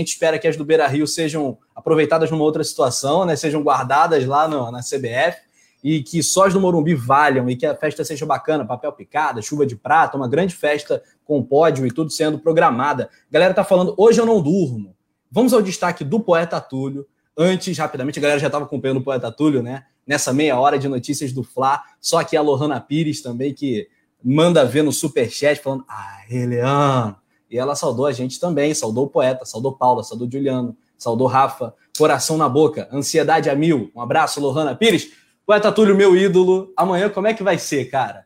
[0.00, 3.36] gente espera que as do Beira Rio sejam aproveitadas numa outra situação, né?
[3.36, 5.38] Sejam guardadas lá no, na CBF
[5.84, 9.40] e que só as do Morumbi valham e que a festa seja bacana, papel picada,
[9.40, 13.04] chuva de prata, uma grande festa com pódio e tudo sendo programada.
[13.04, 14.96] A galera tá falando, hoje eu não durmo.
[15.30, 17.06] Vamos ao destaque do poeta Túlio.
[17.36, 19.84] Antes, rapidamente, a galera já estava acompanhando o poeta Túlio, né?
[20.04, 21.80] Nessa meia hora de notícias do Fla.
[22.00, 23.86] Só que a Lohana Pires também, que
[24.24, 27.16] manda ver no superchat, falando, ah, Leandro,
[27.54, 31.72] e ela saudou a gente também, saudou o poeta, saudou Paula, saudou Juliano, saudou Rafa,
[31.96, 33.92] coração na boca, ansiedade a mil.
[33.94, 35.12] Um abraço, Lohana Pires.
[35.46, 36.72] Poeta Túlio, meu ídolo.
[36.76, 38.24] Amanhã como é que vai ser, cara?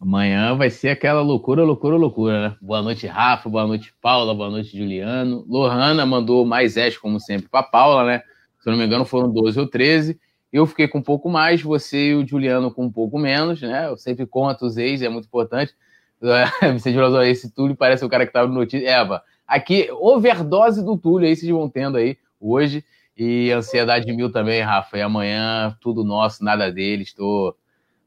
[0.00, 2.56] Amanhã vai ser aquela loucura, loucura, loucura, né?
[2.62, 3.50] Boa noite, Rafa.
[3.50, 4.34] Boa noite, Paula.
[4.34, 5.44] Boa noite, Juliano.
[5.46, 8.22] Lohana mandou mais S, como sempre, para Paula, né?
[8.60, 10.18] Se eu não me engano, foram 12 ou 13.
[10.50, 13.88] Eu fiquei com um pouco mais, você e o Juliano com um pouco menos, né?
[13.88, 15.74] Eu sempre conto os ex, é muito importante.
[16.72, 18.88] Vicente Veloso, esse Túlio parece o cara que estava no notícia.
[18.88, 22.84] Eva, aqui, overdose do Túlio aí, vocês vão tendo aí hoje.
[23.16, 24.96] E ansiedade mil também, Rafa.
[24.96, 27.08] E amanhã, tudo nosso, nada deles.
[27.08, 27.52] Estou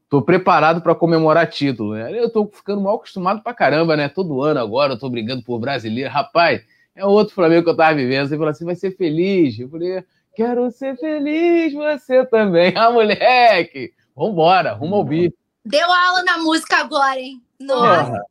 [0.08, 1.92] tô, tô preparado para comemorar título.
[1.92, 2.18] Né?
[2.18, 4.08] Eu tô ficando mal acostumado pra caramba, né?
[4.08, 6.10] Todo ano agora eu tô brigando por brasileiro.
[6.10, 6.62] Rapaz,
[6.96, 8.26] é outro Flamengo que eu tava vivendo.
[8.26, 9.58] Você falou assim, vai ser feliz.
[9.58, 10.02] Eu falei,
[10.34, 12.72] quero ser feliz, você também.
[12.76, 13.92] Ah, moleque!
[14.16, 15.30] Vambora, rumo ao bi.
[15.64, 17.40] Deu aula na música agora, hein?
[17.66, 18.24] Nossa.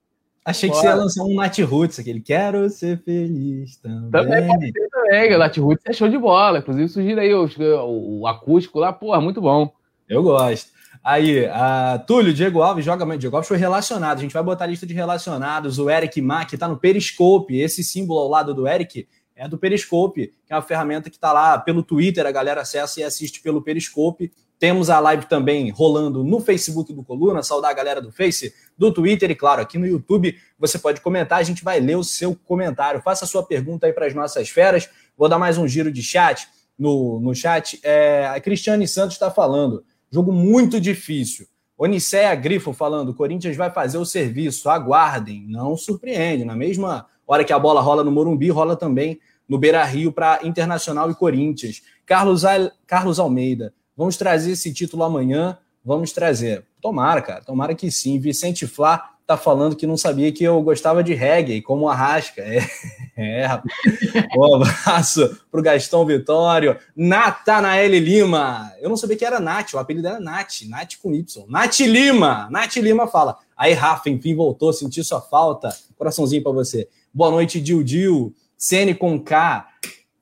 [0.44, 4.10] Achei que você ia lançar um Nat Roots, aquele quero ser feliz também.
[4.10, 6.60] Também pode ser também, o Nat Roots é show de bola.
[6.60, 9.72] Inclusive, sugira aí o, o, o, acústico lá, porra, muito bom.
[10.10, 10.72] Eu gosto.
[11.04, 13.06] Aí, a Túlio, Diego Alves joga.
[13.18, 14.18] Diego Alves foi relacionado.
[14.18, 15.78] A gente vai botar a lista de relacionados.
[15.78, 17.60] O Eric Mack tá no Periscope.
[17.60, 21.34] Esse símbolo ao lado do Eric é do Periscope, que é uma ferramenta que está
[21.34, 24.32] lá pelo Twitter, a galera acessa e assiste pelo Periscope.
[24.62, 28.94] Temos a live também rolando no Facebook do Coluna, saudar a galera do Face, do
[28.94, 32.36] Twitter e, claro, aqui no YouTube você pode comentar, a gente vai ler o seu
[32.36, 33.02] comentário.
[33.02, 34.88] Faça a sua pergunta aí para as nossas feras.
[35.18, 37.80] Vou dar mais um giro de chat no, no chat.
[37.82, 41.48] É, a Cristiane Santos está falando, jogo muito difícil.
[41.76, 46.46] Oniceia Grifo falando, Corinthians vai fazer o serviço, aguardem, não surpreende.
[46.46, 49.20] Na mesma hora que a bola rola no Morumbi, rola também
[49.50, 51.82] no Beira Rio para Internacional e Corinthians.
[52.06, 52.70] Carlos, Al...
[52.86, 55.60] Carlos Almeida, Vamos trazer esse título amanhã?
[55.86, 56.66] Vamos trazer.
[56.82, 57.44] Tomara, cara.
[57.44, 58.18] Tomara que sim.
[58.18, 62.42] Vicente Flá tá falando que não sabia que eu gostava de reggae, como a Rasca.
[62.42, 62.66] É,
[63.16, 63.72] é rapaz.
[64.36, 66.80] Um abraço pro Gastão Vitório.
[66.96, 68.74] Natanael Lima.
[68.82, 71.46] Eu não sabia que era Nath, o apelido era Nath, Nath com Y.
[71.48, 72.50] Nath Lima.
[72.50, 73.38] Nath Lima fala.
[73.56, 75.70] Aí, Rafa, enfim, voltou, senti sua falta.
[75.96, 76.90] Coraçãozinho para você.
[77.14, 78.34] Boa noite, Dil Dil.
[78.58, 79.68] Sene com K.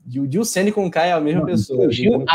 [0.10, 1.92] Gil Sene com K é a mesma pessoa.
[1.92, 2.26] Gil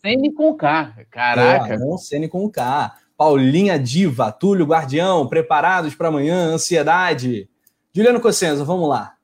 [0.00, 1.04] Sene com K.
[1.10, 1.74] Caraca.
[1.74, 2.96] É, Sene com K.
[3.16, 7.50] Paulinha Diva, Túlio Guardião, preparados para amanhã, ansiedade.
[7.92, 9.14] Juliano Cossenza, vamos lá.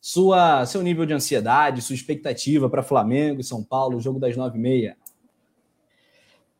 [0.00, 4.56] Sua, seu nível de ansiedade, sua expectativa para Flamengo e São Paulo, jogo das nove
[4.56, 4.96] e meia.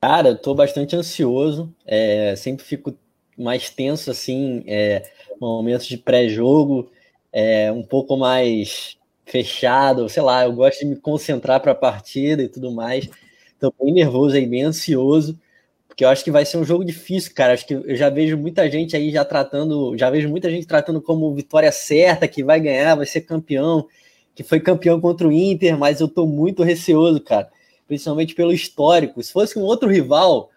[0.01, 1.72] Cara, eu tô bastante ansioso.
[1.87, 2.93] É, sempre fico
[3.39, 5.09] mais tenso assim, é,
[5.41, 6.91] momentos de pré-jogo,
[7.33, 8.99] é, um pouco mais
[9.30, 13.08] fechado, sei lá, eu gosto de me concentrar para a partida e tudo mais.
[13.54, 15.38] Estou bem nervoso aí, bem ansioso,
[15.86, 17.52] porque eu acho que vai ser um jogo difícil, cara.
[17.52, 21.00] Acho que eu já vejo muita gente aí já tratando, já vejo muita gente tratando
[21.00, 23.86] como vitória certa, que vai ganhar, vai ser campeão,
[24.34, 27.50] que foi campeão contra o Inter, mas eu estou muito receoso, cara,
[27.86, 29.22] principalmente pelo histórico.
[29.22, 30.50] Se fosse um outro rival,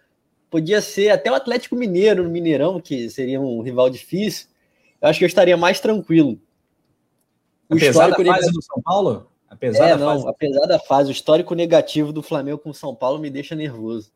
[0.49, 4.47] podia ser até o Atlético Mineiro no Mineirão, que seria um rival difícil.
[5.01, 6.39] Eu acho que eu estaria mais tranquilo.
[7.69, 9.27] O apesar da fase do São Paulo?
[9.49, 10.27] Apesar, é, da não, fase...
[10.27, 14.11] apesar da fase, o histórico negativo do Flamengo com o São Paulo me deixa nervoso.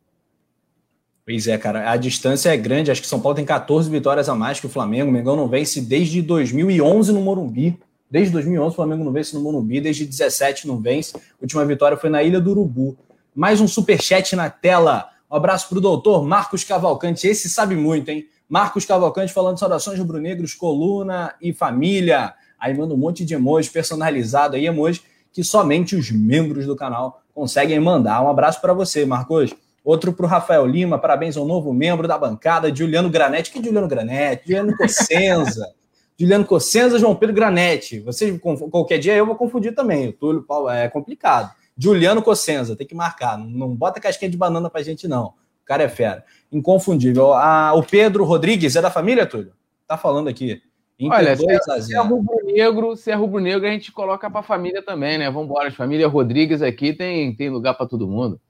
[1.24, 2.90] Pois é, cara, a distância é grande.
[2.90, 5.10] Acho que São Paulo tem 14 vitórias a mais que o Flamengo.
[5.10, 7.78] O Mengão não vence desde 2011 no Morumbi.
[8.10, 11.14] Desde 2011 o Flamengo não vence no Morumbi, desde 17 não vence.
[11.14, 12.96] A última vitória foi na Ilha do Urubu.
[13.34, 15.10] Mais um super chat na tela.
[15.30, 17.26] Um abraço para o doutor Marcos Cavalcante.
[17.26, 18.26] Esse sabe muito, hein?
[18.48, 22.32] Marcos Cavalcante falando saudações rubro-negros, coluna e família.
[22.58, 25.02] Aí manda um monte de emoji personalizado aí, emoji
[25.32, 28.22] que somente os membros do canal conseguem mandar.
[28.22, 29.54] Um abraço para você, Marcos.
[29.84, 33.50] Outro para o Rafael Lima, parabéns ao novo membro da bancada, Juliano Granete.
[33.50, 34.42] Que Juliano Granete?
[34.46, 35.66] Juliano Cossenza.
[36.18, 38.00] Juliano Cossenza, João Pedro Granete.
[38.00, 38.36] Vocês,
[38.70, 40.08] qualquer dia eu vou confundir também.
[40.08, 41.52] O Túlio Paulo é complicado.
[41.76, 43.38] Juliano Cossenza, tem que marcar.
[43.38, 45.26] Não bota casquinha de banana pra gente, não.
[45.26, 46.24] O cara é fera.
[46.50, 47.32] Inconfundível.
[47.34, 49.52] Ah, o Pedro Rodrigues é da família, Túlio?
[49.86, 50.60] Tá falando aqui.
[50.98, 54.42] Inter Olha, se é, se é rubro-negro, se é rubro-negro, a gente coloca para a
[54.42, 55.30] família também, né?
[55.30, 58.40] Vamos embora, família Rodrigues aqui tem, tem lugar para todo mundo.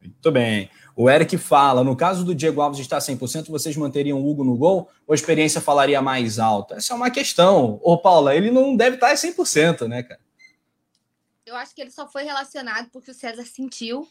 [0.00, 0.70] Muito bem.
[0.96, 4.56] O Eric fala, no caso do Diego Alves estar 100%, vocês manteriam o Hugo no
[4.56, 6.76] gol ou a experiência falaria mais alta?
[6.76, 7.80] Essa é uma questão.
[7.82, 10.20] Ô, Paula, ele não deve estar 100%, né, cara?
[11.44, 14.08] Eu acho que ele só foi relacionado porque o César sentiu,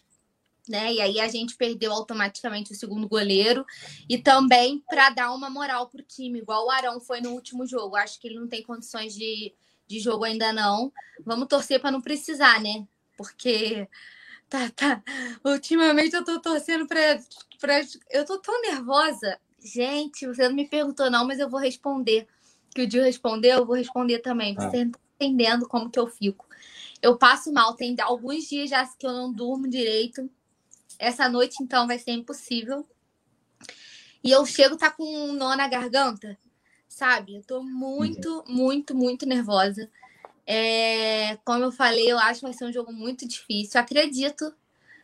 [0.68, 0.94] né?
[0.94, 3.66] E aí a gente perdeu automaticamente o segundo goleiro
[4.08, 7.96] e também para dar uma moral pro time, igual o Arão foi no último jogo.
[7.96, 9.54] Acho que ele não tem condições de,
[9.88, 10.92] de jogo ainda não.
[11.26, 12.86] Vamos torcer para não precisar, né?
[13.18, 13.88] Porque
[14.50, 15.04] tá, tá.
[15.44, 17.20] Ultimamente eu tô torcendo para
[17.60, 17.82] pra...
[18.10, 19.38] eu tô tão nervosa.
[19.60, 22.28] Gente, você não me perguntou não, mas eu vou responder.
[22.74, 24.56] Que o Dio respondeu, eu vou responder também.
[24.56, 24.90] Você ah.
[24.92, 26.46] tá entendendo como que eu fico.
[27.02, 30.30] Eu passo mal, tem alguns dias já que eu não durmo direito
[31.04, 32.88] essa noite, então, vai ser impossível.
[34.24, 36.38] E eu chego tá com um nó na garganta,
[36.88, 37.36] sabe?
[37.36, 39.90] Eu tô muito, muito, muito nervosa.
[40.48, 43.80] É, como eu falei, eu acho que vai ser um jogo muito difícil.
[43.80, 44.54] acredito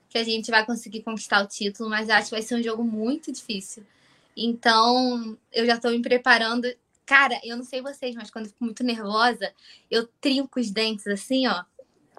[0.09, 2.83] que a gente vai conseguir conquistar o título, mas acho que vai ser um jogo
[2.83, 3.85] muito difícil.
[4.35, 6.67] Então, eu já tô me preparando.
[7.05, 9.53] Cara, eu não sei vocês, mas quando eu fico muito nervosa,
[9.91, 11.63] eu trinco os dentes assim, ó.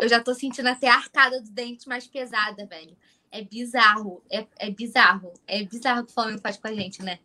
[0.01, 2.97] Eu já tô sentindo até a arcada do dente mais pesada, velho.
[3.31, 4.23] É bizarro.
[4.31, 5.33] É, é bizarro.
[5.47, 7.19] É bizarro o que o Flamengo faz com a gente, né?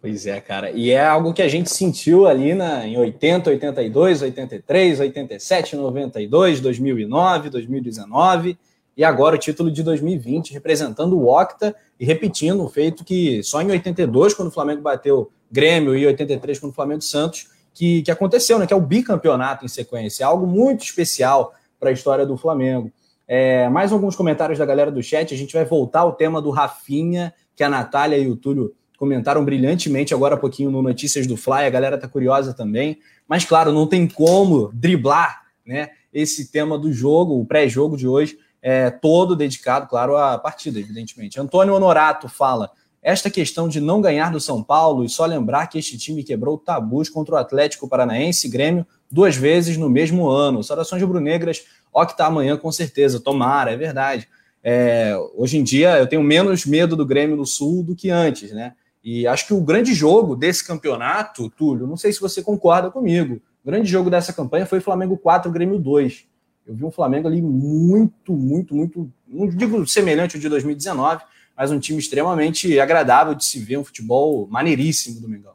[0.00, 0.70] Pois é, cara.
[0.70, 6.60] E é algo que a gente sentiu ali na, em 80, 82, 83, 87, 92,
[6.60, 8.58] 2009, 2019
[8.96, 13.60] e agora o título de 2020 representando o Octa e repetindo o feito que só
[13.60, 18.10] em 82, quando o Flamengo bateu Grêmio, e 83, quando o Flamengo Santos, que, que
[18.10, 18.66] aconteceu, né?
[18.66, 20.24] Que é o bicampeonato em sequência.
[20.24, 22.90] É algo muito especial para a história do Flamengo.
[23.28, 25.34] É, mais alguns comentários da galera do chat.
[25.34, 29.44] A gente vai voltar ao tema do Rafinha, que a Natália e o Túlio comentaram
[29.44, 31.66] brilhantemente agora há pouquinho no Notícias do Fly.
[31.66, 32.98] A galera tá curiosa também.
[33.28, 38.38] Mas, claro, não tem como driblar né, esse tema do jogo, o pré-jogo de hoje,
[38.62, 41.40] é, todo dedicado, claro, à partida, evidentemente.
[41.40, 42.70] Antônio Honorato fala.
[43.02, 46.58] Esta questão de não ganhar do São Paulo e só lembrar que este time quebrou
[46.58, 50.64] tabus contra o Atlético Paranaense e Grêmio duas vezes no mesmo ano.
[50.64, 51.64] Saudações rubro-negras
[51.96, 54.28] Ó, que tá amanhã com certeza, tomara, é verdade.
[54.62, 58.52] É, hoje em dia eu tenho menos medo do Grêmio no Sul do que antes,
[58.52, 58.74] né?
[59.02, 63.40] E acho que o grande jogo desse campeonato, Túlio, não sei se você concorda comigo,
[63.64, 66.26] o grande jogo dessa campanha foi Flamengo 4, Grêmio 2.
[66.66, 71.24] Eu vi um Flamengo ali muito, muito, muito, não digo semelhante ao de 2019,
[71.56, 75.54] mas um time extremamente agradável de se ver, um futebol maneiríssimo do Mengão.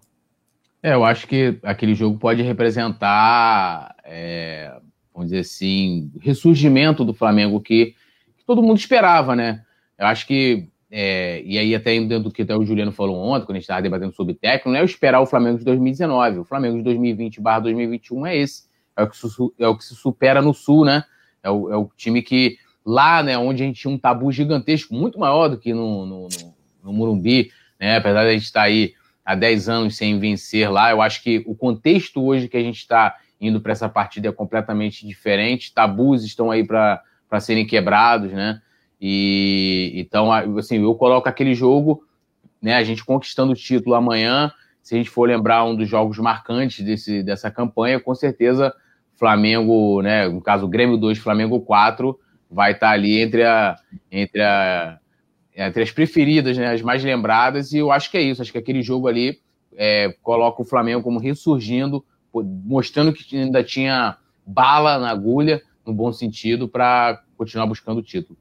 [0.82, 4.82] É, eu acho que aquele jogo pode representar é,
[5.14, 7.96] vamos dizer assim, ressurgimento do Flamengo que,
[8.38, 9.64] que todo mundo esperava, né?
[9.98, 13.46] Eu acho que, é, e aí até dentro do que até o Juliano falou ontem,
[13.46, 16.40] quando a gente estava debatendo sobre técnico, não é esperar o Flamengo de 2019.
[16.40, 18.64] O Flamengo de 2020 barra 2021 é esse.
[18.96, 19.18] É o, que
[19.60, 21.04] é o que se supera no Sul, né?
[21.44, 24.94] É o, é o time que lá, né, onde a gente tinha um tabu gigantesco,
[24.94, 27.98] muito maior do que no, no, no, no Murumbi, né?
[27.98, 28.94] Apesar de a gente estar tá aí
[29.24, 32.78] há 10 anos sem vencer lá, eu acho que o contexto hoje que a gente
[32.78, 35.74] está indo para essa partida é completamente diferente.
[35.74, 37.02] Tabus estão aí para
[37.40, 38.62] serem quebrados, né?
[39.02, 42.06] E então, assim, eu coloco aquele jogo,
[42.62, 42.76] né?
[42.76, 44.52] A gente conquistando o título amanhã.
[44.84, 48.72] Se a gente for lembrar um dos jogos marcantes desse, dessa campanha, com certeza
[49.16, 50.30] Flamengo, né?
[50.30, 52.18] No caso, Grêmio 2, Flamengo 4,
[52.50, 53.76] vai estar tá ali entre, a,
[54.12, 55.00] entre, a,
[55.56, 56.72] entre as preferidas, né?
[56.72, 57.74] As mais lembradas.
[57.74, 58.42] E eu acho que é isso.
[58.42, 59.40] Acho que aquele jogo ali
[59.76, 66.12] é, coloca o Flamengo como ressurgindo mostrando que ainda tinha bala na agulha, no bom
[66.12, 68.38] sentido, para continuar buscando o título.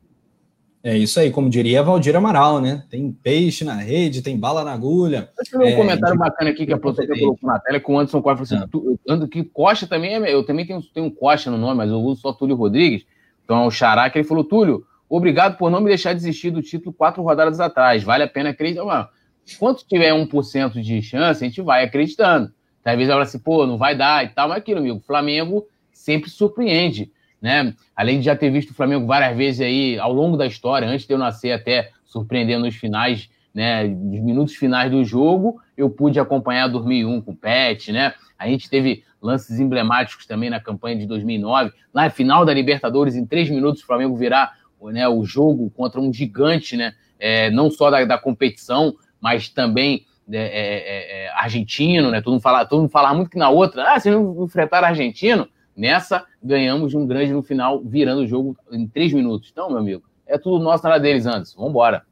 [0.82, 2.84] É isso aí, como diria Valdir Amaral, né?
[2.88, 5.28] Tem peixe na rede, tem bala na agulha.
[5.36, 7.94] Deixa eu ver um é, comentário bacana aqui que a produção colocou na tela com
[7.94, 8.42] o Anderson Costa.
[8.42, 9.28] Assim, ah.
[9.30, 10.34] que Costa também é.
[10.34, 13.04] Eu também tenho, tenho um Costa no nome, mas eu uso só Túlio Rodrigues.
[13.44, 16.62] Então é o Xará que ele falou: Túlio, obrigado por não me deixar desistir do
[16.62, 18.02] título quatro rodadas atrás.
[18.02, 19.10] Vale a pena acreditar.
[19.58, 22.50] Quanto tiver 1% de chance, a gente vai acreditando.
[22.84, 26.30] Vezes ela assim, pô, não vai dar e tal, mas aquilo, amigo, o Flamengo sempre
[26.30, 27.10] surpreende,
[27.40, 27.74] né?
[27.94, 31.06] Além de já ter visto o Flamengo várias vezes aí ao longo da história, antes
[31.06, 36.18] de eu nascer até surpreendendo nos finais, né, nos minutos finais do jogo, eu pude
[36.18, 38.14] acompanhar 2001 com o Pet, né?
[38.38, 43.26] A gente teve lances emblemáticos também na campanha de 2009, na final da Libertadores, em
[43.26, 46.94] três minutos o Flamengo virar né, o jogo contra um gigante, né?
[47.18, 52.20] É, não só da, da competição, mas também é, é, é, é, argentino, né?
[52.20, 55.48] Todo mundo, fala, todo mundo fala muito que na outra, ah, se não enfrentar argentino,
[55.76, 59.48] nessa ganhamos um grande no final, virando o jogo em três minutos.
[59.50, 61.54] Então, meu amigo, é tudo nosso na deles antes.
[61.54, 62.04] Vamos embora.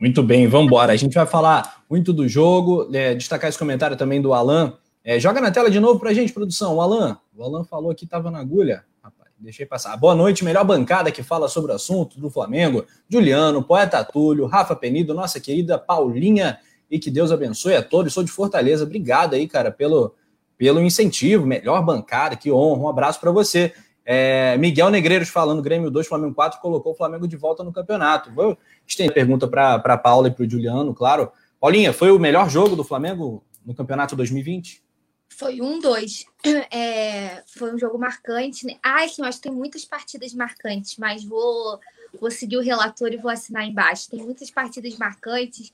[0.00, 0.92] Muito bem, vamos embora.
[0.92, 4.74] A gente vai falar muito do jogo, é, destacar esse comentário também do Alan.
[5.04, 6.76] É, joga na tela de novo pra gente, produção.
[6.76, 8.84] O Alan, o Alan falou que estava na agulha.
[9.02, 9.96] Rapaz, deixei passar.
[9.96, 12.84] Boa noite, melhor bancada que fala sobre o assunto do Flamengo.
[13.08, 16.58] Juliano, Poeta Túlio, Rafa Penido, nossa querida Paulinha
[16.90, 18.12] e que Deus abençoe a todos.
[18.12, 18.84] Sou de Fortaleza.
[18.84, 20.14] Obrigado aí, cara, pelo,
[20.56, 21.46] pelo incentivo.
[21.46, 22.82] Melhor bancada, que honra.
[22.82, 23.72] Um abraço para você.
[24.06, 28.32] É, Miguel Negreiros falando Grêmio 2, Flamengo 4, colocou o Flamengo de volta no campeonato.
[28.32, 31.32] Vou estender a pergunta para Paula e para o Juliano, claro.
[31.58, 34.84] Paulinha, foi o melhor jogo do Flamengo no campeonato 2020?
[35.30, 36.26] Foi um, dois.
[36.70, 38.66] É, foi um jogo marcante.
[38.66, 38.76] Né?
[38.82, 41.80] Ai, sim, eu acho que tem muitas partidas marcantes, mas vou,
[42.20, 44.10] vou seguir o relator e vou assinar embaixo.
[44.10, 45.72] Tem muitas partidas marcantes.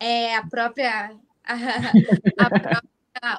[0.00, 1.16] É, a própria.
[1.42, 2.82] A, a própria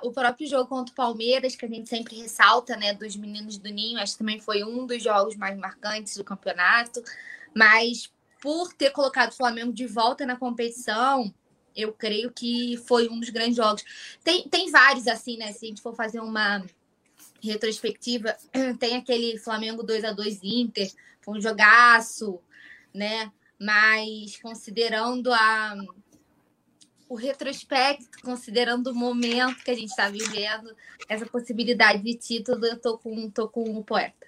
[0.04, 3.70] o próprio jogo contra o Palmeiras, que a gente sempre ressalta, né, dos meninos do
[3.70, 7.02] Ninho, acho que também foi um dos jogos mais marcantes do campeonato.
[7.56, 11.34] Mas por ter colocado o Flamengo de volta na competição,
[11.76, 13.84] eu creio que foi um dos grandes jogos.
[14.24, 15.52] Tem, tem vários, assim, né?
[15.52, 16.64] Se a gente for fazer uma
[17.42, 18.36] retrospectiva,
[18.80, 20.92] tem aquele Flamengo 2 a 2 Inter,
[21.22, 22.40] foi um jogaço,
[22.94, 23.32] né?
[23.60, 25.76] Mas considerando a,
[27.12, 30.74] o retrospecto, considerando o momento que a gente está vivendo,
[31.10, 34.28] essa possibilidade de título, eu tô com, tô com o poeta.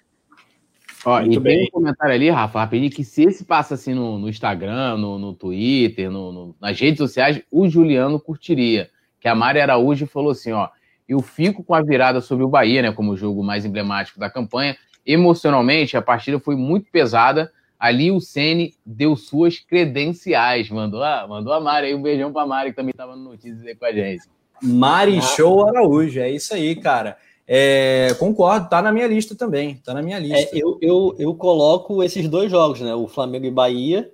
[1.02, 1.56] Ó, e bem.
[1.56, 5.18] tem um comentário ali, Rafa, rapidinho, que se esse passa assim no, no Instagram, no,
[5.18, 8.90] no Twitter, no, no, nas redes sociais, o Juliano curtiria.
[9.18, 10.68] Que a Mari Araújo falou assim, ó,
[11.08, 14.28] eu fico com a virada sobre o Bahia, né, como o jogo mais emblemático da
[14.28, 14.76] campanha.
[15.06, 20.70] Emocionalmente, a partida foi muito pesada, Ali o Ceni deu suas credenciais.
[20.70, 23.64] Mandou a, mandou a Mari aí, um beijão pra Mari, que também estava no Notícias
[23.66, 24.22] aí com a gente.
[24.62, 25.22] Mari ah.
[25.22, 27.16] Show Araújo, é isso aí, cara.
[27.46, 29.76] É, concordo, tá na minha lista também.
[29.84, 30.56] Tá na minha lista.
[30.56, 32.94] É, eu, eu, eu coloco esses dois jogos, né?
[32.94, 34.10] O Flamengo e Bahia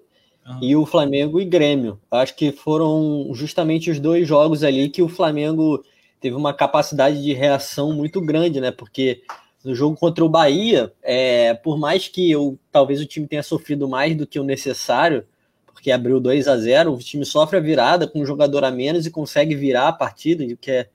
[0.47, 0.59] uhum.
[0.61, 2.01] e o Flamengo e Grêmio.
[2.11, 5.83] Acho que foram justamente os dois jogos ali que o Flamengo
[6.21, 8.71] teve uma capacidade de reação muito grande, né?
[8.71, 9.23] Porque
[9.65, 13.89] no jogo contra o Bahia, é, por mais que eu talvez o time tenha sofrido
[13.89, 15.27] mais do que o necessário,
[15.67, 19.07] porque abriu 2 a 0 o time sofre a virada com um jogador a menos
[19.07, 20.89] e consegue virar a partida, que é,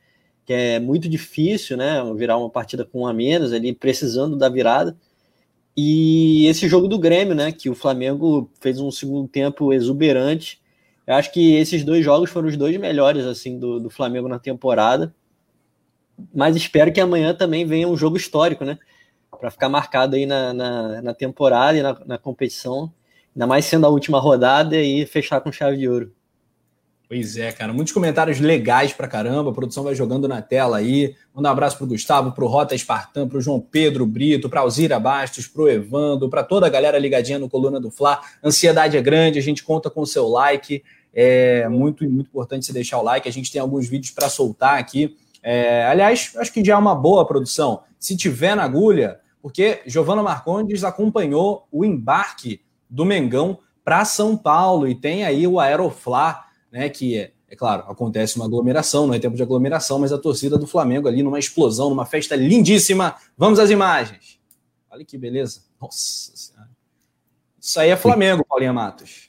[0.45, 2.01] que é muito difícil, né?
[2.15, 4.95] Virar uma partida com um a menos, ali precisando da virada.
[5.77, 7.51] E esse jogo do Grêmio, né?
[7.51, 10.61] Que o Flamengo fez um segundo tempo exuberante.
[11.07, 14.39] Eu acho que esses dois jogos foram os dois melhores assim do, do Flamengo na
[14.39, 15.13] temporada
[16.33, 18.77] mas espero que amanhã também venha um jogo histórico, né?
[19.39, 22.91] Para ficar marcado aí na, na, na temporada e na, na, competição,
[23.35, 26.11] ainda mais sendo a última rodada e fechar com chave de ouro.
[27.07, 31.15] Pois é, cara, muitos comentários legais pra caramba, a produção vai jogando na tela aí.
[31.35, 35.45] Manda um abraço pro Gustavo, pro Rota Espartano, pro João Pedro Brito, pra Alzira Bastos,
[35.45, 38.21] pro Evando, pra toda a galera ligadinha no Coluna do Fla.
[38.43, 40.83] Ansiedade é grande, a gente conta com o seu like.
[41.13, 43.29] É muito, muito importante você deixar o like.
[43.29, 45.15] A gente tem alguns vídeos para soltar aqui.
[45.47, 47.83] É, aliás, acho que já é uma boa produção.
[47.99, 54.87] Se tiver na agulha, porque Giovanna Marcondes acompanhou o embarque do Mengão para São Paulo
[54.87, 56.89] e tem aí o Aeroflá, né?
[56.89, 60.57] Que é, é claro, acontece uma aglomeração, não é tempo de aglomeração, mas a torcida
[60.57, 63.15] do Flamengo ali numa explosão, numa festa lindíssima.
[63.37, 64.39] Vamos às imagens.
[64.89, 65.61] Olha que beleza.
[65.79, 66.71] Nossa Senhora.
[67.61, 69.24] Isso aí é Flamengo, Paulinha Matos.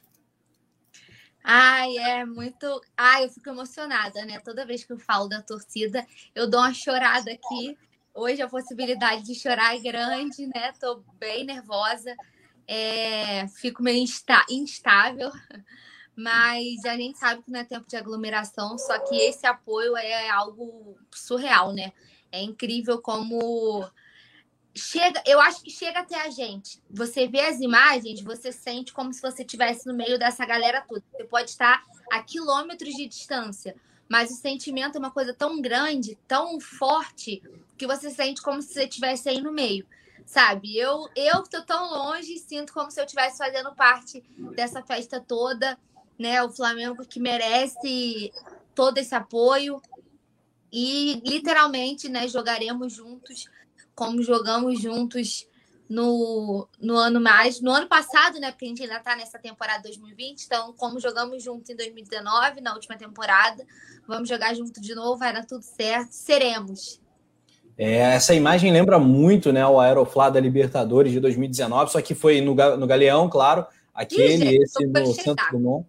[1.49, 2.81] Ai, é muito.
[2.97, 4.41] Ai, eu fico emocionada, né?
[4.41, 7.79] Toda vez que eu falo da torcida, eu dou uma chorada aqui.
[8.13, 10.73] Hoje a possibilidade de chorar é grande, né?
[10.81, 12.17] Tô bem nervosa.
[12.67, 13.47] É...
[13.47, 14.45] Fico meio insta...
[14.51, 15.31] instável,
[16.17, 20.29] mas a gente sabe que não é tempo de aglomeração, só que esse apoio é
[20.29, 21.93] algo surreal, né?
[22.33, 23.89] É incrível como
[24.77, 26.83] chega, eu acho que chega até a gente.
[26.91, 31.03] Você vê as imagens, você sente como se você estivesse no meio dessa galera toda.
[31.13, 33.75] Você pode estar a quilômetros de distância,
[34.09, 37.43] mas o sentimento é uma coisa tão grande, tão forte,
[37.77, 39.87] que você sente como se você estivesse aí no meio.
[40.25, 40.77] Sabe?
[40.77, 44.25] Eu eu tô tão longe e sinto como se eu estivesse fazendo parte
[44.57, 45.79] dessa festa toda,
[46.19, 46.43] né?
[46.43, 48.33] O Flamengo que merece
[48.75, 49.81] todo esse apoio
[50.73, 53.49] e literalmente, né, jogaremos juntos
[53.97, 55.49] como jogamos juntos
[55.89, 58.51] no, no ano mais, no ano passado, né?
[58.51, 62.75] Porque a gente ainda está nessa temporada 2020, então, como jogamos junto em 2019, na
[62.75, 63.65] última temporada,
[64.07, 67.01] vamos jogar junto de novo, vai dar tudo certo, seremos.
[67.79, 72.41] É, essa imagem lembra muito né, o Aeroflá da Libertadores de 2019, só que foi
[72.41, 75.87] no, no Galeão, claro, aquele, Ih, esse no Santo Dumont.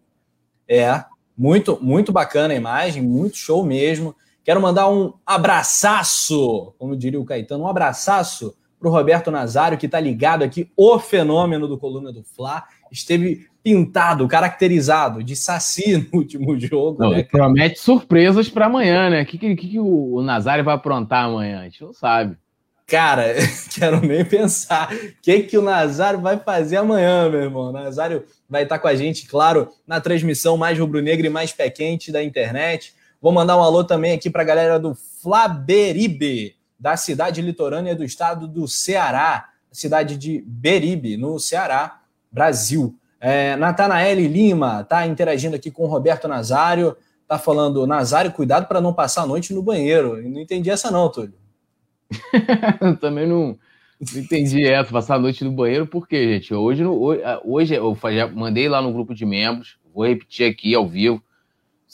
[0.68, 1.04] É,
[1.38, 4.16] muito, muito bacana a imagem, muito show mesmo.
[4.48, 9.88] Quero mandar um abraçaço, como diria o Caetano, um abraçaço para o Roberto Nazário, que
[9.88, 12.64] está ligado aqui, o fenômeno do Coluna do Fla.
[12.90, 16.98] Esteve pintado, caracterizado de saci no último jogo.
[16.98, 19.24] Não, né, promete surpresas para amanhã, né?
[19.24, 21.60] O que, que, que o Nazário vai aprontar amanhã?
[21.60, 22.38] A gente não sabe.
[22.86, 23.36] Cara,
[23.78, 24.94] quero nem pensar.
[24.94, 27.64] O que, que o Nazário vai fazer amanhã, meu irmão?
[27.64, 31.70] O Nazário vai estar com a gente, claro, na transmissão mais rubro-negra e mais pé
[31.70, 32.96] quente da internet.
[33.22, 38.04] Vou mandar um alô também aqui para a galera do Flaberibe, da cidade litorânea do
[38.04, 39.50] estado do Ceará.
[39.72, 42.96] cidade de Beribe, no Ceará, Brasil.
[43.20, 48.80] É, Natanael Lima está interagindo aqui com o Roberto Nazário, está falando, Nazário, cuidado para
[48.80, 50.18] não passar a noite no banheiro.
[50.18, 51.34] Eu não entendi essa não, Túlio.
[53.02, 53.58] Também não,
[54.00, 56.54] não, entendi essa, passar a noite no banheiro, por quê, gente?
[56.54, 60.88] Hoje, hoje, hoje eu já mandei lá no grupo de membros, vou repetir aqui ao
[60.88, 61.22] vivo.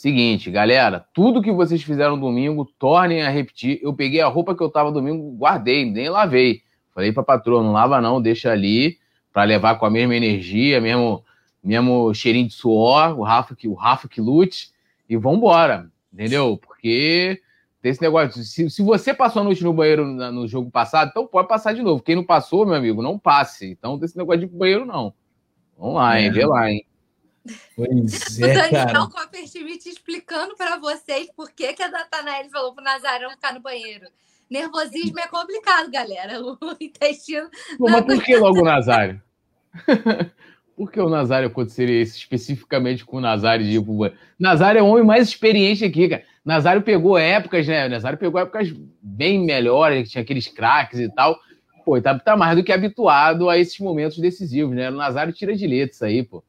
[0.04, 3.80] Seguinte, galera, tudo que vocês fizeram domingo, tornem a repetir.
[3.82, 6.60] Eu peguei a roupa que eu tava domingo, guardei, nem lavei.
[6.94, 8.98] Falei pra patroa, não lava não, deixa ali,
[9.32, 11.24] para levar com a mesma energia, mesmo,
[11.62, 14.72] mesmo cheirinho de suor, o Rafa que, o Rafa que lute,
[15.08, 16.58] e vambora, entendeu?
[16.58, 17.40] Porque
[17.80, 21.08] tem esse negócio, se, se você passou a noite no banheiro no, no jogo passado,
[21.08, 22.02] então pode passar de novo.
[22.02, 23.70] Quem não passou, meu amigo, não passe.
[23.70, 25.14] Então tem esse negócio de banheiro, não.
[25.78, 26.26] Vamos lá, hein?
[26.26, 26.30] É.
[26.30, 26.84] Vê lá, hein?
[27.76, 32.82] Pois é, o Daniel Copperschmidt explicando para vocês por que, que a Natanael falou pro
[32.82, 34.06] Nazarão ficar no banheiro.
[34.50, 36.40] Nervosismo é complicado, galera.
[36.42, 37.48] O intestino.
[37.78, 39.20] Pô, mas por que logo o Nazário?
[40.76, 44.18] por que o Nazário aconteceria isso especificamente com o Nazário de ir pro banheiro?
[44.38, 46.24] Nazário é o homem mais experiente aqui, cara.
[46.44, 47.86] Nazário pegou épocas, né?
[47.86, 48.72] O Nazário pegou épocas
[49.02, 51.38] bem melhores, que tinha aqueles craques e tal.
[51.84, 54.90] Pô, tá, tá mais do que habituado a esses momentos decisivos, né?
[54.90, 56.42] O Nazário tira de letra isso aí, pô.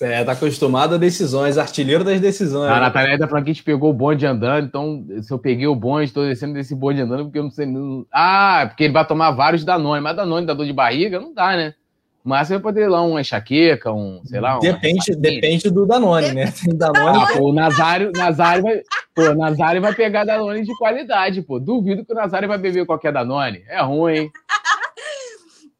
[0.00, 2.70] É, tá acostumado a decisões, artilheiro das decisões.
[2.70, 2.80] A né?
[2.80, 5.74] Natália tá falando que a gente pegou o bonde andando, então se eu peguei o
[5.74, 7.66] bonde, estou descendo desse bonde andando, porque eu não sei.
[7.66, 8.06] Não...
[8.10, 11.20] Ah, porque ele vai tomar vários Danone, mas Danone dá dor de barriga?
[11.20, 11.74] Não dá, né?
[12.24, 14.58] Mas você vai poder ir lá uma enxaqueca, um, sei lá.
[14.58, 16.50] Depende, depende do Danone, né?
[16.50, 17.18] Tem Danone.
[17.22, 18.80] Ah, pô, o Nazário, Nazário vai.
[19.14, 21.60] Pô, o Nazário vai pegar Danone de qualidade, pô.
[21.60, 23.62] Duvido que o Nazário vai beber qualquer Danone.
[23.68, 24.30] É ruim, hein?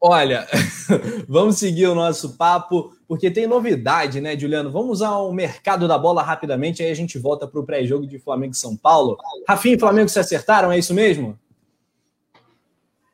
[0.07, 0.45] Olha,
[1.27, 4.69] vamos seguir o nosso papo, porque tem novidade, né, Juliano?
[4.69, 8.53] Vamos ao mercado da bola rapidamente, aí a gente volta para o pré-jogo de Flamengo
[8.53, 9.17] e São Paulo.
[9.49, 11.39] Rafinha e Flamengo se acertaram, é isso mesmo?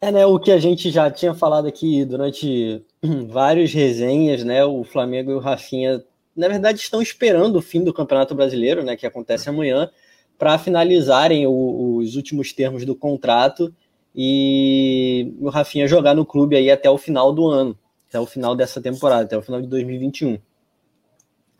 [0.01, 2.83] É, né, o que a gente já tinha falado aqui durante
[3.29, 6.03] várias resenhas, né, o Flamengo e o Rafinha,
[6.35, 9.89] na verdade, estão esperando o fim do Campeonato Brasileiro, né, que acontece amanhã,
[10.37, 13.73] para finalizarem o, os últimos termos do contrato
[14.15, 17.77] e o Rafinha jogar no clube aí até o final do ano,
[18.09, 20.37] até o final dessa temporada, até o final de 2021.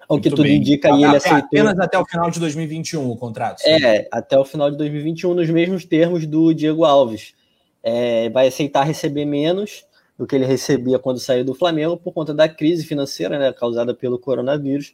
[0.08, 0.58] O que tudo bem.
[0.58, 1.40] indica aí, ele aceitou.
[1.40, 3.62] Apenas até o final de 2021 o contrato.
[3.62, 3.70] Sim.
[3.70, 7.34] É, até o final de 2021, nos mesmos termos do Diego Alves.
[7.82, 9.86] É, vai aceitar receber menos
[10.18, 13.94] do que ele recebia quando saiu do Flamengo por conta da crise financeira né, causada
[13.94, 14.94] pelo coronavírus.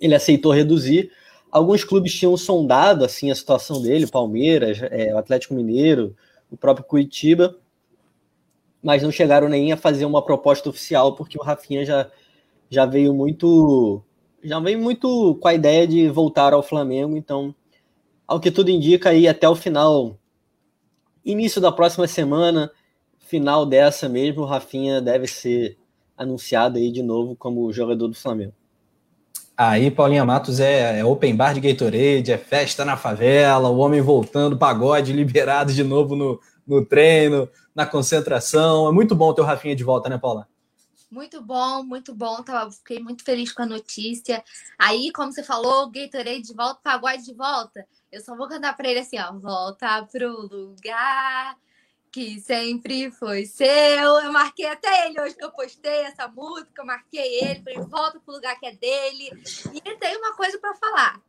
[0.00, 1.10] Ele aceitou reduzir,
[1.52, 6.16] Alguns clubes tinham sondado assim a situação dele, Palmeiras, é, o Atlético Mineiro,
[6.50, 7.54] o próprio Curitiba,
[8.82, 12.10] mas não chegaram nem a fazer uma proposta oficial, porque o Rafinha já,
[12.70, 14.02] já veio muito
[14.42, 17.54] já veio muito com a ideia de voltar ao Flamengo, então,
[18.26, 20.18] ao que tudo indica aí até o final,
[21.24, 22.72] início da próxima semana,
[23.18, 25.78] final dessa mesmo, o Rafinha deve ser
[26.16, 28.54] anunciado aí de novo como jogador do Flamengo.
[29.64, 34.00] Aí, Paulinha Matos é, é, open bar de Gatorade, é festa na favela, o homem
[34.00, 38.88] voltando, pagode liberado de novo no, no treino, na concentração.
[38.88, 40.48] É muito bom ter o Rafinha de volta, né, Paula?
[41.08, 42.42] Muito bom, muito bom.
[42.42, 44.42] Tava, fiquei muito feliz com a notícia.
[44.76, 47.86] Aí, como você falou, Gatorade de volta, pagode de volta.
[48.10, 49.32] Eu só vou cantar para ele assim, ó.
[49.32, 51.56] Volta pro lugar
[52.12, 54.20] que sempre foi seu.
[54.20, 58.20] Eu marquei até ele hoje que eu postei essa música, eu marquei ele, falei, volta
[58.20, 59.30] pro lugar que é dele.
[59.72, 61.22] E tem uma coisa para falar.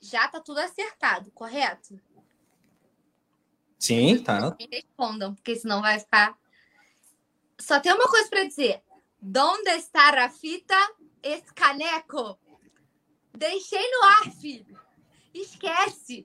[0.00, 2.00] Já tá tudo acertado, correto?
[3.78, 4.54] Sim, tá.
[4.58, 6.38] Me respondam, porque senão vai ficar.
[7.60, 8.80] Só tem uma coisa para dizer.
[9.20, 10.76] Onde está a fita?
[11.20, 12.38] Esse caneco?
[13.36, 14.80] Deixei no ar, filho.
[15.34, 16.24] Esquece.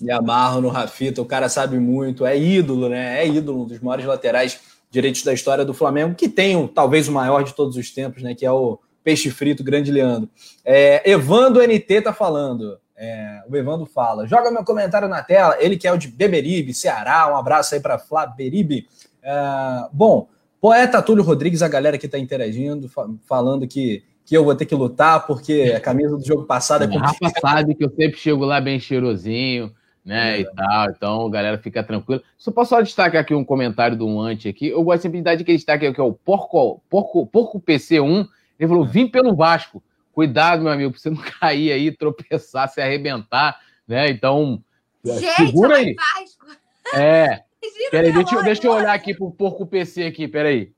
[0.00, 3.22] Me amarro no Rafita, o cara sabe muito, é ídolo, né?
[3.22, 7.08] É ídolo, um dos maiores laterais direitos da história do Flamengo, que tem um, talvez
[7.08, 8.34] o maior de todos os tempos, né?
[8.34, 10.28] Que é o Peixe Frito, Grande Leandro.
[10.64, 12.78] É, Evando NT tá falando.
[12.96, 15.56] É, o Evando fala: joga meu comentário na tela.
[15.60, 17.30] Ele que é o de Beberibe, Ceará.
[17.30, 18.88] Um abraço aí para Flá Beribe.
[19.22, 20.28] É, bom,
[20.60, 22.90] poeta Túlio Rodrigues, a galera que está interagindo,
[23.26, 26.88] falando que que eu vou ter que lutar porque a camisa do jogo passado é
[26.88, 27.16] complicada.
[27.22, 29.72] Rafa sabe que eu sempre chego lá bem cheirosinho,
[30.04, 30.40] né, é.
[30.40, 32.20] e tal, então galera fica tranquila.
[32.36, 35.32] Só posso só destacar aqui um comentário do Ante aqui, eu gosto sempre de dar
[35.32, 39.80] aquele destaque que é o Porco, Porco, Porco PC1, ele falou, vim pelo Vasco,
[40.12, 44.60] cuidado, meu amigo, pra você não cair aí, tropeçar, se arrebentar, né, então,
[45.04, 45.94] Gente, segura aí.
[45.94, 46.46] Vasco.
[46.96, 47.42] É,
[47.92, 50.74] peraí, deixa, deixa eu olhar aqui pro Porco PC aqui, peraí.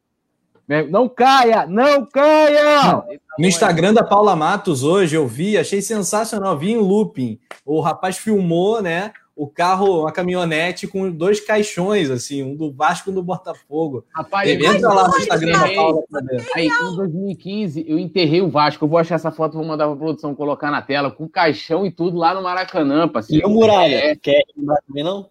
[0.91, 3.03] Não caia, não caia!
[3.39, 7.39] No Instagram da Paula Matos hoje eu vi, achei sensacional, vi em looping.
[7.65, 9.13] O rapaz filmou, né?
[9.39, 14.05] o carro, uma caminhonete com dois caixões, assim, um do Vasco e um do Botafogo.
[14.13, 16.45] Rapaz, entra lá no Instagram da Paula pra ver.
[16.57, 18.85] Aí, em 2015, eu enterrei o Vasco.
[18.85, 21.93] Eu vou achar essa foto, vou mandar pra produção colocar na tela, com caixão e
[21.93, 23.47] tudo lá no Maracanã, parceiro.
[23.47, 23.95] E o Muralha?
[23.95, 24.17] É...
[24.17, 24.43] Quer
[24.89, 25.31] também não?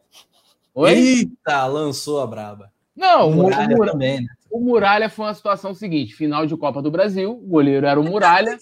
[0.74, 0.94] Oi?
[0.94, 2.72] Eita, lançou a braba.
[2.96, 4.28] Não, o Muralha, o Muralha também, né?
[4.50, 8.04] O Muralha foi uma situação seguinte: final de Copa do Brasil, o goleiro era o
[8.04, 8.58] Muralha.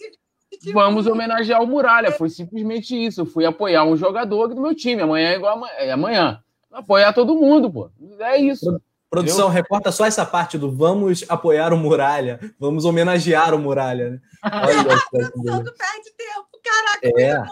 [0.74, 2.12] Vamos homenagear o Muralha.
[2.12, 3.22] Foi simplesmente isso.
[3.22, 5.02] Eu fui apoiar um jogador do meu time.
[5.02, 6.40] Amanhã é igual é amanhã.
[6.72, 7.90] Apoiar todo mundo, pô.
[8.20, 8.80] É isso.
[9.10, 9.64] Produção, Entendeu?
[9.64, 14.10] recorta só essa parte do vamos apoiar o Muralha, vamos homenagear o Muralha.
[14.10, 14.20] Né?
[14.44, 17.22] Olha, a produção perde tempo, caraca.
[17.22, 17.44] É.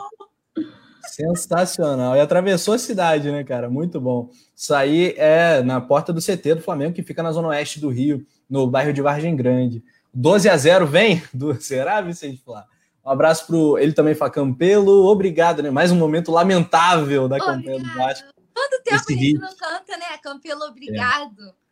[1.14, 2.16] Sensacional.
[2.16, 3.70] E atravessou a cidade, né, cara?
[3.70, 4.30] Muito bom.
[4.56, 7.90] Isso aí é na porta do CT do Flamengo, que fica na zona oeste do
[7.90, 9.84] Rio, no bairro de Vargem Grande.
[10.12, 11.22] 12 a 0 vem?
[11.32, 11.54] Do...
[11.62, 12.66] Será, Vicente Flá?
[13.06, 15.06] Um abraço pro ele também fala Campelo.
[15.06, 15.70] Obrigado, né?
[15.70, 18.30] Mais um momento lamentável da campanha do Vasco.
[18.54, 20.18] Quanto tempo Esse a gente não canta, né?
[20.24, 21.50] Campelo, obrigado.
[21.50, 21.64] É.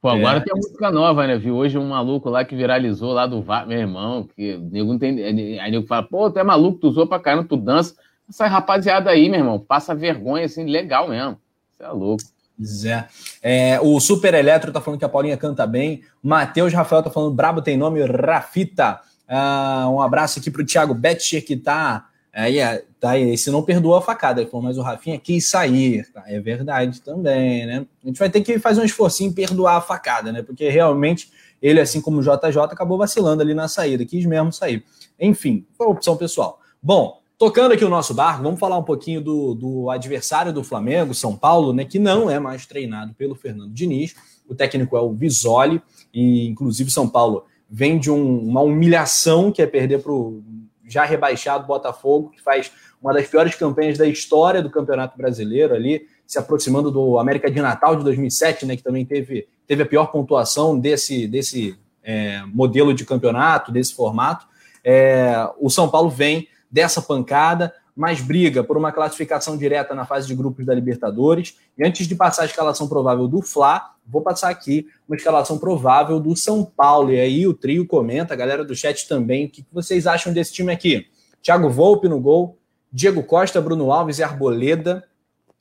[0.00, 0.40] Pô, agora é.
[0.40, 1.36] tem uma música nova, né?
[1.36, 4.98] Vi hoje um maluco lá que viralizou lá do VAR, meu irmão, que nego não
[4.98, 5.60] tem.
[5.60, 7.94] Aí nego fala, pô, tu é maluco, tu usou pra caramba, tu dança.
[8.28, 11.38] Essa rapaziada aí, meu irmão, passa vergonha, assim, legal mesmo.
[11.76, 12.24] Você é louco.
[12.62, 13.06] Zé.
[13.42, 16.02] É, o Super Eletro tá falando que a Paulinha canta bem.
[16.22, 19.00] Matheus Rafael tá falando brabo tem nome, Rafita.
[19.28, 23.36] Uh, um abraço aqui para o Thiago Betcher, que está aí, é, tá aí.
[23.38, 26.06] Se não perdoou a facada, ele falou, mas o Rafinha quis sair.
[26.12, 26.24] Tá?
[26.26, 27.86] É verdade também, né?
[28.02, 30.42] A gente vai ter que fazer um esforcinho em perdoar a facada, né?
[30.42, 34.84] Porque realmente ele, assim como o JJ, acabou vacilando ali na saída, quis mesmo sair.
[35.18, 36.60] Enfim, foi opção pessoal.
[36.82, 41.14] Bom, tocando aqui o nosso barco, vamos falar um pouquinho do, do adversário do Flamengo,
[41.14, 41.84] São Paulo, né?
[41.84, 44.16] Que não é mais treinado pelo Fernando Diniz.
[44.48, 45.80] O técnico é o Visoli,
[46.12, 50.42] e inclusive São Paulo vem de um, uma humilhação que é perder para o
[50.88, 56.06] já rebaixado Botafogo, que faz uma das piores campanhas da história do Campeonato Brasileiro ali,
[56.26, 60.06] se aproximando do América de Natal de 2007, né, que também teve, teve a pior
[60.06, 64.46] pontuação desse, desse é, modelo de campeonato, desse formato.
[64.82, 70.26] É, o São Paulo vem dessa pancada, mas briga por uma classificação direta na fase
[70.26, 71.56] de grupos da Libertadores.
[71.76, 76.20] E antes de passar a escalação provável do Fla, vou passar aqui uma escalação provável
[76.20, 77.12] do São Paulo.
[77.12, 80.52] E aí o trio comenta, a galera do chat também, o que vocês acham desse
[80.52, 81.06] time aqui?
[81.42, 82.56] Thiago Volpe no gol,
[82.92, 85.04] Diego Costa, Bruno Alves e Arboleda,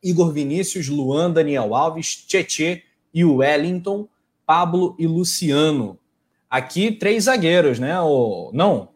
[0.04, 4.08] Igor Vinícius, Luan, Daniel Alves, Tietê e Wellington,
[4.46, 5.98] Pablo e Luciano.
[6.50, 8.00] Aqui três zagueiros, né?
[8.00, 8.52] O...
[8.54, 8.90] Não,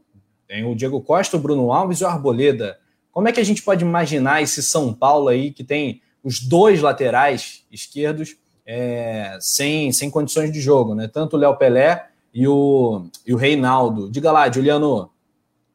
[0.52, 2.78] tem o Diego Costa, o Bruno Alves e o Arboleda.
[3.10, 6.82] Como é que a gente pode imaginar esse São Paulo aí que tem os dois
[6.82, 8.36] laterais esquerdos
[8.66, 11.08] é, sem, sem condições de jogo, né?
[11.08, 14.12] Tanto o Léo Pelé e o, e o Reinaldo.
[14.12, 15.10] Diga lá, Juliano.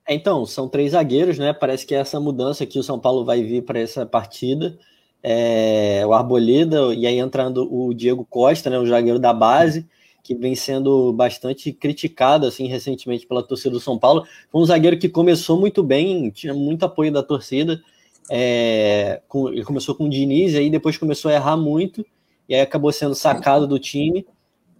[0.07, 1.55] É, então, são três zagueiros, né?
[1.55, 4.79] Parece que é essa mudança que o São Paulo vai vir para essa partida.
[5.23, 8.79] É, o Arboleda, e aí entrando o Diego Costa, né?
[8.79, 9.89] O zagueiro da base
[10.27, 14.27] que vem sendo bastante criticado assim recentemente pela torcida do São Paulo.
[14.51, 17.81] Foi um zagueiro que começou muito bem, tinha muito apoio da torcida.
[18.29, 22.05] É, com, ele começou com o Diniz e aí depois começou a errar muito
[22.49, 24.27] e aí acabou sendo sacado do time.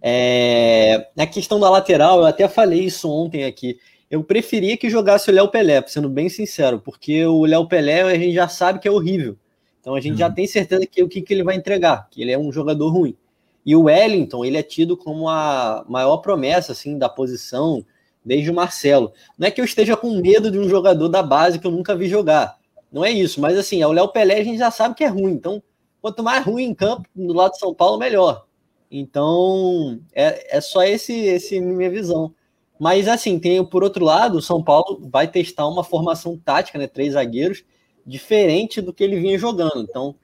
[0.01, 3.79] É, na questão da lateral, eu até falei isso ontem aqui.
[4.11, 8.15] Eu preferia que jogasse o Léo Pelé, sendo bem sincero, porque o Léo Pelé a
[8.15, 9.37] gente já sabe que é horrível.
[9.79, 10.17] Então a gente uhum.
[10.17, 12.89] já tem certeza que o que, que ele vai entregar, que ele é um jogador
[12.89, 13.15] ruim.
[13.67, 17.85] E o Wellington, ele é tido como a maior promessa assim da posição
[18.23, 19.11] desde o Marcelo.
[19.37, 21.93] Não é que eu esteja com medo de um jogador da base que eu nunca
[21.93, 22.57] vi jogar.
[22.89, 25.33] Não é isso, mas assim, o Léo Pelé a gente já sabe que é ruim.
[25.33, 25.61] Então,
[26.01, 28.45] quanto mais ruim em campo do lado de São Paulo, melhor.
[28.89, 32.33] Então, é, é só esse esse minha visão.
[32.79, 36.87] Mas assim, tem por outro lado, o São Paulo vai testar uma formação tática, né,
[36.87, 37.65] três zagueiros,
[38.05, 39.81] diferente do que ele vinha jogando.
[39.81, 40.15] Então,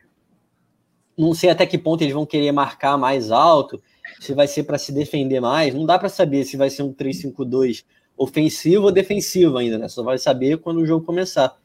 [1.18, 3.82] não sei até que ponto eles vão querer marcar mais alto,
[4.20, 5.74] se vai ser para se defender mais.
[5.74, 7.84] Não dá para saber se vai ser um 3-5-2
[8.18, 9.88] ofensivo ou defensivo ainda, né?
[9.88, 11.56] Só vai saber quando o jogo começar.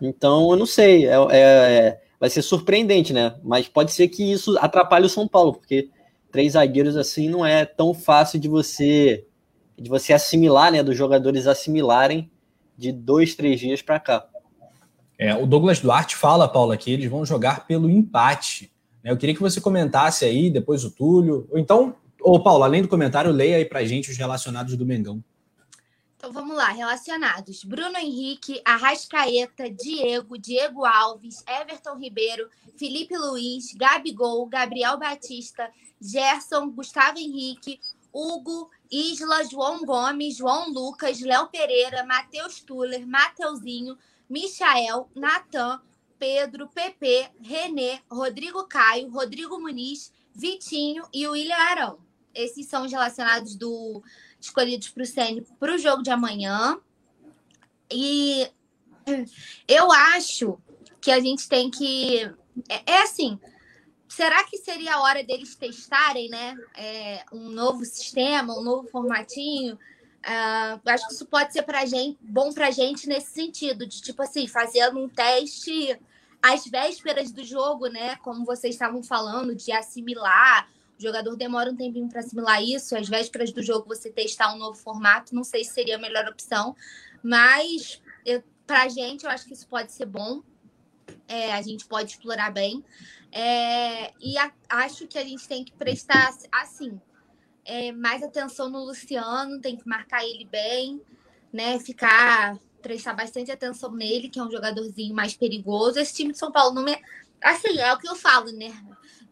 [0.00, 1.06] Então, eu não sei.
[1.06, 3.34] É, é, vai ser surpreendente, né?
[3.42, 5.90] Mas pode ser que isso atrapalhe o São Paulo, porque
[6.30, 9.24] três zagueiros assim não é tão fácil de você
[9.78, 10.82] de você assimilar, né?
[10.82, 12.30] Dos jogadores assimilarem
[12.76, 14.26] de dois, três dias para cá.
[15.18, 18.70] É, o Douglas Duarte fala, Paulo, que eles vão jogar pelo empate.
[19.06, 19.12] Né?
[19.12, 21.46] Eu queria que você comentasse aí, depois o Túlio.
[21.50, 25.22] Ou então, ô Paulo, além do comentário, leia aí pra gente os relacionados do Mengão.
[26.16, 27.62] Então vamos lá, relacionados.
[27.62, 37.18] Bruno Henrique, Arrascaeta, Diego, Diego Alves, Everton Ribeiro, Felipe Luiz, Gabigol, Gabriel Batista, Gerson, Gustavo
[37.18, 37.78] Henrique,
[38.12, 43.96] Hugo, Isla, João Gomes, João Lucas, Léo Pereira, Matheus Tuller, Mateuzinho,
[44.28, 45.80] Michael, Natan,
[46.18, 51.98] Pedro, PP, Renê, Rodrigo Caio, Rodrigo Muniz, Vitinho e o William Arão.
[52.34, 54.02] Esses são os relacionados do
[54.40, 56.78] escolhidos para o CN para o jogo de amanhã.
[57.90, 58.50] E
[59.66, 60.58] eu acho
[61.00, 62.24] que a gente tem que.
[62.68, 63.38] É, é assim.
[64.08, 66.54] Será que seria a hora deles testarem, né?
[66.74, 69.78] É, um novo sistema, um novo formatinho?
[70.26, 74.20] Uh, acho que isso pode ser pra gente, bom para gente nesse sentido, de tipo
[74.22, 75.96] assim, fazendo um teste
[76.42, 78.16] às vésperas do jogo, né?
[78.16, 80.68] Como vocês estavam falando, de assimilar.
[80.98, 82.96] O jogador demora um tempinho para assimilar isso.
[82.96, 86.26] Às vésperas do jogo, você testar um novo formato, não sei se seria a melhor
[86.26, 86.74] opção,
[87.22, 88.00] mas
[88.66, 90.42] para a gente, eu acho que isso pode ser bom.
[91.28, 92.84] É, a gente pode explorar bem.
[93.30, 97.00] É, e a, acho que a gente tem que prestar, assim,
[97.66, 101.02] é, mais atenção no Luciano, tem que marcar ele bem,
[101.52, 101.78] né?
[101.78, 105.98] Ficar, prestar bastante atenção nele, que é um jogadorzinho mais perigoso.
[105.98, 107.00] Esse time de São Paulo não é.
[107.42, 108.72] Assim, é o que eu falo, né?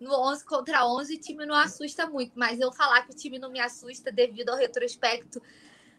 [0.00, 3.38] No 11 contra 11, o time não assusta muito, mas eu falar que o time
[3.38, 5.40] não me assusta devido ao retrospecto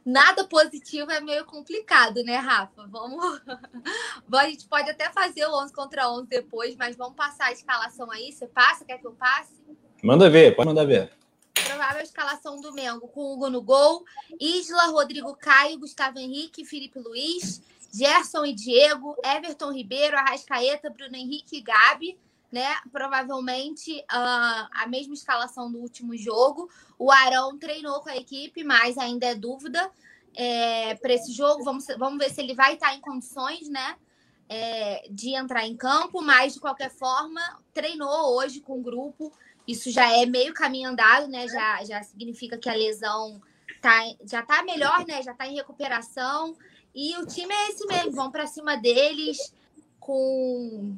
[0.05, 2.85] nada positivo é meio complicado, né, Rafa?
[2.87, 3.41] Vamos.
[4.31, 8.11] a gente pode até fazer o 11 contra 11 depois, mas vamos passar a escalação
[8.11, 8.31] aí.
[8.31, 8.85] Você passa?
[8.85, 9.53] Quer que eu passe?
[10.03, 11.11] Manda ver, pode mandar ver.
[11.65, 14.05] Provável escalação do Mengo com Hugo no gol,
[14.39, 21.57] Isla, Rodrigo Caio, Gustavo Henrique, Felipe Luiz, Gerson e Diego, Everton Ribeiro, Arrascaeta, Bruno Henrique
[21.57, 22.17] e Gabi
[22.55, 22.77] né?
[22.89, 26.69] Provavelmente uh, a mesma escalação do último jogo.
[26.97, 29.91] O Arão treinou com a equipe, mas ainda é dúvida
[30.33, 31.65] é, para esse jogo.
[31.65, 33.97] Vamos, vamos ver se ele vai estar em condições, né?
[34.47, 37.41] É, de entrar em campo, mas de qualquer forma,
[37.73, 39.33] treinou hoje com o grupo.
[39.67, 41.47] Isso já é meio caminho andado, né?
[41.47, 43.41] Já, já significa que a lesão
[43.81, 45.21] tá, já tá melhor, né?
[45.23, 46.55] Já tá em recuperação.
[46.93, 49.53] E o time é esse mesmo, vão para cima deles
[49.99, 50.95] com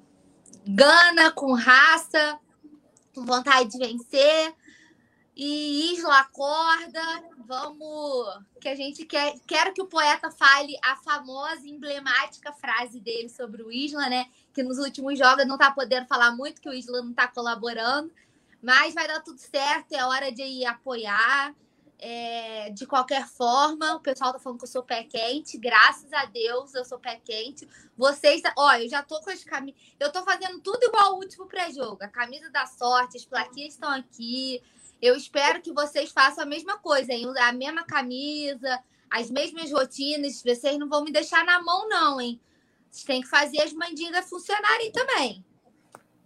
[0.65, 2.39] gana, com raça,
[3.15, 4.53] com vontade de vencer.
[5.35, 8.43] E Isla acorda, vamos.
[8.59, 9.35] Que a gente quer.
[9.45, 14.25] Quero que o poeta fale a famosa, emblemática frase dele sobre o Isla, né?
[14.51, 18.11] Que nos últimos jogos não tá podendo falar muito, que o Isla não tá colaborando.
[18.61, 21.55] Mas vai dar tudo certo, é hora de apoiar.
[21.99, 25.57] É, de qualquer forma, o pessoal tá falando que eu sou pé quente.
[25.57, 27.67] Graças a Deus, eu sou pé quente.
[27.97, 29.79] Vocês, ó, eu já tô com as camisas.
[29.99, 31.97] Eu tô fazendo tudo igual ao último pré-jogo.
[32.03, 34.61] A camisa da sorte, as plaquinhas estão aqui.
[35.01, 37.25] Eu espero que vocês façam a mesma coisa, hein?
[37.39, 40.43] A mesma camisa, as mesmas rotinas.
[40.43, 42.39] Vocês não vão me deixar na mão, não, hein?
[42.91, 45.43] Vocês têm que fazer as mandingas funcionarem também.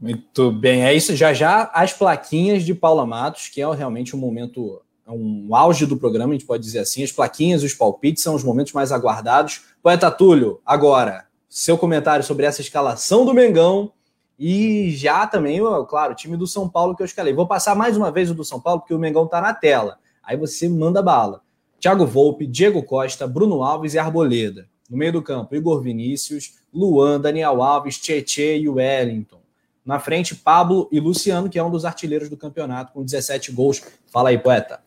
[0.02, 1.16] Muito bem, é isso.
[1.16, 5.98] Já já as plaquinhas de Paula Matos, que é realmente um momento um auge do
[5.98, 7.04] programa, a gente pode dizer assim.
[7.04, 9.62] As plaquinhas, os palpites são os momentos mais aguardados.
[9.84, 13.92] Poeta Túlio, agora, seu comentário sobre essa escalação do Mengão
[14.40, 17.34] e já também, claro, o time do São Paulo que eu escalei.
[17.34, 20.00] Vou passar mais uma vez o do São Paulo, porque o Mengão tá na tela.
[20.24, 21.42] Aí você manda bala.
[21.80, 24.68] Thiago Volpe, Diego Costa, Bruno Alves e Arboleda.
[24.90, 29.41] No meio do campo, Igor Vinícius, Luan, Daniel Alves, Tietê e Wellington.
[29.86, 33.82] Na frente, Pablo e Luciano, que é um dos artilheiros do campeonato, com 17 gols.
[34.12, 34.80] Fala aí, poeta.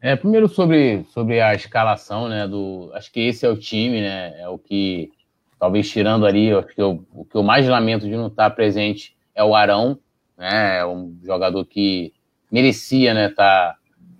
[0.00, 2.46] É, primeiro sobre, sobre a escalação, né?
[2.46, 4.38] Do, acho que esse é o time, né?
[4.38, 5.10] É o que,
[5.58, 9.16] talvez tirando ali, acho que eu, o que eu mais lamento de não estar presente
[9.34, 9.98] é o Arão,
[10.36, 10.80] né?
[10.80, 12.12] É um jogador que
[12.52, 13.30] merecia, né?
[13.30, 13.76] Tá,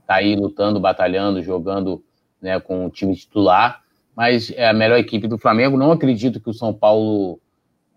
[0.07, 2.03] tá aí lutando, batalhando, jogando
[2.41, 3.83] né, com o time titular,
[4.17, 5.77] mas é a melhor equipe do Flamengo.
[5.77, 7.39] Não acredito que o São Paulo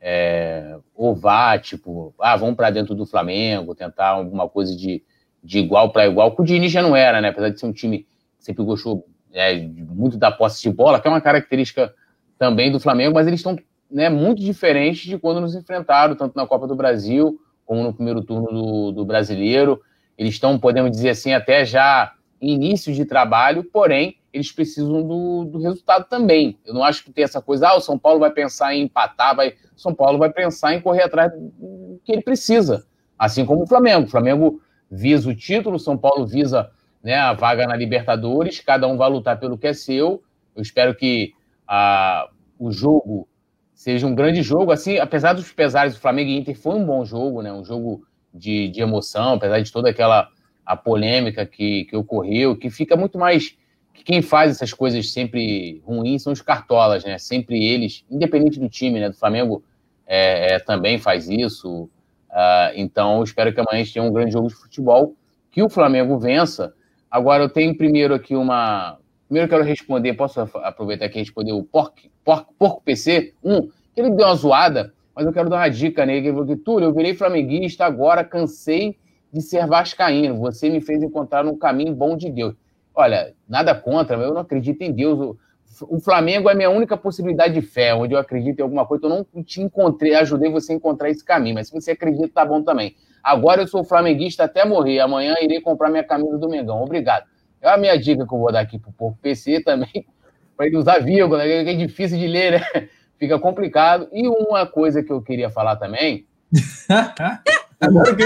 [0.01, 5.03] é, ou vá, tipo, ah, vamos para dentro do Flamengo, tentar alguma coisa de
[5.47, 7.29] de igual para igual, que o Diniz já não era, né?
[7.29, 8.07] Apesar de ser um time que
[8.39, 11.93] sempre gostou é, muito da posse de bola, que é uma característica
[12.37, 13.57] também do Flamengo, mas eles estão
[13.89, 18.21] né, muito diferentes de quando nos enfrentaram, tanto na Copa do Brasil como no primeiro
[18.21, 19.81] turno do, do Brasileiro.
[20.17, 25.59] Eles estão, podemos dizer assim, até já início de trabalho, porém, eles precisam do, do
[25.59, 26.57] resultado também.
[26.65, 29.35] Eu não acho que tem essa coisa, ah, o São Paulo vai pensar em empatar,
[29.35, 29.49] vai...
[29.49, 32.85] o São Paulo vai pensar em correr atrás do que ele precisa.
[33.17, 34.05] Assim como o Flamengo.
[34.05, 36.69] O Flamengo visa o título, São Paulo visa
[37.03, 40.23] né, a vaga na Libertadores, cada um vai lutar pelo que é seu.
[40.55, 41.33] Eu espero que
[41.67, 43.27] a, o jogo
[43.73, 47.05] seja um grande jogo, assim, apesar dos pesares do Flamengo e Inter, foi um bom
[47.05, 50.29] jogo, né, um jogo de, de emoção, apesar de toda aquela
[50.65, 53.57] a polêmica que, que ocorreu, que fica muito mais
[53.97, 57.17] que quem faz essas coisas sempre ruins são os cartolas, né?
[57.17, 59.09] Sempre eles, independente do time, né?
[59.09, 59.63] Do Flamengo
[60.05, 61.89] é, é, também faz isso.
[62.29, 65.15] Uh, então, espero que amanhã a gente tenha um grande jogo de futebol,
[65.49, 66.73] que o Flamengo vença.
[67.09, 68.99] Agora, eu tenho primeiro aqui uma.
[69.27, 73.33] Primeiro, eu quero responder, posso aproveitar aqui e responder o Porco, Porco, Porco PC?
[73.43, 76.27] Um, que ele deu uma zoada mas eu quero dar uma dica nele.
[76.27, 78.95] Ele falou Túlio, eu virei flamenguista, agora cansei
[79.33, 80.37] de ser vascaíno.
[80.37, 82.53] Você me fez encontrar um caminho bom de Deus.
[82.97, 85.37] Olha, nada contra, eu não acredito em Deus.
[85.83, 89.05] O Flamengo é a minha única possibilidade de fé, onde eu acredito em alguma coisa.
[89.05, 92.43] Eu não te encontrei, ajudei você a encontrar esse caminho, mas se você acredita, tá
[92.43, 92.95] bom também.
[93.23, 94.99] Agora eu sou flamenguista até morrer.
[94.99, 96.81] Amanhã irei comprar minha camisa do Mengão.
[96.81, 97.27] Obrigado.
[97.61, 100.07] É a minha dica que eu vou dar aqui pro povo PC também,
[100.57, 102.89] para ele usar vírgula, que é difícil de ler, né?
[103.19, 104.09] Fica complicado.
[104.11, 106.25] E uma coisa que eu queria falar também.
[107.79, 108.23] Agora que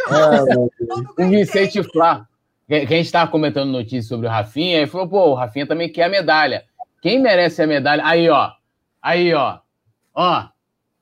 [0.00, 0.70] eu
[1.18, 2.26] o Vicente Flá,
[2.66, 5.90] que a gente estava comentando notícias sobre o Rafinha, ele falou: pô, o Rafinha também
[5.90, 6.64] quer a medalha.
[7.00, 8.02] Quem merece a medalha?
[8.04, 8.50] Aí, ó.
[9.00, 9.58] Aí, ó.
[10.12, 10.48] Ó.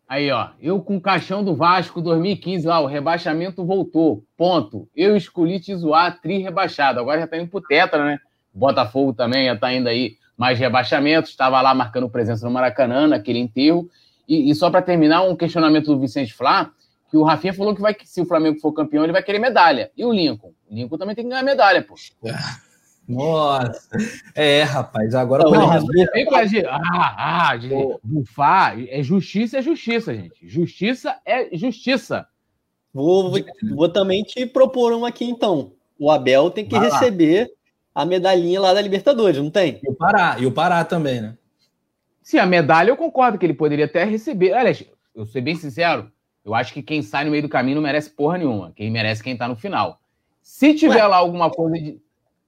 [0.07, 0.49] Aí, ó.
[0.61, 4.23] Eu com o caixão do Vasco 2015, lá, o rebaixamento voltou.
[4.37, 4.87] Ponto.
[4.95, 7.01] Eu escolhi te zoar, tri rebaixado.
[7.01, 8.19] Agora já tá indo pro Tetra, né?
[8.53, 11.31] Botafogo também já tá indo aí mais rebaixamentos.
[11.31, 13.89] Estava lá marcando presença no Maracanã, naquele enterro.
[14.29, 16.71] E, e só para terminar, um questionamento do Vicente Flá,
[17.11, 19.91] que o Rafinha falou que vai, se o Flamengo for campeão, ele vai querer medalha.
[19.97, 20.53] E o Lincoln?
[20.69, 21.95] O Lincoln também tem que ganhar medalha, pô.
[23.07, 23.89] Nossa.
[24.35, 27.69] É, rapaz, agora não, não, vem com a de, ah, ah, de
[28.03, 30.49] bufar, é justiça é justiça, gente.
[30.49, 32.27] Justiça é justiça.
[32.93, 33.41] Vou, vou,
[33.75, 35.73] vou também te propor uma aqui, então.
[35.99, 37.51] O Abel tem que vai receber
[37.95, 38.03] lá.
[38.03, 39.81] a medalhinha lá da Libertadores, não tem?
[39.83, 41.37] E o Pará, e o Pará também, né?
[42.25, 44.55] Sim, a medalha eu concordo que ele poderia até receber.
[44.55, 44.83] Aliás,
[45.15, 46.11] eu sou bem sincero,
[46.43, 48.73] eu acho que quem sai no meio do caminho não merece porra nenhuma.
[48.75, 50.01] Quem merece quem tá no final.
[50.43, 51.07] Se tiver Ué?
[51.07, 52.01] lá alguma coisa de.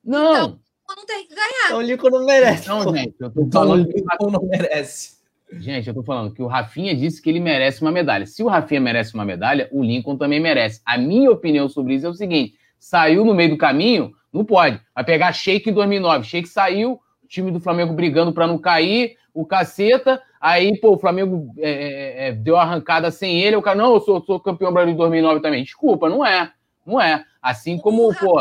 [0.02, 0.32] Não!
[0.32, 1.66] Então, não tem que ganhar.
[1.66, 2.68] Então o Lincoln não merece.
[2.68, 3.86] Não, gente, eu tô então, falando.
[3.86, 5.16] que o Lincoln não merece.
[5.52, 8.24] Gente, eu tô falando que o Rafinha disse que ele merece uma medalha.
[8.24, 10.80] Se o Rafinha merece uma medalha, o Lincoln também merece.
[10.86, 14.80] A minha opinião sobre isso é o seguinte: saiu no meio do caminho, não pode.
[14.94, 16.24] Vai pegar Sheik em 2009.
[16.24, 20.98] Sheik saiu, o time do Flamengo brigando para não cair, o caceta, aí, pô, o
[20.98, 24.72] Flamengo é, é, é deu arrancada sem ele, o cara, não, eu sou, sou campeão
[24.72, 25.64] brasileiro de 2009 também.
[25.64, 26.52] Desculpa, não é,
[26.86, 27.24] não é.
[27.42, 28.40] Assim como, pô,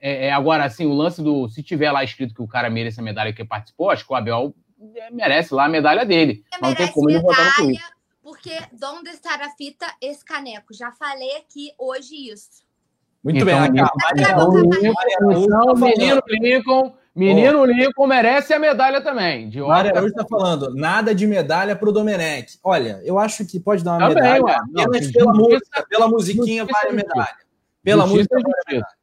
[0.00, 2.98] é, é, agora, assim, o lance do, se tiver lá escrito que o cara merece
[2.98, 4.54] a medalha que participou, acho que o Abel
[4.96, 6.42] é, merece lá a medalha dele.
[6.60, 7.72] não tem como ele botar no.
[8.22, 10.72] Porque onde está a fita, esse caneco?
[10.72, 12.64] Já falei aqui hoje isso.
[13.22, 13.82] Muito então, bem,
[14.18, 17.64] Então, menino Lincoln Menino oh.
[17.64, 19.48] Lincoln merece a medalha também.
[19.48, 22.58] De Mário Araújo está falando, nada de medalha para o Domenech.
[22.62, 24.44] Olha, eu acho que pode dar uma também, medalha.
[24.44, 24.58] Ué.
[24.72, 27.36] Não, pela, justiça, música, pela musiquinha vale a medalha.
[27.84, 28.94] Pela justiça, música vale medalha.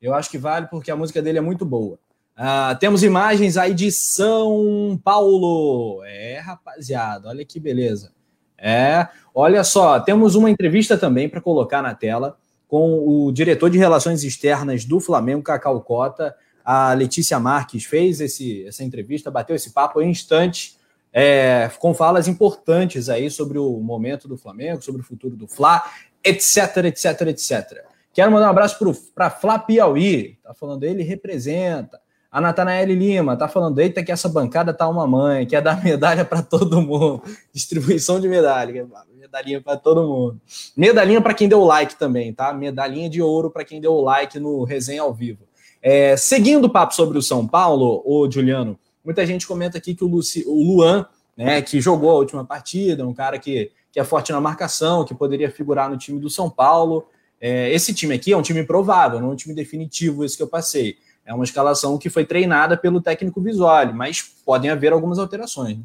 [0.00, 1.98] Eu acho que vale porque a música dele é muito boa.
[2.38, 6.02] Uh, temos imagens aí de São Paulo.
[6.06, 8.12] É, rapaziada, olha que beleza.
[8.56, 13.76] É, olha só, temos uma entrevista também para colocar na tela com o diretor de
[13.76, 16.34] Relações Externas do Flamengo, Cacau Cota.
[16.72, 20.78] A Letícia Marques fez esse, essa entrevista, bateu esse papo em instantes,
[21.12, 25.82] é, com falas importantes aí sobre o momento do Flamengo, sobre o futuro do Fla,
[26.22, 27.84] etc, etc, etc.
[28.12, 28.78] Quero mandar um abraço
[29.12, 32.00] para Fla Piauí, tá falando ele representa.
[32.30, 36.24] A Natanael Lima tá falando, eita, que essa bancada tá uma mãe, quer dar medalha
[36.24, 37.20] para todo mundo.
[37.52, 40.40] Distribuição de medalha, medalhinha para todo mundo.
[40.76, 42.52] Medalhinha para quem deu like também, tá?
[42.52, 45.49] Medalhinha de ouro para quem deu like no resenha ao vivo.
[45.82, 50.04] É, seguindo o papo sobre o São Paulo, o Juliano, muita gente comenta aqui que
[50.04, 54.04] o, Luci, o Luan, né, que jogou a última partida, um cara que, que é
[54.04, 57.06] forte na marcação, que poderia figurar no time do São Paulo.
[57.40, 60.42] É, esse time aqui é um time provável, não é um time definitivo, esse que
[60.42, 60.98] eu passei.
[61.24, 65.78] É uma escalação que foi treinada pelo técnico Visual, mas podem haver algumas alterações.
[65.78, 65.84] Né?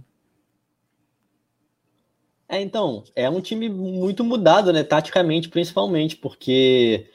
[2.47, 4.83] É, então, é um time muito mudado, né?
[4.83, 7.07] Taticamente, principalmente, porque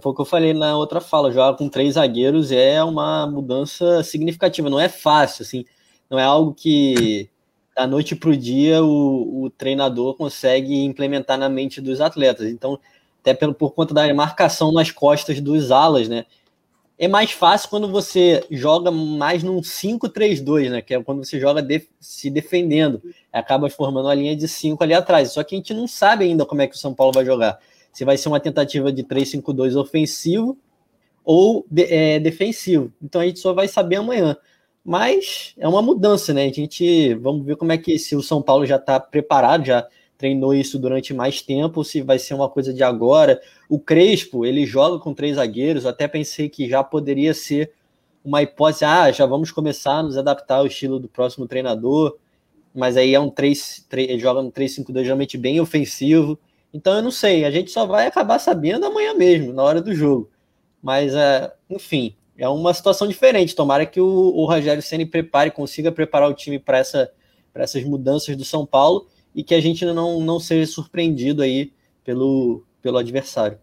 [0.00, 4.02] foi o que eu falei na outra fala, jogar com três zagueiros é uma mudança
[4.02, 5.64] significativa, não é fácil, assim,
[6.08, 7.30] não é algo que
[7.74, 12.46] da noite para o dia o, treinador consegue implementar na mente dos atletas.
[12.48, 12.78] Então,
[13.20, 16.24] até pelo, por conta da marcação nas costas dos alas, né?
[16.98, 20.82] É mais fácil quando você joga mais num 5-3-2, né?
[20.82, 23.02] Que é quando você joga de, se defendendo.
[23.32, 25.32] Acaba formando uma linha de 5 ali atrás.
[25.32, 27.58] Só que a gente não sabe ainda como é que o São Paulo vai jogar
[27.92, 30.56] se vai ser uma tentativa de 3-5-2 ofensivo
[31.24, 32.92] ou de, é, defensivo.
[33.02, 34.36] Então a gente só vai saber amanhã.
[34.84, 36.46] Mas é uma mudança, né?
[36.46, 39.86] A gente vamos ver como é que se o São Paulo já está preparado, já
[40.16, 43.40] treinou isso durante mais tempo, se vai ser uma coisa de agora.
[43.68, 47.72] O Crespo, ele joga com três zagueiros, até pensei que já poderia ser
[48.22, 52.18] uma hipótese, ah, já vamos começar a nos adaptar ao estilo do próximo treinador,
[52.74, 56.38] mas aí é um 3, 3 ele joga no 3-5-2 geralmente bem ofensivo,
[56.72, 59.94] então eu não sei, a gente só vai acabar sabendo amanhã mesmo, na hora do
[59.94, 60.30] jogo.
[60.82, 63.54] Mas, é, enfim, é uma situação diferente.
[63.54, 67.10] Tomara que o, o Rogério Ceni prepare, consiga preparar o time para essa
[67.54, 71.72] essas mudanças do São Paulo e que a gente não, não seja surpreendido aí
[72.04, 73.58] pelo, pelo adversário.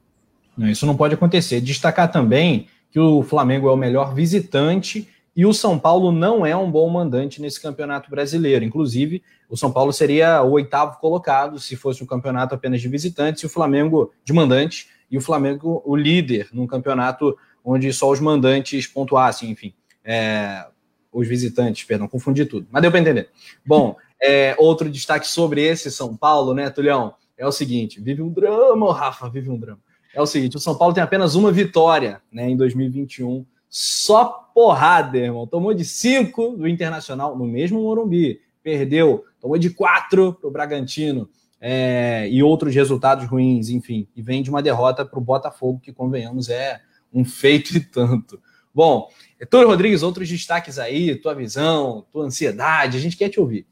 [0.58, 1.62] Não, isso não pode acontecer.
[1.62, 6.56] Destacar também que o Flamengo é o melhor visitante e o São Paulo não é
[6.56, 8.66] um bom mandante nesse campeonato brasileiro.
[8.66, 13.44] Inclusive, o São Paulo seria o oitavo colocado se fosse um campeonato apenas de visitantes
[13.44, 18.20] e o Flamengo de mandante e o Flamengo o líder num campeonato onde só os
[18.20, 19.74] mandantes pontuassem, enfim.
[20.04, 20.66] É,
[21.12, 23.30] os visitantes, perdão, confundi tudo, mas deu para entender.
[23.66, 27.16] Bom, é, outro destaque sobre esse São Paulo, né, Tulhão?
[27.38, 29.80] É o seguinte: vive um drama, Rafa, vive um drama.
[30.14, 33.46] É o seguinte: o São Paulo tem apenas uma vitória né, em 2021.
[33.70, 35.46] Só porrada, irmão.
[35.46, 38.42] Tomou de cinco do Internacional no mesmo Morumbi.
[38.68, 41.30] Perdeu, tomou de quatro para o Bragantino.
[41.60, 44.10] É, e outros resultados ruins, enfim.
[44.14, 46.82] E vem de uma derrota para o Botafogo, que, convenhamos, é
[47.14, 48.38] um feito e tanto.
[48.76, 49.08] Bom,
[49.50, 53.66] Túlio Rodrigues, outros destaques aí, tua visão, tua ansiedade, a gente quer te ouvir.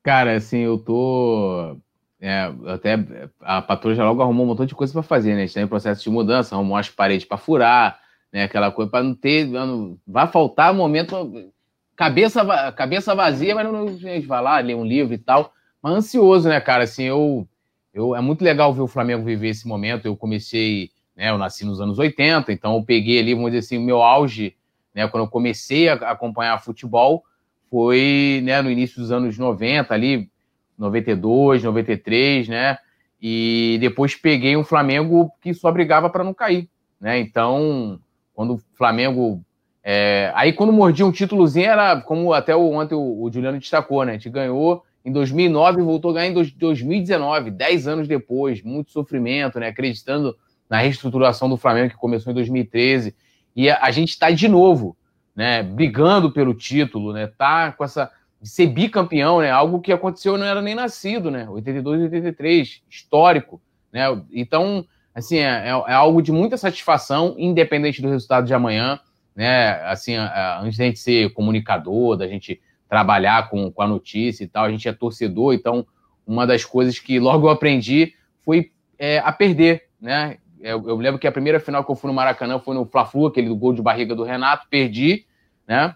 [0.00, 1.76] Cara, assim, eu tô.
[2.20, 3.04] É, até
[3.40, 5.42] a patrulha já logo arrumou um montão de coisa para fazer, né?
[5.42, 7.98] A gente tá em processo de mudança, arrumou as paredes para furar,
[8.32, 8.44] né?
[8.44, 9.44] Aquela coisa para não ter.
[9.44, 11.52] Não, vai faltar momento.
[11.98, 15.52] Cabeça, cabeça vazia, mas não, gente vai lá, ler um livro e tal.
[15.82, 16.84] Mas ansioso, né, cara?
[16.84, 17.44] Assim, eu,
[17.92, 18.14] eu.
[18.14, 20.06] É muito legal ver o Flamengo viver esse momento.
[20.06, 20.92] Eu comecei.
[21.16, 24.00] Né, eu nasci nos anos 80, então eu peguei ali, vamos dizer assim, o meu
[24.00, 24.54] auge,
[24.94, 27.24] né, quando eu comecei a acompanhar futebol,
[27.68, 30.30] foi né, no início dos anos 90, ali,
[30.78, 32.78] 92, 93, né?
[33.20, 36.70] E depois peguei um Flamengo que só brigava para não cair,
[37.00, 37.18] né?
[37.18, 38.00] Então,
[38.32, 39.44] quando o Flamengo.
[39.82, 40.32] É...
[40.34, 44.12] Aí, quando mordia um títulozinho, era como até o, ontem o, o Juliano destacou, né?
[44.12, 48.90] A gente ganhou em 2009 e voltou a ganhar em 2019, 10 anos depois, muito
[48.90, 49.68] sofrimento, né?
[49.68, 50.36] Acreditando
[50.68, 53.14] na reestruturação do Flamengo que começou em 2013.
[53.56, 54.96] E a, a gente está de novo
[55.38, 58.10] né, brigando pelo título, né, tá com essa
[58.42, 63.62] ser bicampeão, né, algo que aconteceu não era nem nascido, né, 82 e 83, histórico,
[63.92, 64.02] né,
[64.32, 68.98] então, assim, é, é, é, algo de muita satisfação, independente do resultado de amanhã,
[69.38, 74.48] né, assim, antes da gente ser comunicador, da gente trabalhar com, com a notícia e
[74.48, 75.86] tal, a gente é torcedor, então,
[76.26, 81.20] uma das coisas que logo eu aprendi foi é, a perder, né, eu, eu, lembro
[81.20, 83.72] que a primeira final que eu fui no Maracanã foi no Fla-Flu, aquele do gol
[83.72, 85.24] de barriga do Renato, perdi,
[85.68, 85.94] né?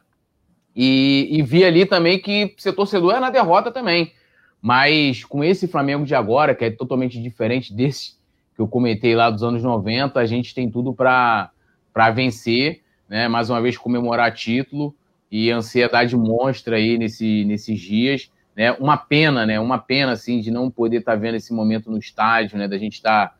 [0.74, 4.12] E, e vi ali também que ser torcedor é na derrota também.
[4.61, 8.12] Mas com esse Flamengo de agora, que é totalmente diferente desse
[8.55, 11.51] que eu comentei lá dos anos 90, a gente tem tudo para
[12.14, 12.82] vencer,
[13.12, 13.28] né?
[13.28, 14.94] Mais uma vez comemorar título
[15.30, 18.72] e ansiedade monstra aí nesse, nesses dias, né?
[18.72, 19.60] Uma pena, né?
[19.60, 22.66] Uma pena assim de não poder estar tá vendo esse momento no estádio, né?
[22.66, 23.34] Da gente estar tá,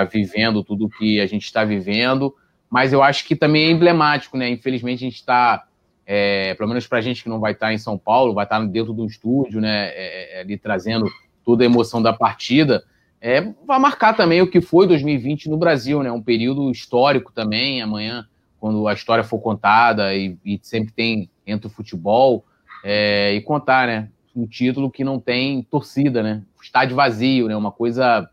[0.00, 2.34] tá vivendo tudo que a gente está vivendo
[2.70, 4.48] mas eu acho que também é emblemático, né?
[4.48, 5.66] Infelizmente a gente está,
[6.04, 8.44] é, pelo menos para a gente que não vai estar tá em São Paulo, vai
[8.44, 9.88] estar tá dentro do estúdio, né?
[9.88, 11.06] É, é, ali trazendo
[11.44, 12.84] toda a emoção da partida.
[13.20, 16.10] É, vai marcar também o que foi 2020 no Brasil, né?
[16.10, 17.80] Um período histórico também.
[17.80, 18.26] Amanhã,
[18.58, 22.44] quando a história for contada e, e sempre tem entre o futebol
[22.84, 24.08] é, e contar, né?
[24.34, 26.42] Um título que não tem torcida, né?
[26.62, 27.56] Estádio vazio, né?
[27.56, 28.28] Uma coisa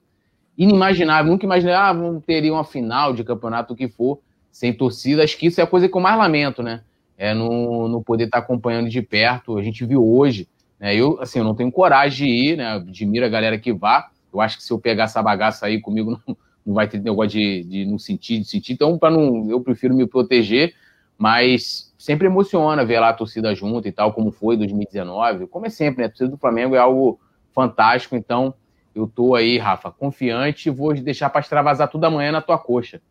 [0.57, 1.32] inimaginável.
[1.32, 4.19] Nunca imaginei, ah, vamos ter uma final de campeonato, o que for,
[4.51, 5.24] sem torcida.
[5.24, 6.82] Acho que isso é a coisa que eu mais lamento, né?
[7.17, 9.57] É não, não poder estar acompanhando de perto.
[9.57, 10.47] A gente viu hoje,
[10.80, 10.95] né?
[10.95, 12.74] Eu, assim, eu não tenho coragem de ir, né?
[12.74, 14.09] Admiro a galera que vá.
[14.34, 17.32] Eu acho que se eu pegar essa bagaça aí comigo, não, não vai ter negócio
[17.32, 18.74] de, de não sentir, de sentir.
[18.74, 20.74] Então, para não, eu prefiro me proteger,
[21.18, 25.47] mas sempre emociona ver lá a torcida junto e tal, como foi 2019.
[25.47, 26.07] Como é sempre, né?
[26.07, 27.20] A torcida do Flamengo é algo
[27.51, 28.53] fantástico, então
[28.95, 33.01] eu tô aí, Rafa, confiante e vou deixar para extravasar tudo amanhã na tua coxa.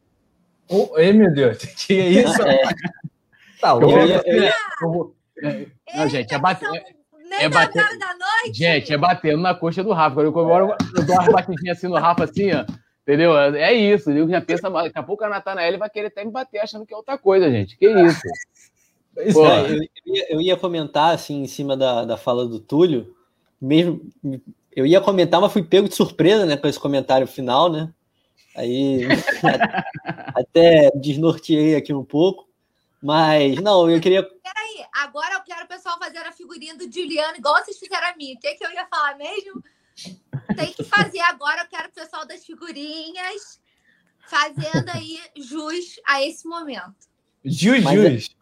[0.69, 2.43] Oh, ei, meu Deus, que é isso?
[2.43, 2.63] É.
[3.61, 5.17] Tá, eu, eu, ia, eu, ia, eu vou...
[5.95, 6.69] Não, gente, é bater.
[7.33, 7.85] É, é bater...
[8.53, 10.21] Gente, é batendo na coxa do Rafa.
[10.21, 12.65] Eu, eu, eu dou uma batidinha assim no Rafa, assim, ó.
[13.03, 13.37] Entendeu?
[13.37, 14.11] É isso.
[14.11, 16.95] Eu já pensa, daqui a pouco a Natanael vai querer até me bater achando que
[16.95, 17.77] é outra coisa, gente.
[17.77, 18.21] Que isso?
[19.35, 23.15] Pô, é, eu, ia, eu, ia, comentar, assim, em cima da, da fala do Túlio,
[23.61, 24.01] mesmo
[24.75, 27.93] eu ia comentar, mas fui pego de surpresa, né, com esse comentário final, né?
[28.57, 29.03] Aí
[30.35, 32.49] até desnorteei aqui um pouco.
[33.03, 34.23] Mas, não, eu queria.
[34.23, 38.17] Peraí, agora eu quero o pessoal fazer a figurinha do Juliano, igual vocês fizeram a
[38.17, 38.35] mim.
[38.35, 39.63] O que, que eu ia falar mesmo?
[40.57, 43.61] Tem que fazer agora, eu quero o pessoal das figurinhas
[44.29, 46.95] fazendo aí jus a esse momento.
[47.45, 48.37] Jus, jus.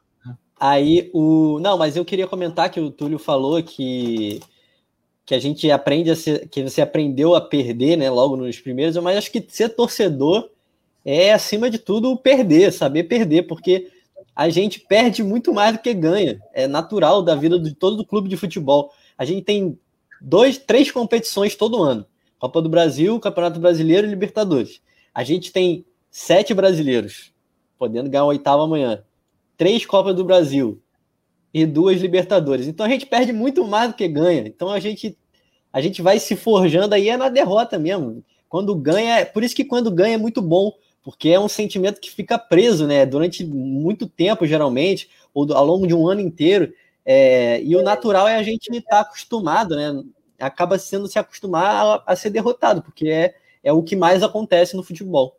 [0.59, 1.59] Aí o.
[1.61, 4.41] Não, mas eu queria comentar que o Túlio falou que
[5.31, 8.97] que a gente aprende a ser, que você aprendeu a perder, né, logo nos primeiros,
[8.97, 10.51] mas acho que ser torcedor
[11.05, 13.93] é acima de tudo perder, saber perder, porque
[14.35, 16.41] a gente perde muito mais do que ganha.
[16.53, 18.93] É natural da vida de todo clube de futebol.
[19.17, 19.79] a gente tem
[20.21, 22.07] dois, três competições todo ano:
[22.39, 24.81] Copa do Brasil, Campeonato Brasileiro e Libertadores.
[25.15, 27.33] A gente tem sete brasileiros,
[27.79, 29.03] podendo ganhar a oitava amanhã,
[29.57, 30.81] três Copas do Brasil
[31.53, 32.67] e duas Libertadores.
[32.67, 34.43] Então a gente perde muito mais do que ganha.
[34.47, 35.17] Então a gente
[35.73, 38.25] a gente vai se forjando aí é na derrota mesmo.
[38.49, 42.11] Quando ganha, por isso que quando ganha é muito bom, porque é um sentimento que
[42.11, 43.07] fica preso, né?
[43.07, 46.73] Durante muito tempo, geralmente, ou ao longo de um ano inteiro.
[47.13, 50.01] É, e o natural é a gente estar tá acostumado, né?
[50.39, 53.35] Acaba sendo se acostumar a, a ser derrotado, porque é,
[53.65, 55.37] é o que mais acontece no futebol.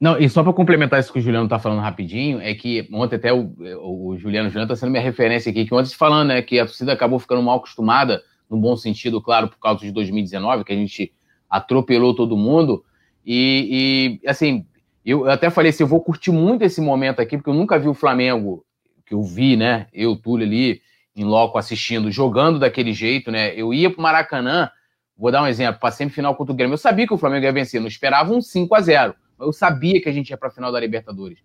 [0.00, 3.14] Não, e só para complementar isso que o Juliano está falando rapidinho, é que ontem
[3.14, 3.48] até o,
[3.80, 7.20] o Juliano está sendo minha referência aqui, que ontem falando, né, que a torcida acabou
[7.20, 8.20] ficando mal acostumada,
[8.50, 11.12] no bom sentido, claro, por causa de 2019, que a gente
[11.48, 12.84] atropelou todo mundo.
[13.24, 14.66] E, e assim,
[15.06, 17.86] eu até falei assim, eu vou curtir muito esse momento aqui, porque eu nunca vi
[17.86, 18.64] o Flamengo,
[19.08, 20.82] que eu vi, né, eu, Túlio ali,
[21.16, 23.52] em loco assistindo, jogando daquele jeito, né?
[23.54, 24.70] Eu ia para o Maracanã,
[25.16, 27.52] vou dar um exemplo, para semifinal contra o Grêmio, eu sabia que o Flamengo ia
[27.52, 30.50] vencer, não esperava um 5 a 0 eu sabia que a gente ia para a
[30.50, 31.38] final da Libertadores.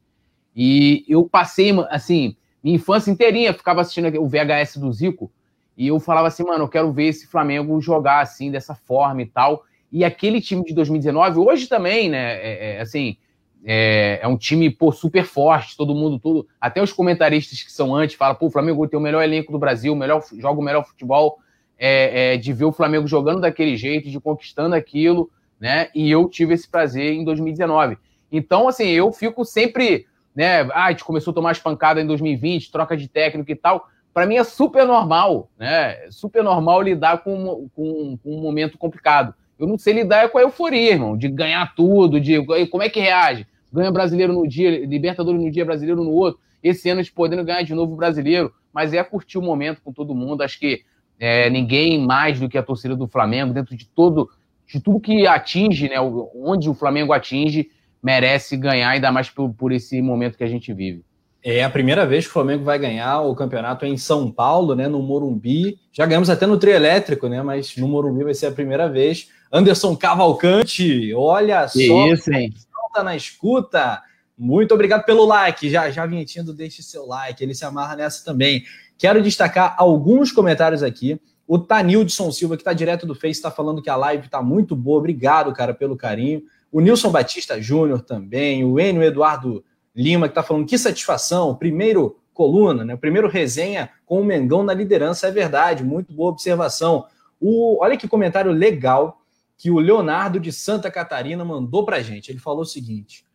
[0.55, 5.31] E eu passei, assim, minha infância inteirinha, ficava assistindo o VHS do Zico,
[5.75, 9.25] e eu falava assim, mano, eu quero ver esse Flamengo jogar assim, dessa forma e
[9.25, 9.63] tal.
[9.91, 13.17] E aquele time de 2019, hoje também, né, é, é, assim,
[13.65, 16.47] é, é, um time, pô, super forte, todo mundo, tudo.
[16.59, 19.59] Até os comentaristas que são antes falam, pô, o Flamengo tem o melhor elenco do
[19.59, 21.37] Brasil, melhor, joga o melhor futebol,
[21.77, 25.29] é, é, de ver o Flamengo jogando daquele jeito, de conquistando aquilo
[25.63, 25.87] né?
[25.95, 27.97] E eu tive esse prazer em 2019.
[28.29, 30.05] Então, assim, eu fico sempre,
[30.35, 30.63] né?
[30.73, 33.87] Ah, a gente começou a tomar as pancadas em 2020, troca de técnico e tal.
[34.13, 36.09] Para mim é super normal, né?
[36.11, 39.33] Super normal lidar com, com, com, um momento complicado.
[39.57, 42.99] Eu não sei lidar com a euforia, irmão, de ganhar tudo, de como é que
[42.99, 43.47] reage.
[43.73, 46.39] Ganha brasileiro no dia, Libertadores no dia, brasileiro no outro.
[46.61, 49.81] Esse ano a gente podendo ganhar de novo o brasileiro, mas é curtir o momento
[49.83, 50.43] com todo mundo.
[50.43, 50.83] Acho que
[51.19, 54.29] é, ninguém mais do que a torcida do Flamengo, dentro de todo
[54.65, 55.99] de tudo que atinge, né,
[56.35, 57.69] onde o Flamengo atinge,
[58.01, 61.03] merece ganhar, ainda mais por, por esse momento que a gente vive.
[61.43, 64.87] É a primeira vez que o Flamengo vai ganhar o campeonato em São Paulo, né,
[64.87, 65.77] no Morumbi.
[65.91, 69.29] Já ganhamos até no trio elétrico, né, mas no Morumbi vai ser a primeira vez.
[69.51, 72.53] Anderson Cavalcante, olha que só, isso, hein?
[72.93, 74.01] Tá na escuta.
[74.37, 75.69] Muito obrigado pelo like.
[75.69, 77.43] Já já vinhetindo, deixe seu like.
[77.43, 78.63] Ele se amarra nessa também.
[78.97, 81.19] Quero destacar alguns comentários aqui.
[81.47, 84.75] O Tanildson Silva, que está direto do Face, está falando que a live está muito
[84.75, 84.99] boa.
[84.99, 86.43] Obrigado, cara, pelo carinho.
[86.71, 88.63] O Nilson Batista Júnior também.
[88.63, 89.63] O Enio Eduardo
[89.95, 91.55] Lima, que está falando que satisfação.
[91.55, 92.95] Primeiro coluna, né?
[92.95, 95.27] Primeiro resenha com o Mengão na liderança.
[95.27, 97.05] É verdade, muito boa observação.
[97.39, 99.22] O, olha que comentário legal
[99.63, 102.29] que o Leonardo de Santa Catarina mandou para gente.
[102.29, 103.25] Ele falou o seguinte: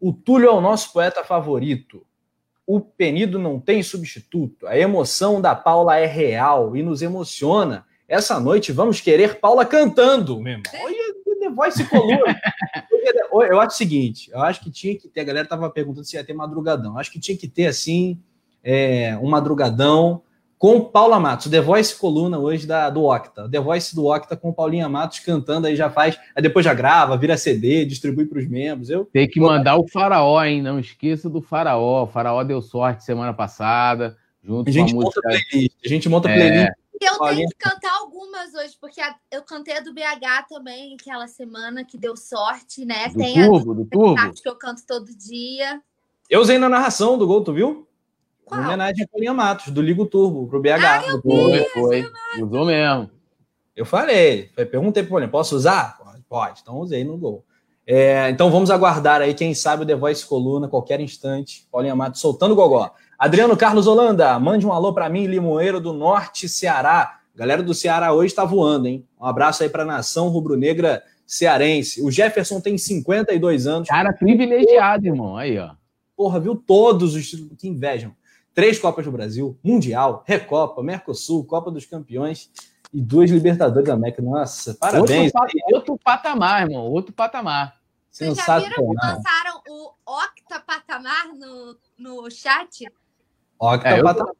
[0.00, 2.04] o Túlio é o nosso poeta favorito
[2.66, 4.66] o Penido não tem substituto.
[4.66, 7.86] A emoção da Paula é real e nos emociona.
[8.08, 10.72] Essa noite vamos querer Paula cantando, meu irmão.
[10.82, 12.18] Olha, The Voice coluna.
[13.48, 16.16] eu acho o seguinte, eu acho que tinha que ter, a galera tava perguntando se
[16.16, 16.94] ia ter madrugadão.
[16.94, 18.18] Eu acho que tinha que ter, assim,
[18.64, 20.22] é, um madrugadão
[20.58, 21.50] com Paula Matos.
[21.50, 23.48] The Voice coluna hoje da, do Octa.
[23.48, 26.18] The Voice do Octa com Paulinha Matos cantando aí já faz.
[26.34, 28.90] Aí depois já grava, vira CD, distribui para os membros.
[28.90, 30.62] Eu Tem que mandar o Faraó, hein?
[30.62, 32.04] Não esqueça do Faraó.
[32.04, 34.16] O Faraó deu sorte semana passada.
[34.42, 35.48] Junto a gente com a monta música.
[35.50, 35.76] Playlist.
[35.84, 36.34] A gente monta é.
[36.34, 36.72] playlist.
[36.98, 41.84] Eu tenho que cantar algumas hoje, porque eu cantei a do BH também, aquela semana
[41.84, 43.08] que deu sorte, né?
[43.08, 44.32] Do Tem turbo, a do, do turbo.
[44.34, 45.82] que eu canto todo dia.
[46.30, 47.85] Eu usei na narração do gol, tu viu?
[48.46, 48.60] Qual?
[48.60, 50.68] Uma homenagem a Paulinha Matos, do Ligo Turbo, pro BH.
[50.84, 52.12] Ah, eu foi, foi.
[52.40, 53.10] Usou mesmo.
[53.74, 55.98] Eu falei, perguntei pro Paulinha, posso usar?
[56.28, 57.44] Pode, então usei no gol.
[57.84, 61.66] É, então vamos aguardar aí, quem sabe o The Voice Coluna, qualquer instante.
[61.70, 62.92] Paulinha Matos soltando o gogó.
[63.18, 67.18] Adriano Carlos Holanda, mande um alô para mim, Limoeiro do Norte, Ceará.
[67.34, 69.04] Galera do Ceará hoje está voando, hein?
[69.20, 72.00] Um abraço aí para a nação rubro-negra cearense.
[72.02, 73.88] O Jefferson tem 52 anos.
[73.88, 75.36] Cara privilegiado, irmão.
[75.36, 75.70] Aí, ó.
[76.16, 78.12] Porra, viu todos os que invejam
[78.56, 82.50] três Copas do Brasil, Mundial, Recopa, Mercosul, Copa dos Campeões
[82.90, 84.22] e duas Libertadores da América.
[84.22, 85.30] Nossa, parabéns.
[85.34, 87.76] Outro, outro patamar, irmão, outro patamar.
[88.10, 92.90] Vocês já viram que lançaram o Octa Patamar no, no chat?
[93.58, 94.32] Octa é, Patamar.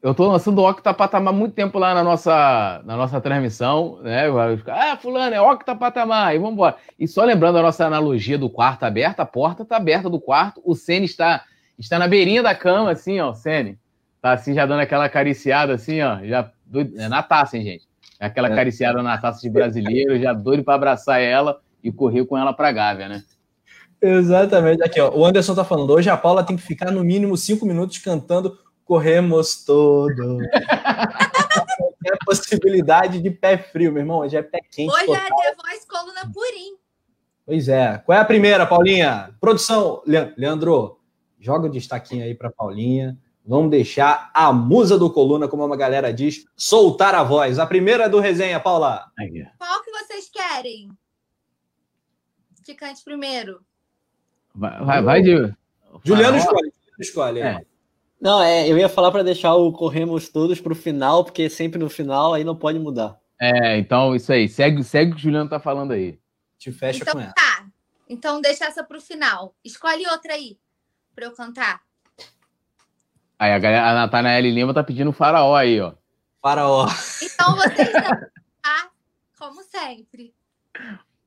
[0.00, 3.98] Eu tô lançando o Octa Patamar há muito tempo lá na nossa, na nossa transmissão,
[4.02, 4.26] né?
[4.68, 6.76] Ah, fulano, é Octa Patamar, e vamos embora.
[6.96, 10.62] E só lembrando a nossa analogia do quarto aberto, a porta tá aberta do quarto,
[10.64, 11.44] o Ceni está
[11.78, 13.78] está na beirinha da cama, assim, ó, Sene.
[14.20, 16.24] Tá assim, já dando aquela acariciada, assim, ó.
[16.24, 17.88] Já doido, é na taça, hein, gente?
[18.18, 18.52] É aquela é.
[18.52, 22.72] acariciada na taça de brasileiro, já doido para abraçar ela e correr com ela pra
[22.72, 23.22] Gávea, né?
[24.00, 24.82] Exatamente.
[24.82, 25.10] Aqui, ó.
[25.14, 28.58] O Anderson tá falando, hoje a Paula tem que ficar no mínimo cinco minutos cantando
[28.88, 30.40] corremos todo.
[32.06, 34.20] é possibilidade de pé frio, meu irmão.
[34.20, 34.90] Hoje é pé quente.
[34.90, 35.22] Hoje total.
[35.22, 36.76] é The Voice Coluna Purim.
[37.44, 37.98] Pois é.
[37.98, 39.30] Qual é a primeira, Paulinha?
[39.38, 40.97] Produção, Leandro,
[41.40, 43.16] joga o destaquinho aí para Paulinha.
[43.46, 47.58] Vamos deixar a musa do coluna, como uma galera diz, soltar a voz.
[47.58, 49.10] A primeira é do resenha, Paula.
[49.56, 50.90] Qual que vocês querem?
[52.62, 53.62] Que cante primeiro.
[54.54, 55.54] Vai, vai, vai de.
[56.04, 56.72] Juliano escolhe.
[57.00, 57.40] escolhe.
[57.40, 57.62] É.
[58.20, 61.78] Não, é, eu ia falar para deixar o Corremos Todos para o final, porque sempre
[61.78, 63.18] no final aí não pode mudar.
[63.40, 64.46] É, então isso aí.
[64.46, 66.18] Segue, segue o que o Juliano tá falando aí.
[66.58, 67.32] Te fecha então, com ela.
[67.32, 67.66] Tá.
[68.06, 69.54] Então deixa essa para o final.
[69.64, 70.58] Escolhe outra aí
[71.18, 71.80] para eu cantar.
[73.36, 75.94] Aí a, galera, a Natanael Lima tá pedindo faraó aí, ó.
[76.40, 76.86] Faraó.
[77.20, 78.30] Então vocês dançam,
[78.62, 78.90] tá?
[79.36, 80.32] Como sempre.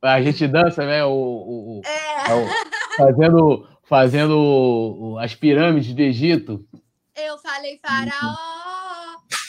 [0.02, 1.04] A gente dança, né?
[1.04, 2.34] O, o, o, é.
[2.34, 2.48] o
[2.96, 6.66] fazendo, fazendo as pirâmides do Egito.
[7.14, 8.38] Eu falei faraó.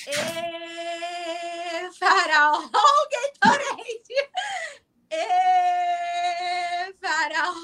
[0.09, 0.13] E,
[1.99, 2.63] faraó.
[3.41, 3.95] Gatorade.
[5.13, 5.25] E,
[7.01, 7.55] faraó.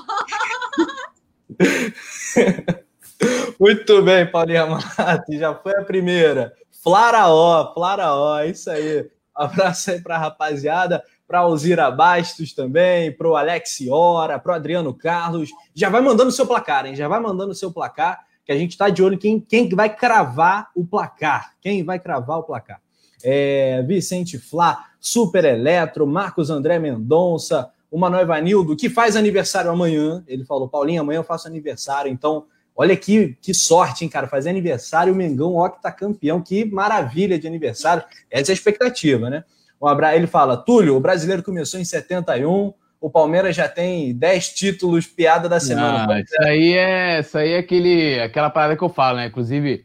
[3.59, 6.55] Muito bem, Paulinha Mate, já foi a primeira.
[6.83, 9.09] Flaraó, Flaraó, é isso aí.
[9.35, 14.93] Abraço aí para a rapaziada, para Alzira Bastos também, para o Alex Ora, para Adriano
[14.95, 15.51] Carlos.
[15.75, 16.97] Já vai mandando o seu placar, hein?
[16.97, 19.69] Já vai mandando o seu placar, que a gente está de olho em quem, quem
[19.69, 21.55] vai cravar o placar.
[21.61, 22.81] Quem vai cravar o placar?
[23.23, 30.23] É, Vicente Flá, Super Eletro, Marcos André Mendonça, o Manuel Vanildo, que faz aniversário amanhã.
[30.27, 32.47] Ele falou, Paulinho, amanhã eu faço aniversário, então
[32.81, 34.29] Olha que, que sorte, hein, cara?
[34.29, 35.57] Fazer aniversário, o Mengão
[35.97, 38.05] campeão, Que maravilha de aniversário.
[38.31, 39.43] Essa é a expectativa, né?
[39.83, 40.15] Um abraço.
[40.15, 45.49] Ele fala: Túlio, o brasileiro começou em 71, o Palmeiras já tem 10 títulos, piada
[45.49, 46.07] da semana.
[46.07, 49.27] Não, isso aí é, isso aí é aquele, aquela parada que eu falo, né?
[49.27, 49.85] Inclusive,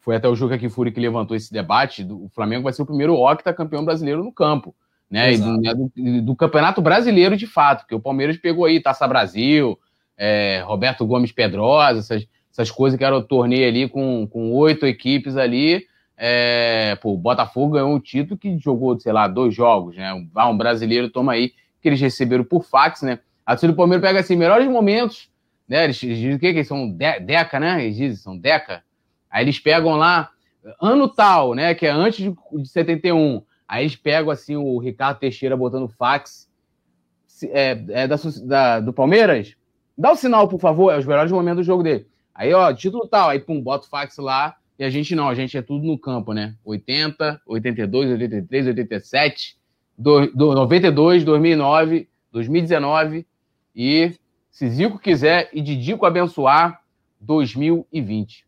[0.00, 2.04] foi até o Juca Kifuri que levantou esse debate.
[2.10, 4.74] O Flamengo vai ser o primeiro octa campeão brasileiro no campo.
[5.08, 5.60] Né, do,
[5.94, 9.78] do, do, campeonato brasileiro de fato, porque o Palmeiras pegou aí Taça Brasil,
[10.16, 14.84] é, Roberto Gomes Pedrosa, essas, essas coisas que era o torneio ali com, com oito
[14.84, 15.86] equipes ali.
[16.16, 20.14] É, pô, o Botafogo ganhou um título que jogou, sei lá, dois jogos, né?
[20.14, 23.18] Um, ah, um brasileiro toma aí, que eles receberam por fax, né?
[23.44, 25.30] A torcida do Palmeiras pega assim, melhores momentos,
[25.68, 25.84] né?
[25.84, 26.52] Eles, eles dizem o quê?
[26.52, 27.84] Que eles são de, deca, né?
[27.84, 28.82] Eles dizem, são deca.
[29.30, 30.30] Aí eles pegam lá,
[30.80, 31.74] ano tal, né?
[31.74, 33.42] Que é antes de, de 71.
[33.68, 36.48] Aí eles pegam assim o Ricardo Teixeira botando fax
[37.44, 39.56] é, é da, da, do Palmeiras.
[39.96, 42.06] Dá o sinal, por favor, é os melhores momentos do jogo dele.
[42.34, 44.56] Aí, ó, título tal, aí, pum, bota o fax lá.
[44.78, 46.54] E a gente não, a gente é tudo no campo, né?
[46.64, 49.56] 80, 82, 83, 87,
[49.96, 53.26] do, do 92, 2009, 2019
[53.74, 54.14] e,
[54.50, 56.82] se Zico quiser e Didico abençoar,
[57.20, 58.45] 2020.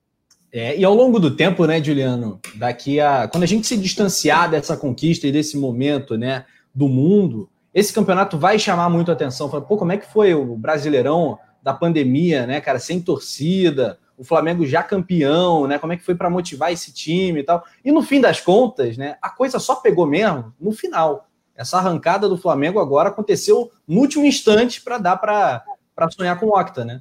[0.53, 3.29] É, e ao longo do tempo, né, Juliano, daqui a.
[3.29, 8.39] Quando a gente se distanciar dessa conquista e desse momento, né, do mundo, esse campeonato
[8.39, 9.49] vai chamar muito a atenção.
[9.49, 14.67] Pô, como é que foi o Brasileirão da pandemia, né, cara, sem torcida, o Flamengo
[14.67, 15.79] já campeão, né?
[15.79, 17.65] Como é que foi para motivar esse time e tal?
[17.85, 21.29] E no fim das contas, né, a coisa só pegou mesmo no final.
[21.55, 26.59] Essa arrancada do Flamengo agora aconteceu no último instante para dar para sonhar com o
[26.59, 27.01] Octa, né?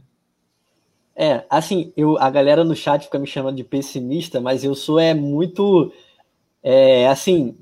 [1.20, 4.99] É, assim, eu, a galera no chat fica me chamando de pessimista, mas eu sou
[4.99, 5.91] é muito,
[6.61, 7.57] é, assim,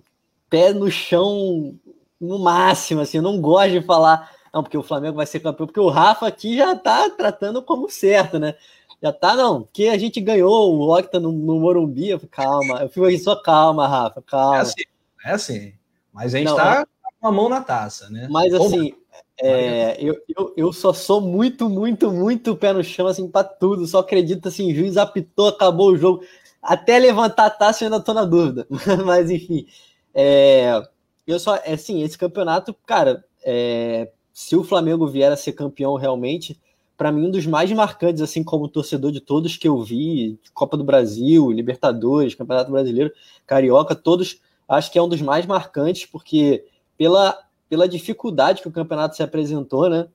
[0.50, 1.74] pé no chão
[2.20, 5.68] no máximo, assim, eu não gosto de falar, não, porque o Flamengo vai ser campeão,
[5.68, 8.56] porque o Rafa aqui já tá tratando como certo, né?
[9.02, 12.82] Já tá, não, porque a gente ganhou o Octa no, no Morumbi, eu falei, calma,
[12.82, 14.58] eu fico aí, só calma, Rafa, calma.
[14.58, 14.84] É assim,
[15.24, 15.74] é assim.
[16.12, 16.86] mas a gente não, tá é...
[17.22, 18.28] com a mão na taça, né?
[18.30, 18.94] Mas assim,
[19.40, 23.86] é, eu, eu, eu só sou muito, muito, muito pé no chão, assim, pra tudo,
[23.86, 26.24] só acredito, assim, juiz apitou, acabou o jogo,
[26.62, 28.66] até levantar a taça eu ainda tô na dúvida,
[29.06, 29.68] mas enfim,
[30.14, 30.82] é
[31.28, 35.96] eu só, é assim, esse campeonato, cara, é, se o Flamengo vier a ser campeão
[35.96, 36.60] realmente,
[36.98, 40.78] para mim um dos mais marcantes, assim como torcedor de todos que eu vi, Copa
[40.78, 43.12] do Brasil, Libertadores, Campeonato Brasileiro,
[43.46, 46.66] Carioca, todos, acho que é um dos mais marcantes, porque
[46.98, 47.38] pela,
[47.70, 50.08] pela dificuldade que o campeonato se apresentou, né?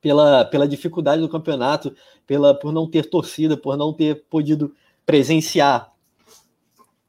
[0.00, 1.94] Pela, pela dificuldade do campeonato,
[2.26, 4.74] pela, por não ter torcida, por não ter podido
[5.04, 5.92] presenciar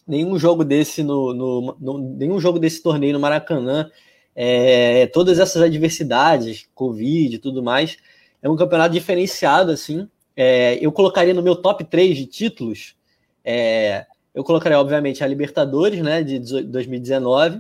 [0.07, 3.91] nenhum jogo desse no, no, no nenhum jogo desse torneio no Maracanã,
[4.34, 7.97] é, todas essas adversidades, Covid e tudo mais,
[8.41, 10.07] é um campeonato diferenciado, assim.
[10.36, 12.95] É, eu colocaria no meu top 3 de títulos,
[13.43, 17.59] é, eu colocaria, obviamente, a Libertadores, né, de 2019.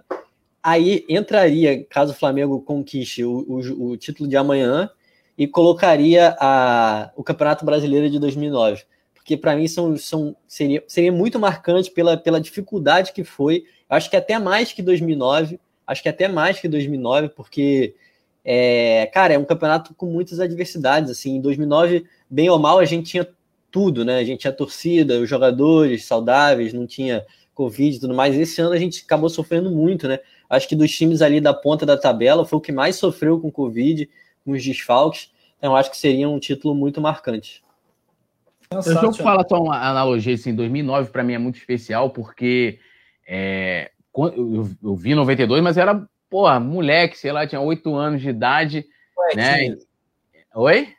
[0.67, 4.89] Aí entraria, caso o Flamengo conquiste o, o, o título de amanhã,
[5.37, 8.83] e colocaria a, o Campeonato Brasileiro de 2009
[9.27, 13.65] porque para mim são, são, seria, seria muito marcante pela, pela dificuldade que foi.
[13.89, 17.93] Acho que até mais que 2009, acho que até mais que 2009, porque,
[18.45, 21.11] é, cara, é um campeonato com muitas adversidades.
[21.11, 23.27] Assim, em 2009, bem ou mal, a gente tinha
[23.69, 24.17] tudo, né?
[24.17, 28.33] A gente tinha torcida, os jogadores saudáveis, não tinha Covid e tudo mais.
[28.33, 30.19] Esse ano a gente acabou sofrendo muito, né?
[30.49, 33.51] Acho que dos times ali da ponta da tabela foi o que mais sofreu com
[33.51, 34.09] Covid,
[34.45, 35.31] com os desfalques.
[35.57, 37.61] Então acho que seria um título muito marcante.
[38.69, 42.79] Deixa eu falar só uma analogia, assim, 2009 para mim é muito especial, porque
[43.25, 48.29] é, eu, eu vi 92, mas era, porra, moleque, sei lá, tinha oito anos de
[48.29, 48.85] idade,
[49.15, 49.69] poetinha.
[49.69, 49.77] né?
[50.55, 50.89] Oi?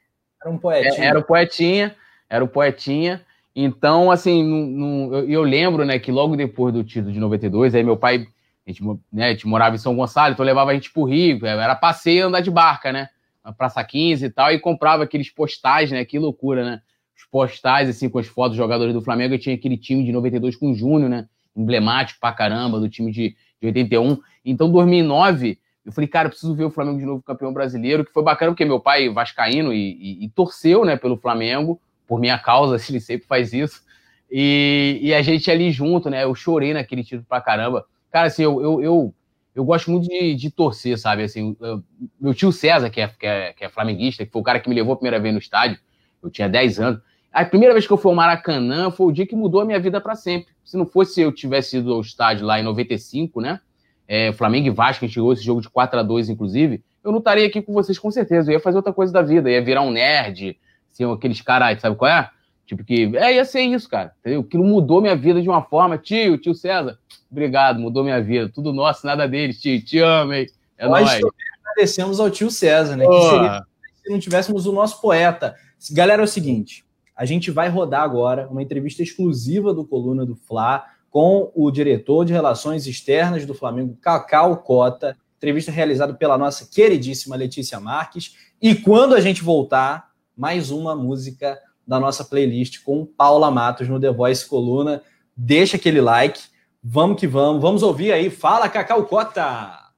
[0.40, 1.05] Era um poetinha.
[1.05, 1.96] É, era o poetinha,
[2.30, 3.26] era o poetinha.
[3.55, 7.74] Então, assim, no, no, eu, eu, lembro, né, que logo depois do título de 92,
[7.74, 8.26] aí meu pai,
[8.68, 11.44] a gente, né, a gente morava em São Gonçalo, então levava a gente pro Rio,
[11.46, 13.08] era passeio andar de barca, né?
[13.42, 16.04] Na Praça 15 e tal, e comprava aqueles postais, né?
[16.04, 16.82] Que loucura, né?
[17.16, 20.12] Os postais, assim, com as fotos dos jogadores do Flamengo, e tinha aquele time de
[20.12, 21.26] 92 com o Júnior, né?
[21.56, 24.18] Emblemático pra caramba, do time de, de 81.
[24.44, 28.22] Então, 2009, eu falei, cara, preciso ver o Flamengo de novo campeão brasileiro, que foi
[28.22, 32.76] bacana, porque meu pai, vascaíno, e, e, e torceu, né, pelo Flamengo, por minha causa,
[32.86, 33.82] ele sempre faz isso.
[34.30, 36.24] E, e, a gente ali junto, né?
[36.24, 37.86] Eu chorei naquele título pra caramba.
[38.18, 39.14] Cara, assim, eu, eu, eu,
[39.54, 41.22] eu gosto muito de, de torcer, sabe?
[41.22, 41.84] Assim, eu,
[42.20, 44.68] meu tio César, que é, que, é, que é flamenguista, que foi o cara que
[44.68, 45.78] me levou a primeira vez no estádio,
[46.20, 47.00] eu tinha 10 anos.
[47.32, 49.78] A primeira vez que eu fui ao Maracanã foi o dia que mudou a minha
[49.78, 50.48] vida para sempre.
[50.64, 53.60] Se não fosse eu tivesse ido ao estádio lá em 95, né?
[54.08, 57.12] É, Flamengo e Vasco, a gente chegou esse jogo de 4 a 2 inclusive, eu
[57.12, 58.50] não estaria aqui com vocês com certeza.
[58.50, 60.58] Eu ia fazer outra coisa da vida, ia virar um nerd,
[60.88, 62.28] ser aqueles caras, sabe qual é?
[62.68, 64.42] Tipo que, é, ia ser isso, cara, entendeu?
[64.42, 65.96] Aquilo mudou minha vida de uma forma.
[65.96, 66.98] Tio, tio César,
[67.30, 68.50] obrigado, mudou minha vida.
[68.54, 70.46] Tudo nosso, nada deles, tio, te amo, hein?
[70.76, 71.22] É Nós nóis.
[71.64, 73.06] agradecemos ao tio César, né?
[73.06, 73.66] Que seria
[74.02, 75.54] se não tivéssemos o nosso poeta.
[75.92, 76.84] Galera, é o seguinte,
[77.16, 82.26] a gente vai rodar agora uma entrevista exclusiva do Coluna do Fla com o diretor
[82.26, 88.36] de Relações Externas do Flamengo, Cacau Cota, entrevista realizada pela nossa queridíssima Letícia Marques.
[88.60, 91.58] E quando a gente voltar, mais uma música
[91.89, 95.03] da nossa playlist com Paula Matos no The Voice Coluna.
[95.34, 96.39] Deixa aquele like,
[96.84, 98.28] vamos que vamos, vamos ouvir aí.
[98.28, 99.89] Fala, Cacau Cota!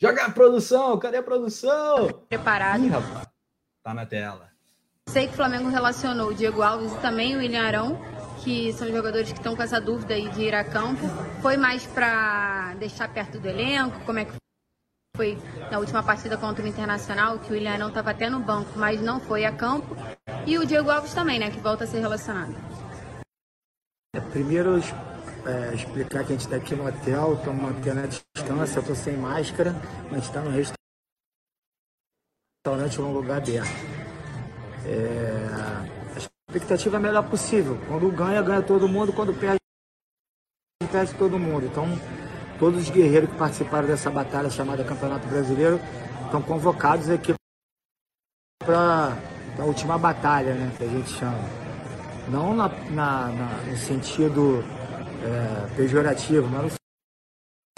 [0.00, 2.08] Joga a produção, cadê a produção?
[2.28, 2.84] Preparado.
[2.84, 3.28] Ih, rapaz,
[3.82, 4.48] tá na tela.
[5.08, 8.00] Sei que o Flamengo relacionou o Diego Alves e também o William Arão,
[8.42, 11.06] que são jogadores que estão com essa dúvida aí de ir a campo.
[11.42, 13.98] Foi mais para deixar perto do elenco?
[14.06, 14.32] Como é que
[15.16, 15.38] foi
[15.70, 19.00] na última partida contra o Internacional, que o William não estava até no banco, mas
[19.00, 19.96] não foi a campo.
[20.46, 22.54] E o Diego Alves também, né, que volta a ser relacionado.
[24.14, 24.78] É, primeiro,
[25.46, 28.96] é, explicar que a gente está aqui no hotel, estamos mantendo a distância, eu estou
[28.96, 29.72] sem máscara,
[30.04, 30.50] mas a gente está no
[32.64, 33.68] restaurante num lugar aberto.
[34.86, 37.78] É, a expectativa é a melhor possível.
[37.86, 39.58] Quando ganha, ganha todo mundo, quando perde,
[40.90, 41.66] perde todo mundo.
[41.66, 41.86] Então,
[42.60, 45.80] Todos os guerreiros que participaram dessa batalha chamada Campeonato Brasileiro
[46.26, 47.32] estão convocados aqui
[48.62, 49.16] para
[49.58, 51.38] a última batalha, né, que a gente chama.
[52.28, 54.62] Não na, na, na no sentido
[55.24, 56.70] é, pejorativo, mas no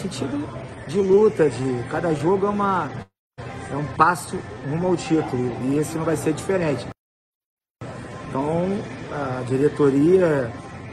[0.01, 0.49] sentido
[0.85, 2.91] de luta, de cada jogo é, uma,
[3.39, 4.37] é um passo
[4.69, 6.85] rumo ao título e esse não vai ser diferente.
[8.27, 8.65] Então,
[9.13, 10.51] a diretoria,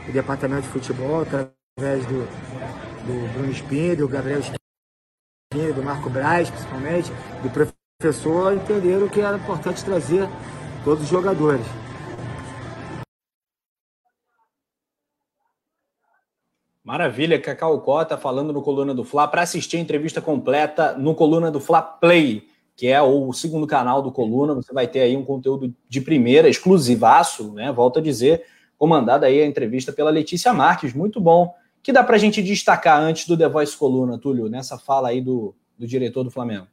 [0.08, 2.28] o departamento de futebol, através do,
[3.06, 7.10] do Bruno Espinho, do Gabriel Espinho, do Marco Braz, principalmente,
[7.42, 10.28] do professor, entenderam que era importante trazer
[10.84, 11.64] todos os jogadores.
[16.82, 19.28] Maravilha, Cacau Cota falando no Coluna do Fla.
[19.28, 24.02] Para assistir a entrevista completa no Coluna do Fla Play, que é o segundo canal
[24.02, 27.70] do Coluna, você vai ter aí um conteúdo de primeira, exclusivaço, né?
[27.70, 28.44] Volto a dizer,
[28.76, 33.00] comandada aí a entrevista pela Letícia Marques, muito bom que dá para a gente destacar
[33.00, 36.66] antes do The Voice Coluna, Túlio, nessa fala aí do, do diretor do Flamengo?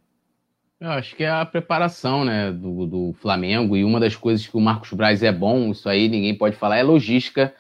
[0.80, 4.56] Eu acho que é a preparação né, do, do Flamengo, e uma das coisas que
[4.56, 7.54] o Marcos Braz é bom, isso aí ninguém pode falar, é logística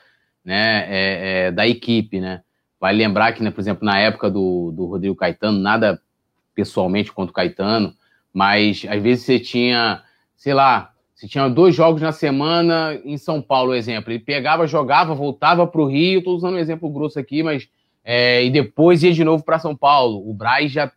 [0.45, 2.19] né, é, é, da equipe.
[2.19, 2.41] Né?
[2.79, 5.99] Vale lembrar que, né, por exemplo, na época do, do Rodrigo Caetano, nada
[6.53, 7.93] pessoalmente contra o Caetano,
[8.31, 10.03] mas às vezes você tinha,
[10.35, 14.11] sei lá, se tinha dois jogos na semana em São Paulo, exemplo.
[14.11, 16.19] Ele pegava, jogava, voltava para o Rio.
[16.19, 17.67] Estou usando um exemplo grosso aqui, mas.
[18.03, 20.29] É, e depois ia de novo para São Paulo.
[20.29, 20.91] O Braz já.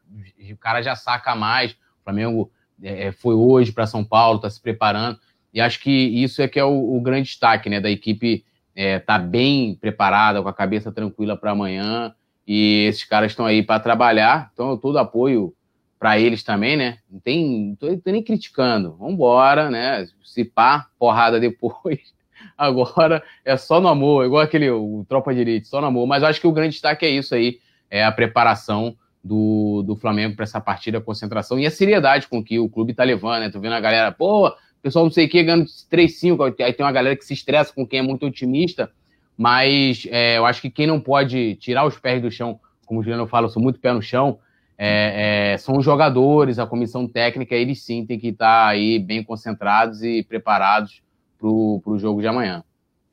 [0.53, 1.73] O cara já saca mais.
[1.73, 2.51] O Flamengo
[2.83, 5.18] é, é foi hoje para São Paulo, está se preparando.
[5.55, 7.81] E acho que isso é que é o, o grande destaque, né?
[7.81, 8.45] Da equipe
[8.77, 12.14] é, tá bem preparada, com a cabeça tranquila para amanhã.
[12.47, 14.51] E esses caras estão aí para trabalhar.
[14.53, 15.55] Então, todo apoio
[16.01, 16.98] para eles também, né?
[17.09, 18.96] Não tem, tô, tô nem criticando.
[18.98, 20.07] Vamos embora, né?
[20.24, 22.01] Se pá, porrada depois.
[22.59, 26.07] Agora é só no amor, igual aquele o Tropa de Elite, só no amor.
[26.07, 27.59] Mas acho que o grande destaque é isso aí,
[27.90, 32.42] é a preparação do, do Flamengo para essa partida, a concentração e a seriedade com
[32.42, 33.51] que o clube tá levando, né?
[33.51, 34.51] Tô vendo a galera, pô,
[34.82, 37.86] pessoal não sei o que, ganhando 3-5, aí tem uma galera que se estressa com
[37.86, 38.90] quem é muito otimista,
[39.36, 43.03] mas é, eu acho que quem não pode tirar os pés do chão, como o
[43.03, 44.38] Juliano fala, eu sou muito pé no chão,
[44.83, 49.22] é, é, são os jogadores, a comissão técnica, eles sim têm que estar aí bem
[49.22, 51.03] concentrados e preparados
[51.39, 52.64] para o jogo de amanhã.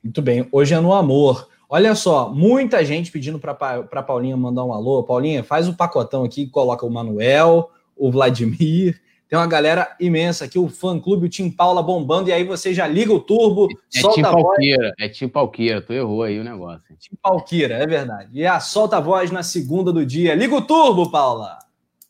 [0.02, 1.46] Muito bem, hoje é no amor.
[1.68, 5.02] Olha só, muita gente pedindo para Paulinha mandar um alô.
[5.02, 8.98] Paulinha, faz o pacotão aqui, coloca o Manuel, o Vladimir.
[9.28, 12.72] Tem uma galera imensa aqui, o fã clube, o Tim Paula bombando, e aí você
[12.72, 14.94] já liga o turbo, é solta Tim a Palqueira, voz.
[14.98, 16.82] É Tim Palqueira, tu errou aí o negócio.
[16.98, 18.30] Tim Palqueira, é verdade.
[18.32, 20.34] E a solta a voz na segunda do dia.
[20.34, 21.58] Liga o turbo, Paula!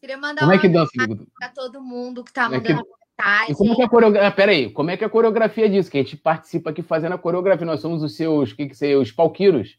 [0.01, 0.93] Queria mandar Como é que dança,
[1.39, 3.51] para todo mundo que tá como mandando é que...
[3.51, 4.29] E como que é a coreografia?
[4.29, 5.91] Ah, Pera aí, como é que é a coreografia disso?
[5.91, 7.67] Que a gente participa aqui fazendo a coreografia.
[7.67, 9.77] Nós somos os seus, o que que seus os palquiros.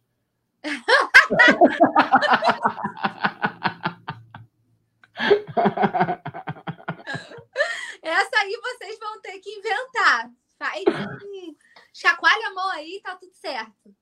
[8.09, 10.31] Essa aí vocês vão ter que inventar.
[10.57, 10.83] Faz
[11.23, 11.55] um...
[11.93, 13.95] chacoalha a mão aí, tá tudo certo.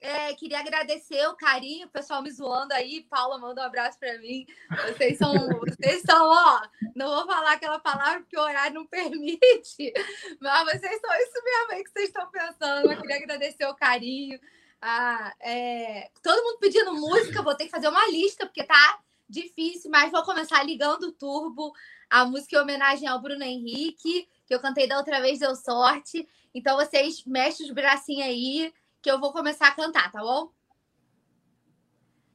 [0.00, 3.02] É, queria agradecer o carinho, o pessoal me zoando aí.
[3.10, 4.46] Paula, manda um abraço para mim.
[4.86, 6.62] Vocês são, vocês são, ó,
[6.94, 9.92] não vou falar aquela palavra porque o horário não permite,
[10.40, 12.92] mas vocês são isso mesmo aí que vocês estão pensando.
[12.92, 14.38] Eu queria agradecer o carinho.
[14.80, 19.90] Ah, é, todo mundo pedindo música, vou ter que fazer uma lista, porque tá difícil,
[19.90, 21.72] mas vou começar ligando o turbo.
[22.08, 26.26] A música em homenagem ao Bruno Henrique, que eu cantei da outra vez, deu sorte.
[26.54, 30.50] Então vocês mexem os bracinhos aí que eu vou começar a cantar, tá bom?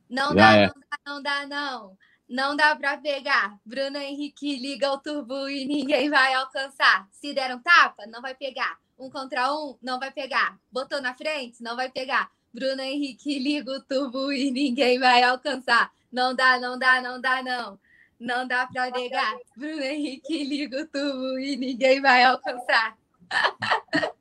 [0.09, 0.67] Não dá, é.
[0.67, 1.97] não dá, não dá, não.
[2.27, 3.57] Não dá pra pegar.
[3.65, 7.07] Bruno Henrique liga o turbo e ninguém vai alcançar.
[7.11, 8.77] Se der um tapa, não vai pegar.
[8.97, 10.57] Um contra um, não vai pegar.
[10.71, 12.29] Botou na frente, não vai pegar.
[12.53, 15.91] Bruno Henrique liga o turbo e ninguém vai alcançar.
[16.11, 17.79] Não dá, não dá, não dá, não.
[18.21, 19.35] Não dá pra negar.
[19.57, 22.95] Bruno Henrique liga o turbo e ninguém vai alcançar.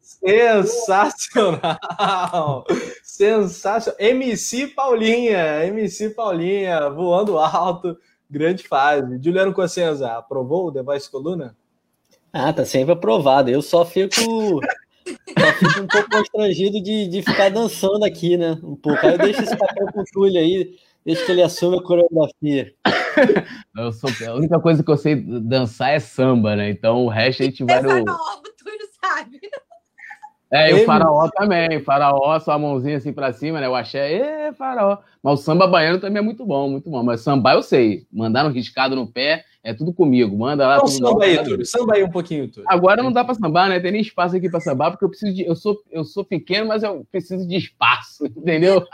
[0.01, 2.65] Sensacional!
[3.03, 4.01] Sensacional!
[4.01, 7.99] MC Paulinha, MC Paulinha, voando alto,
[8.31, 9.21] grande fase.
[9.23, 11.55] Juliano Cossenza, aprovou o The Voice Coluna?
[12.33, 13.51] Ah, tá sempre aprovado.
[13.51, 18.59] Eu só fico, só fico um pouco constrangido de, de ficar dançando aqui, né?
[18.63, 19.07] Um pouco.
[19.07, 20.75] Aí eu deixo esse papel com o Túlio aí,
[21.05, 22.75] deixa que ele assume a coreografia.
[23.77, 26.71] Eu sou, a única coisa que eu sei dançar é samba, né?
[26.71, 28.05] Então o resto a gente vai no
[29.01, 29.41] sabe?
[30.53, 31.77] É, e o faraó também.
[31.77, 33.67] O faraó, só a mãozinha assim pra cima, né?
[33.67, 34.99] Eu achei, é, faraó.
[35.23, 37.03] Mas o samba baiano também é muito bom, muito bom.
[37.05, 38.05] Mas samba eu sei.
[38.13, 40.37] Mandar um riscado no pé é tudo comigo.
[40.37, 40.77] Manda lá.
[40.77, 41.65] Então, samba aí, Túlio.
[41.65, 42.69] Samba aí um pouquinho, Túlio.
[42.69, 43.79] Agora não dá pra sambar, né?
[43.79, 45.45] Tem nem espaço aqui pra sambar, porque eu preciso de.
[45.45, 48.85] Eu sou, eu sou pequeno, mas eu preciso de espaço, entendeu?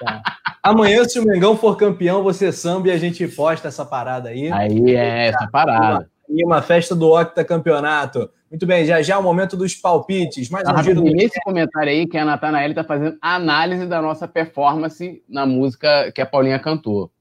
[0.00, 0.22] Tá.
[0.66, 4.50] Amanhã, se o Mengão for campeão, você samba e a gente posta essa parada aí.
[4.50, 6.10] Aí é essa parada.
[6.28, 8.28] E uma festa do Octa Campeonato.
[8.50, 10.50] Muito bem, já já é o momento dos palpites.
[10.50, 11.10] Mais um giro do...
[11.12, 16.20] Nesse comentário aí que a Natanael está fazendo análise da nossa performance na música que
[16.20, 17.12] a Paulinha cantou.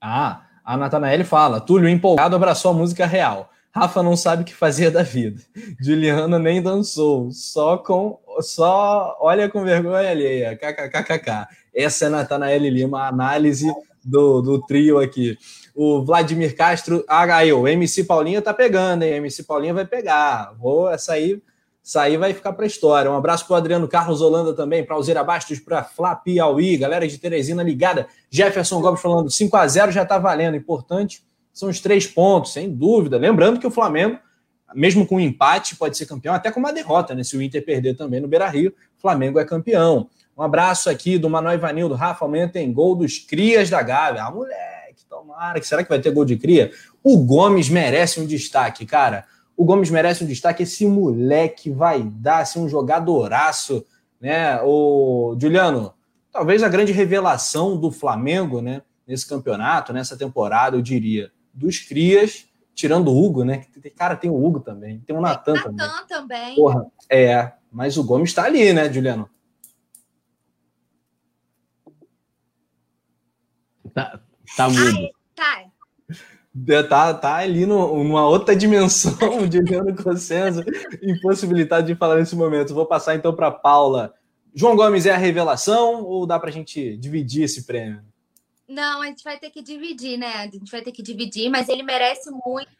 [0.00, 3.50] Ah, a Natanael fala: Túlio empolgado abraçou a música real.
[3.72, 5.40] Rafa não sabe o que fazer da vida.
[5.80, 10.56] Juliana nem dançou, só com só olha com vergonha alheia.
[10.56, 11.48] KKKKK.
[11.74, 13.72] Essa é a Natanael Lima, a análise
[14.04, 15.36] do, do trio aqui
[15.74, 19.14] o Vladimir Castro, ah, aí, o MC Paulinha tá pegando, hein?
[19.14, 20.52] MC Paulinha vai pegar.
[20.58, 21.40] Vou, essa aí,
[21.82, 23.10] essa aí vai ficar para história.
[23.10, 27.16] Um abraço para Adriano Carlos Holanda também, para Alzira Bastos, para Flá Piauí, galera de
[27.16, 28.06] Teresina ligada.
[28.30, 30.56] Jefferson Gomes falando 5 a 0 já tá valendo.
[30.56, 33.16] Importante são os três pontos, sem dúvida.
[33.16, 34.18] Lembrando que o Flamengo,
[34.74, 37.24] mesmo com um empate, pode ser campeão, até com uma derrota, né?
[37.24, 40.10] Se o Inter perder também no Beira Rio, Flamengo é campeão.
[40.40, 41.94] Um abraço aqui do Manoel Ivanildo.
[41.94, 44.24] Rafa, amanhã tem gol dos Crias da Gávea.
[44.24, 46.70] Ah, mulher Tomara, será que vai ter gol de cria?
[47.02, 49.26] O Gomes merece um destaque, cara.
[49.56, 50.62] O Gomes merece um destaque.
[50.62, 53.84] Esse moleque vai dar assim, um jogadoraço,
[54.18, 54.58] né?
[54.62, 55.92] O Juliano,
[56.32, 58.80] talvez a grande revelação do Flamengo, né?
[59.06, 63.66] Nesse campeonato, nessa temporada, eu diria, dos crias, tirando o Hugo, né?
[63.96, 65.76] Cara, tem o Hugo também, tem o Natan também.
[65.76, 66.54] Natan também.
[66.54, 69.28] Porra, é, mas o Gomes está ali, né, Juliano?
[73.94, 74.20] Tá,
[74.56, 75.10] Tá mudo.
[75.34, 75.64] tá.
[76.88, 80.64] Tá, tá ali no, numa outra dimensão de Leandro Cossenza,
[81.00, 82.74] impossibilidade de falar nesse momento.
[82.74, 84.12] Vou passar então para Paula.
[84.52, 88.02] João Gomes é a revelação ou dá para a gente dividir esse prêmio?
[88.68, 90.34] Não, a gente vai ter que dividir, né?
[90.34, 92.70] A gente vai ter que dividir, mas ele merece muito.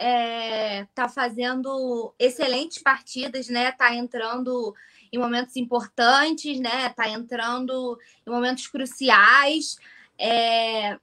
[0.00, 3.72] É, tá fazendo excelentes partidas, né?
[3.72, 4.72] Tá entrando
[5.12, 6.88] em momentos importantes, né?
[6.90, 9.76] Tá entrando em momentos cruciais.
[10.18, 10.98] É,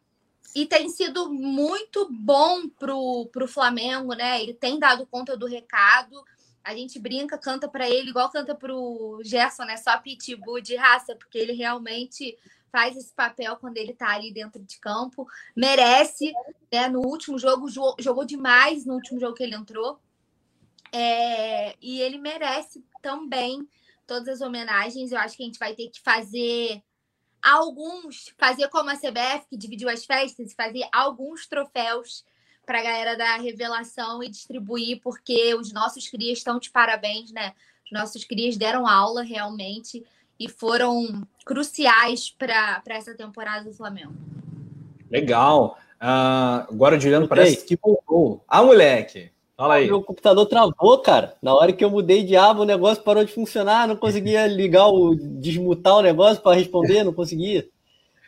[0.55, 4.41] e tem sido muito bom pro, pro Flamengo, né?
[4.41, 6.23] Ele tem dado conta do recado.
[6.63, 9.77] A gente brinca, canta para ele, igual canta pro Gerson, né?
[9.77, 12.37] Só pitbull de raça, porque ele realmente
[12.71, 15.27] faz esse papel quando ele tá ali dentro de campo.
[15.55, 16.33] Merece,
[16.71, 16.87] né?
[16.87, 19.99] No último jogo, jogou demais no último jogo que ele entrou.
[20.91, 23.67] É, e ele merece também
[24.07, 25.11] todas as homenagens.
[25.11, 26.81] Eu acho que a gente vai ter que fazer
[27.45, 32.25] alguns, fazer como a CBF, que dividiu as festas, fazer alguns troféus
[32.65, 37.53] para a galera da revelação e distribuir, porque os nossos crias estão de parabéns, né?
[37.85, 40.03] Os nossos crias deram aula realmente
[40.39, 44.13] e foram cruciais para essa temporada do Flamengo.
[45.09, 45.77] Legal.
[46.01, 48.43] Uh, agora o Juliano parece que voltou.
[48.47, 49.31] Ah, moleque!
[49.57, 49.87] Fala aí.
[49.87, 51.35] Meu computador travou, cara.
[51.41, 53.87] Na hora que eu mudei de aba, o negócio parou de funcionar.
[53.87, 55.15] Não conseguia ligar o.
[55.15, 57.65] desmutar o negócio para responder, não conseguia.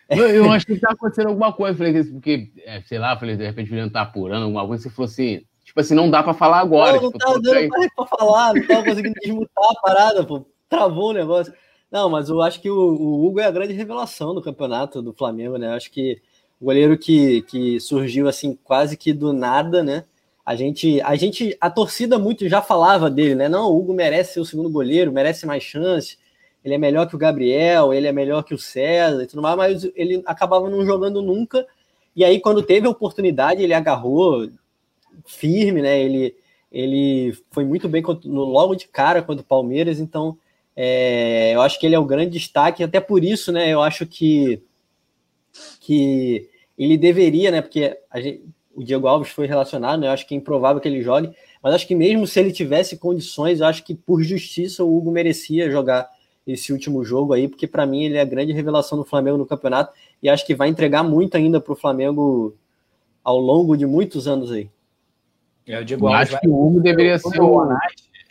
[0.09, 1.77] Eu, acho que está acontecendo alguma coisa.
[1.77, 4.83] Falei, porque, é, sei lá, falei, de repente o Juliano tá apurando alguma coisa.
[4.83, 6.93] Você falou assim, tipo assim, não dá para falar agora.
[6.93, 10.45] Não, não tipo, tava dando para falar, não tava conseguindo desmutar a parada, pô.
[10.69, 11.53] Travou o negócio.
[11.91, 15.13] Não, mas eu acho que o, o, Hugo é a grande revelação do campeonato do
[15.13, 15.67] Flamengo, né?
[15.67, 16.21] Eu acho que
[16.59, 20.05] o goleiro que, que surgiu assim quase que do nada, né?
[20.47, 23.49] A gente, a gente, a torcida muito já falava dele, né?
[23.49, 26.17] Não, o Hugo merece ser o segundo goleiro, merece mais chance.
[26.63, 29.57] Ele é melhor que o Gabriel, ele é melhor que o César e tudo mais,
[29.57, 31.67] mas ele acabava não jogando nunca.
[32.15, 34.49] E aí, quando teve a oportunidade, ele agarrou
[35.25, 35.99] firme, né?
[35.99, 36.33] Ele,
[36.71, 40.37] ele foi muito bem logo de cara contra o Palmeiras, então
[40.77, 43.67] é, eu acho que ele é o grande destaque, até por isso, né?
[43.67, 44.63] Eu acho que,
[45.81, 47.61] que ele deveria, né?
[47.61, 48.45] Porque gente,
[48.77, 50.07] o Diego Alves foi relacionado, né?
[50.07, 51.31] Eu acho que é improvável que ele jogue,
[51.63, 55.11] mas acho que mesmo se ele tivesse condições, eu acho que por justiça o Hugo
[55.11, 56.07] merecia jogar
[56.45, 59.47] esse último jogo aí, porque para mim ele é a grande revelação do Flamengo no
[59.47, 62.55] campeonato e acho que vai entregar muito ainda para o Flamengo
[63.23, 64.69] ao longo de muitos anos aí.
[65.65, 66.41] É, o Diego Alves acho vai...
[66.41, 67.69] que o Hugo deveria ser o.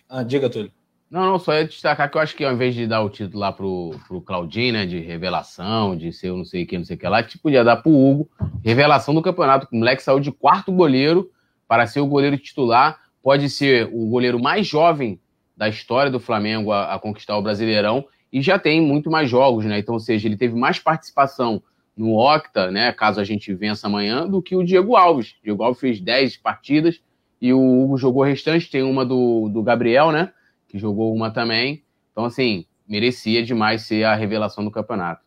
[0.08, 0.70] Ah, diga, Túlio.
[1.08, 3.38] Não, não, só ia destacar que eu acho que ao invés de dar o título
[3.38, 6.96] lá pro, pro Claudinho, né, de revelação, de ser não sei o que, não sei
[6.96, 8.28] o que lá, tipo, podia dar pro Hugo,
[8.64, 9.68] revelação do campeonato.
[9.70, 11.30] O moleque saiu de quarto goleiro
[11.68, 15.20] para ser o goleiro titular, pode ser o goleiro mais jovem
[15.56, 19.64] da história do Flamengo a, a conquistar o Brasileirão e já tem muito mais jogos,
[19.64, 19.78] né?
[19.78, 21.62] Então, ou seja, ele teve mais participação
[21.96, 25.30] no Octa, né, caso a gente vença amanhã, do que o Diego Alves.
[25.40, 27.00] O Diego Alves fez 10 partidas
[27.40, 30.32] e o Hugo jogou restante, tem uma do, do Gabriel, né?
[30.68, 31.84] Que jogou uma também.
[32.12, 35.22] Então, assim, merecia demais ser a revelação do campeonato.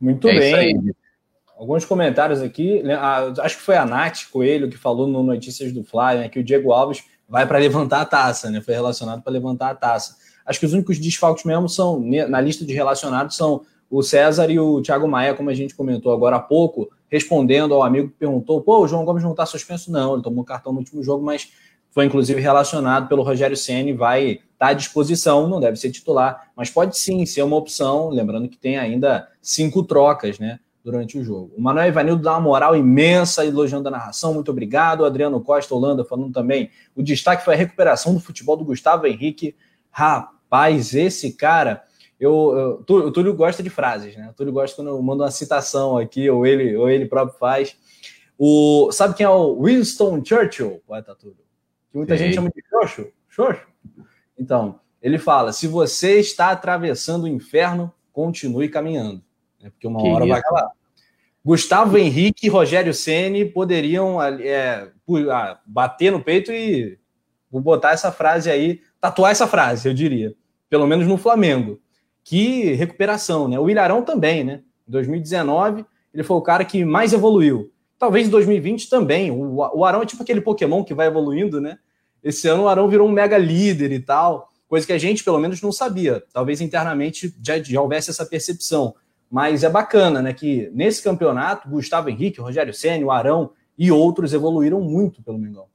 [0.00, 0.94] Muito é bem.
[1.56, 2.82] Alguns comentários aqui.
[3.40, 6.44] Acho que foi a Nath Coelho que falou no Notícias do Fly, né, que o
[6.44, 8.60] Diego Alves vai para levantar a taça, né?
[8.60, 10.16] Foi relacionado para levantar a taça.
[10.44, 14.58] Acho que os únicos desfalques mesmo são, na lista de relacionados, são o César e
[14.58, 18.60] o Thiago Maia, como a gente comentou agora há pouco, respondendo ao amigo que perguntou:
[18.60, 19.92] pô, o João Gomes não está suspenso?
[19.92, 21.52] Não, ele tomou cartão no último jogo, mas
[21.92, 26.50] foi inclusive relacionado pelo Rogério Ceni, vai estar tá à disposição, não deve ser titular,
[26.56, 31.22] mas pode sim ser uma opção, lembrando que tem ainda cinco trocas, né, durante o
[31.22, 31.52] jogo.
[31.56, 35.02] O Manuel Ivanildo dá uma moral imensa, elogiando a narração, muito obrigado.
[35.02, 39.06] O Adriano Costa Holanda falando também, o destaque foi a recuperação do futebol do Gustavo
[39.06, 39.54] Henrique.
[39.90, 41.84] Rapaz, esse cara,
[42.18, 44.30] eu, eu, o Túlio gosta de frases, né?
[44.30, 47.76] O Túlio gosta quando eu mando uma citação aqui, ou ele, ou ele próprio faz.
[48.38, 51.41] O, sabe quem é o Winston Churchill, poeta Túlio?
[51.92, 52.24] Que muita Sim.
[52.24, 53.12] gente chama de xoxo.
[53.28, 53.66] Xoxo.
[54.36, 59.22] Então, ele fala: se você está atravessando o inferno, continue caminhando.
[59.60, 59.70] Né?
[59.70, 60.30] Porque uma que hora isso?
[60.30, 60.70] vai acabar.
[61.44, 64.88] Gustavo Henrique e Rogério Ceni poderiam é,
[65.30, 66.98] ah, bater no peito e
[67.50, 70.34] botar essa frase aí, tatuar essa frase, eu diria.
[70.70, 71.80] Pelo menos no Flamengo.
[72.24, 73.58] Que recuperação, né?
[73.58, 74.62] O Ilharão também, né?
[74.88, 75.84] Em 2019,
[76.14, 77.71] ele foi o cara que mais evoluiu.
[78.02, 79.30] Talvez em 2020 também.
[79.30, 81.78] O, o Arão é tipo aquele Pokémon que vai evoluindo, né?
[82.20, 85.38] Esse ano o Arão virou um mega líder e tal, coisa que a gente, pelo
[85.38, 86.20] menos, não sabia.
[86.32, 88.92] Talvez internamente já, já houvesse essa percepção.
[89.30, 90.32] Mas é bacana, né?
[90.32, 95.66] Que nesse campeonato, Gustavo Henrique, Rogério Senna, o Arão e outros evoluíram muito pelo Mengão.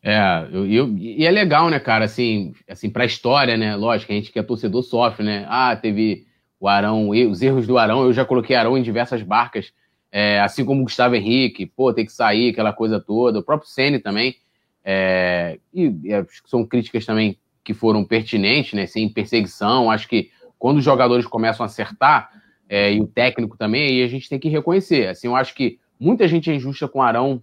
[0.00, 3.74] É, eu, eu, e é legal, né, cara, assim, assim a história, né?
[3.74, 5.46] Lógico, a gente que é torcedor sofre, né?
[5.48, 6.28] Ah, teve
[6.60, 9.72] o Arão, os erros do Arão, eu já coloquei Arão em diversas barcas
[10.16, 13.68] é, assim como o Gustavo Henrique, pô, tem que sair, aquela coisa toda, o próprio
[13.68, 14.36] Ceni também,
[14.84, 20.78] é, e, e são críticas também que foram pertinentes, né, sem perseguição, acho que quando
[20.78, 22.30] os jogadores começam a acertar,
[22.68, 25.08] é, e o técnico também, e a gente tem que reconhecer.
[25.08, 27.42] Assim, eu acho que muita gente é injusta com o Arão,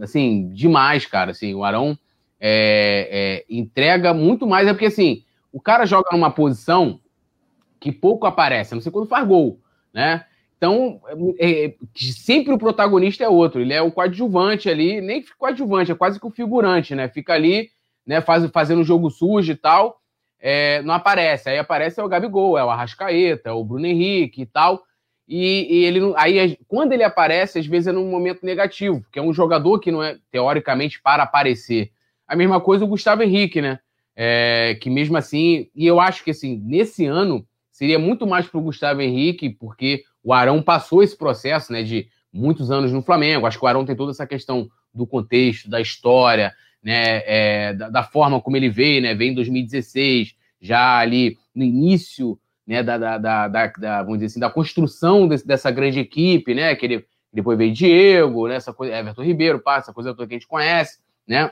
[0.00, 1.30] assim, demais, cara.
[1.30, 1.96] Assim, o Arão
[2.40, 7.00] é, é, entrega muito mais, é porque assim, o cara joga numa posição
[7.78, 9.60] que pouco aparece, a não sei quando faz gol,
[9.94, 10.26] né?
[10.60, 11.00] Então,
[11.38, 15.94] é, é, sempre o protagonista é outro, ele é o coadjuvante ali, nem coadjuvante, é
[15.94, 17.08] quase que o figurante, né?
[17.08, 17.70] Fica ali,
[18.06, 20.02] né, faz, fazendo o jogo sujo e tal,
[20.38, 21.48] é, não aparece.
[21.48, 24.82] Aí aparece é o Gabigol, é o Arrascaeta, é o Bruno Henrique e tal.
[25.26, 29.22] E, e, ele aí quando ele aparece, às vezes é num momento negativo, porque é
[29.22, 31.90] um jogador que não é teoricamente para aparecer.
[32.28, 33.78] A mesma coisa o Gustavo Henrique, né?
[34.14, 38.58] É, que mesmo assim, e eu acho que assim, nesse ano seria muito mais para
[38.58, 43.46] o Gustavo Henrique, porque o Arão passou esse processo, né, de muitos anos no Flamengo.
[43.46, 47.88] Acho que o Arão tem toda essa questão do contexto, da história, né, é, da,
[47.88, 52.98] da, forma como ele veio, né, veio em 2016, já ali no início, né, da,
[52.98, 57.06] da, da, da vamos dizer assim, da construção desse, dessa grande equipe, né, que ele,
[57.32, 60.48] depois veio Diego, né, essa coisa, Everton Ribeiro, pá, essa coisa toda que a gente
[60.48, 61.50] conhece, né,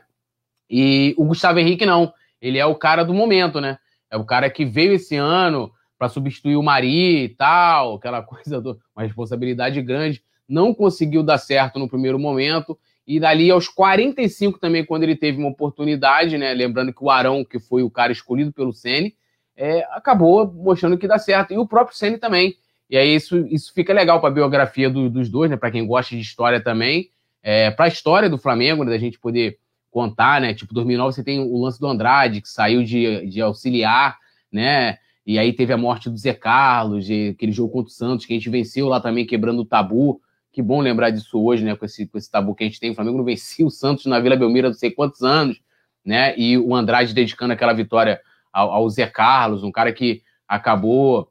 [0.68, 3.78] e o Gustavo Henrique não, ele é o cara do momento, né,
[4.10, 8.60] é o cara que veio esse ano para substituir o Mari e tal, aquela coisa,
[8.60, 10.22] do, uma responsabilidade grande.
[10.48, 12.78] Não conseguiu dar certo no primeiro momento.
[13.06, 16.52] E dali aos 45 também, quando ele teve uma oportunidade, né?
[16.52, 19.14] Lembrando que o Arão, que foi o cara escolhido pelo Ceni,
[19.56, 21.52] é, acabou mostrando que dá certo.
[21.52, 22.56] E o próprio Ceni também.
[22.88, 25.56] E aí isso, isso fica legal para a biografia do, dos dois, né?
[25.56, 27.10] Para quem gosta de história também.
[27.42, 28.90] É, para a história do Flamengo, né?
[28.90, 29.58] da gente poder
[29.90, 30.54] contar, né?
[30.54, 34.18] Tipo, 2009 você tem o lance do Andrade, que saiu de, de auxiliar,
[34.52, 34.98] né?
[35.28, 38.36] E aí teve a morte do Zé Carlos, aquele jogo contra o Santos, que a
[38.36, 40.22] gente venceu lá também, quebrando o tabu.
[40.50, 41.76] Que bom lembrar disso hoje, né?
[41.76, 42.92] Com esse, com esse tabu que a gente tem.
[42.92, 45.60] O Flamengo não vencia o Santos na Vila Belmiro não sei quantos anos,
[46.02, 46.34] né?
[46.38, 48.18] E o Andrade dedicando aquela vitória
[48.50, 51.30] ao, ao Zé Carlos, um cara que acabou,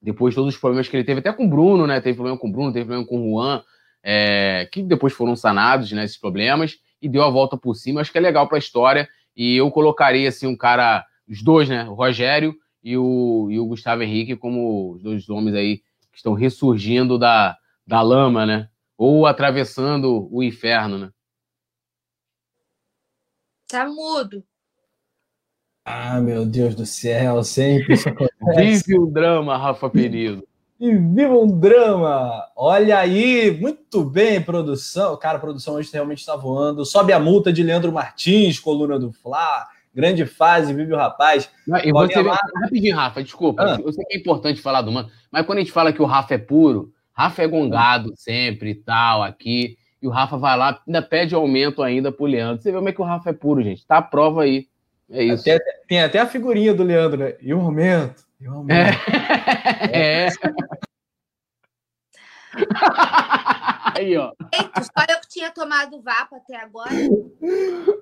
[0.00, 2.00] depois de todos os problemas que ele teve, até com o Bruno, né?
[2.00, 3.62] Teve problema com o Bruno, teve problema com o Juan,
[4.02, 6.04] é, que depois foram sanados, né?
[6.04, 8.00] Esses problemas, e deu a volta por cima.
[8.00, 9.06] Acho que é legal para a história.
[9.36, 11.84] E eu colocaria, assim, um cara, os dois, né?
[11.84, 12.56] O Rogério
[12.86, 15.78] e o, e o Gustavo Henrique como os dois homens aí
[16.12, 18.68] que estão ressurgindo da, da lama, né?
[18.96, 21.10] Ou atravessando o inferno, né?
[23.66, 24.44] Tá mudo.
[25.84, 28.84] Ah, meu Deus do céu, sempre isso acontece.
[28.84, 30.46] Vive o drama, Rafa Penido.
[30.78, 32.48] E viva um drama!
[32.54, 35.16] Olha aí, muito bem, produção.
[35.16, 36.84] Cara, a produção hoje realmente está voando.
[36.84, 39.66] Sobe a multa de Leandro Martins, coluna do Fla.
[39.96, 41.50] Grande fase, vive o rapaz.
[41.66, 43.62] Não, e você, rapidinho, Rafa, desculpa.
[43.62, 43.78] Ah.
[43.82, 46.04] Eu sei que é importante falar do Mano, mas quando a gente fala que o
[46.04, 49.78] Rafa é puro, Rafa é gongado sempre e tal, aqui.
[50.02, 52.62] E o Rafa vai lá, ainda pede aumento ainda pro Leandro.
[52.62, 53.86] Você vê como é que o Rafa é puro, gente.
[53.86, 54.66] Tá a prova aí.
[55.10, 55.40] É isso.
[55.40, 57.32] Até, tem até a figurinha do Leandro, né?
[57.40, 58.22] E o aumento.
[58.38, 58.98] E o aumento.
[59.90, 60.26] É.
[60.28, 60.28] é.
[63.96, 64.32] Aí, ó.
[64.52, 66.90] Eita, só eu que tinha tomado vapo até agora.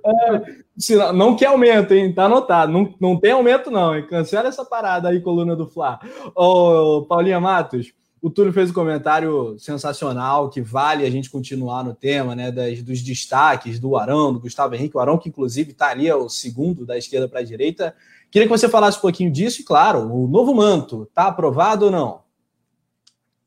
[0.07, 2.13] É, não quer aumento, hein?
[2.13, 2.73] Tá anotado.
[2.73, 4.07] Não, não tem aumento, não, hein?
[4.07, 6.01] Cancela essa parada aí, coluna do Fla.
[6.35, 11.95] Ô, Paulinha Matos, o Túlio fez um comentário sensacional que vale a gente continuar no
[11.95, 12.51] tema, né?
[12.51, 14.97] Das, dos destaques do Arão, do Gustavo Henrique.
[14.97, 17.95] O Arão, que inclusive está ali, é o segundo da esquerda para a direita.
[18.31, 21.91] Queria que você falasse um pouquinho disso e, claro, o novo manto, tá aprovado ou
[21.91, 22.23] não?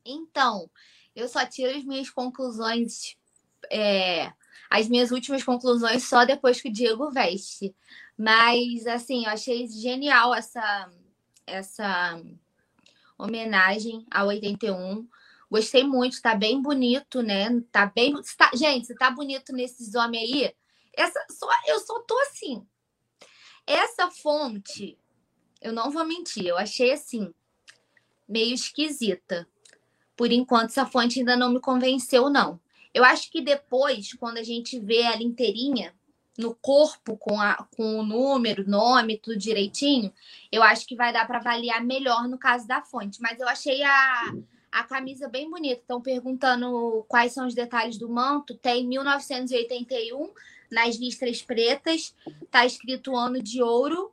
[0.06, 0.70] Então,
[1.18, 3.16] eu só tiro as minhas conclusões,
[3.72, 4.32] é,
[4.70, 7.74] as minhas últimas conclusões só depois que o Diego veste.
[8.16, 10.88] Mas, assim, eu achei genial essa,
[11.44, 12.22] essa
[13.18, 15.08] homenagem ao 81.
[15.50, 17.48] Gostei muito, tá bem bonito, né?
[17.72, 18.14] Tá bem.
[18.36, 20.54] Tá, gente, você tá bonito nesses homens aí.
[20.94, 22.64] Essa, só, eu só tô assim.
[23.66, 24.96] Essa fonte,
[25.60, 27.34] eu não vou mentir, eu achei assim,
[28.28, 29.48] meio esquisita
[30.18, 32.58] por enquanto, essa fonte ainda não me convenceu, não.
[32.92, 35.94] Eu acho que depois, quando a gente vê ela inteirinha,
[36.36, 40.12] no corpo, com, a, com o número, nome, tudo direitinho,
[40.50, 43.22] eu acho que vai dar para avaliar melhor no caso da fonte.
[43.22, 44.34] Mas eu achei a,
[44.72, 45.80] a camisa bem bonita.
[45.80, 48.56] Estão perguntando quais são os detalhes do manto.
[48.56, 50.32] Tem 1981
[50.68, 52.12] nas listras pretas,
[52.50, 54.12] tá escrito ano de ouro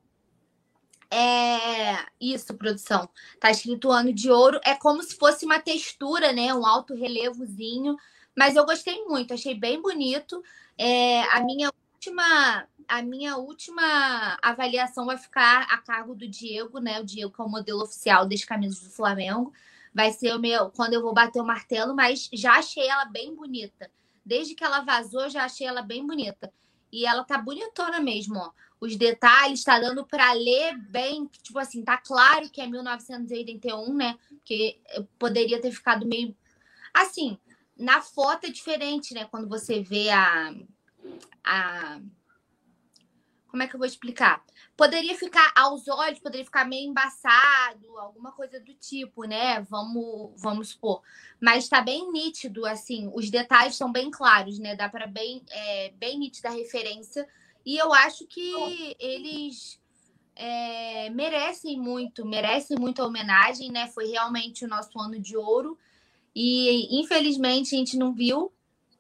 [1.18, 3.10] é isso, produção.
[3.40, 4.60] Tá escrito ano de ouro.
[4.66, 6.54] É como se fosse uma textura, né?
[6.54, 7.96] Um alto relevozinho.
[8.38, 10.44] Mas eu gostei muito, achei bem bonito.
[10.78, 17.00] É, a minha última, a minha última avaliação vai ficar a cargo do Diego, né?
[17.00, 19.54] O Diego que é o modelo oficial das camisas do Flamengo.
[19.94, 23.34] Vai ser o meu quando eu vou bater o martelo, mas já achei ela bem
[23.34, 23.90] bonita.
[24.26, 26.52] Desde que ela vazou, já achei ela bem bonita.
[26.92, 28.52] E ela tá bonitona mesmo, ó.
[28.80, 34.18] Os detalhes tá dando para ler bem, tipo assim, tá claro que é 1981, né?
[34.30, 34.80] Porque
[35.18, 36.36] poderia ter ficado meio
[36.94, 37.38] assim,
[37.78, 39.26] na foto é diferente, né?
[39.26, 40.54] Quando você vê a
[41.44, 42.00] a
[43.56, 44.44] como é que eu vou explicar?
[44.76, 49.62] Poderia ficar aos olhos, poderia ficar meio embaçado, alguma coisa do tipo, né?
[49.62, 51.02] Vamos, vamos supor.
[51.40, 54.76] Mas está bem nítido, assim, os detalhes são bem claros, né?
[54.76, 57.26] Dá para bem, é, bem nítida a referência.
[57.66, 59.80] E eu acho que eles
[60.36, 63.88] é, merecem muito, merecem muita homenagem, né?
[63.88, 65.78] Foi realmente o nosso ano de ouro.
[66.36, 68.52] E infelizmente a gente não viu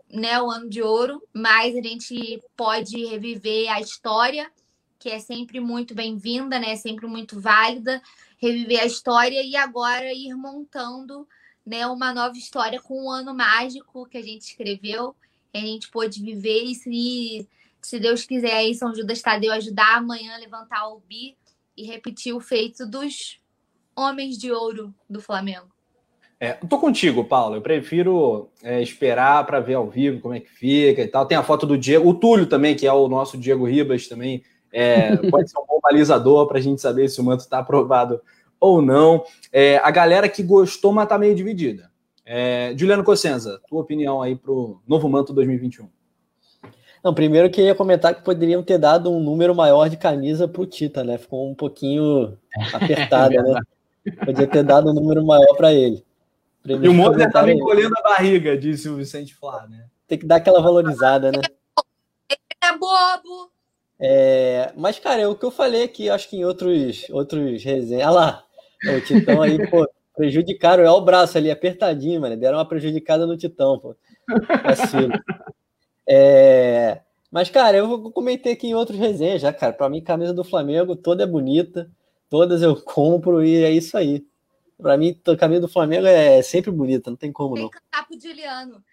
[0.09, 4.49] né, o ano de ouro, mas a gente pode reviver a história,
[4.97, 8.01] que é sempre muito bem-vinda, né, sempre muito válida,
[8.37, 11.27] reviver a história e agora ir montando
[11.65, 15.15] né, uma nova história com um ano mágico que a gente escreveu,
[15.51, 17.49] que a gente pôde viver e se,
[17.85, 21.37] se Deus quiser aí São Judas Tadeu ajudar amanhã a levantar o bi
[21.77, 23.39] e repetir o feito dos
[23.95, 25.67] homens de ouro do Flamengo.
[26.39, 27.55] É, tô contigo, Paulo.
[27.55, 31.27] Eu prefiro é, esperar para ver ao vivo como é que fica e tal.
[31.27, 34.43] Tem a foto do Diego, o Túlio também, que é o nosso Diego Ribas, também
[34.73, 38.19] é, pode ser um bom balizador para a gente saber se o manto está aprovado
[38.59, 39.23] ou não.
[39.53, 41.91] É, a galera que gostou, mas tá meio dividida.
[42.25, 45.87] É, Juliano Cossenza, tua opinião aí pro novo manto 2021?
[47.05, 50.65] Não, primeiro eu queria comentar que poderiam ter dado um número maior de camisa pro
[50.65, 51.19] Tita, né?
[51.19, 52.35] Ficou um pouquinho
[52.73, 53.61] apertada, né?
[54.25, 56.03] Podia ter dado um número maior para ele.
[56.65, 59.85] E o Mozart estava encolhendo a barriga, disse o Vicente Flá, né?
[60.07, 61.41] Tem que dar aquela valorizada, né?
[62.63, 63.51] É bobo!
[63.99, 68.07] É, mas, cara, é o que eu falei aqui, acho que em outros, outros resenhas.
[68.07, 68.43] Olha lá,
[68.83, 72.35] o Titão aí, pô, prejudicaram é o braço ali, apertadinho, mano.
[72.35, 73.95] Deram uma prejudicada no Titão, pô.
[74.63, 75.13] Vacilo.
[76.07, 76.99] É,
[77.31, 79.73] mas, cara, eu comentei aqui em outros resenhas já, cara.
[79.73, 81.89] Pra mim, camisa do Flamengo toda é bonita,
[82.29, 84.25] todas eu compro e é isso aí.
[84.81, 87.69] Pra mim, o caminho do Flamengo é sempre bonita, não tem como tem não.
[87.69, 88.83] Tem que cantar pro Juliano.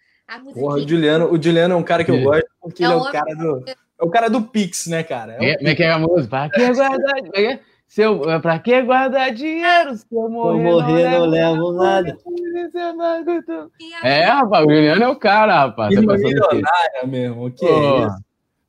[0.55, 2.23] Porra, o Juliano, o Juliano é um cara que eu é.
[2.23, 3.65] gosto, porque é ele é o cara do.
[3.69, 5.37] É o cara do Pix, né, cara?
[5.41, 6.29] É, como é que é a música?
[6.29, 6.61] Pra que.
[7.35, 7.61] É
[7.93, 9.97] se eu, pra que guardar dinheiro?
[9.97, 12.19] Se eu morrer, eu morrer não, não levo nada.
[14.03, 15.95] É, rapaz, o Juliano é o cara, rapaz.
[15.95, 17.69] Que tá milionária mesmo, o que oh.
[17.69, 18.25] é isso?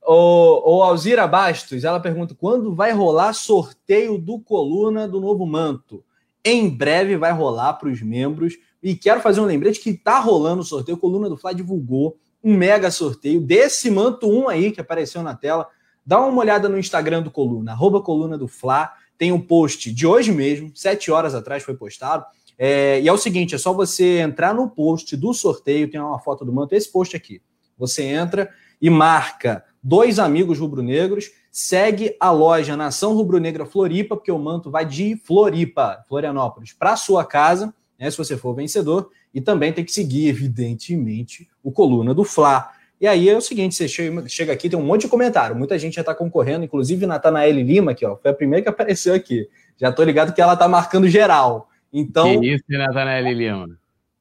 [0.05, 6.03] O, o Alzira Bastos, ela pergunta: quando vai rolar sorteio do Coluna do Novo Manto?
[6.43, 8.57] em breve vai rolar para os membros.
[8.81, 10.97] E quero fazer um lembrete que está rolando o sorteio.
[10.97, 15.69] Coluna do Fla divulgou um mega sorteio desse manto 1 aí que apareceu na tela.
[16.05, 18.91] Dá uma olhada no Instagram do Coluna, arroba Coluna do Fla.
[19.17, 22.25] Tem um post de hoje mesmo, sete horas atrás foi postado.
[22.57, 26.19] É, e é o seguinte: é só você entrar no post do sorteio, tem uma
[26.19, 27.41] foto do manto, esse post aqui.
[27.77, 28.49] Você entra
[28.81, 34.83] e marca dois amigos rubro-negros segue a loja Nação Rubro-Negra Floripa, porque o manto vai
[34.83, 39.91] de Floripa, Florianópolis, para sua casa, né, se você for vencedor, e também tem que
[39.91, 42.71] seguir, evidentemente, o Coluna do Fla.
[43.03, 43.85] E aí é o seguinte, você
[44.29, 47.93] chega aqui, tem um monte de comentário, muita gente já está concorrendo, inclusive Natanael Lima,
[47.93, 49.45] que ó, foi a primeira que apareceu aqui.
[49.75, 51.67] Já tô ligado que ela tá marcando geral.
[51.91, 52.39] Então.
[52.39, 53.77] Que isso, Natanael Lima.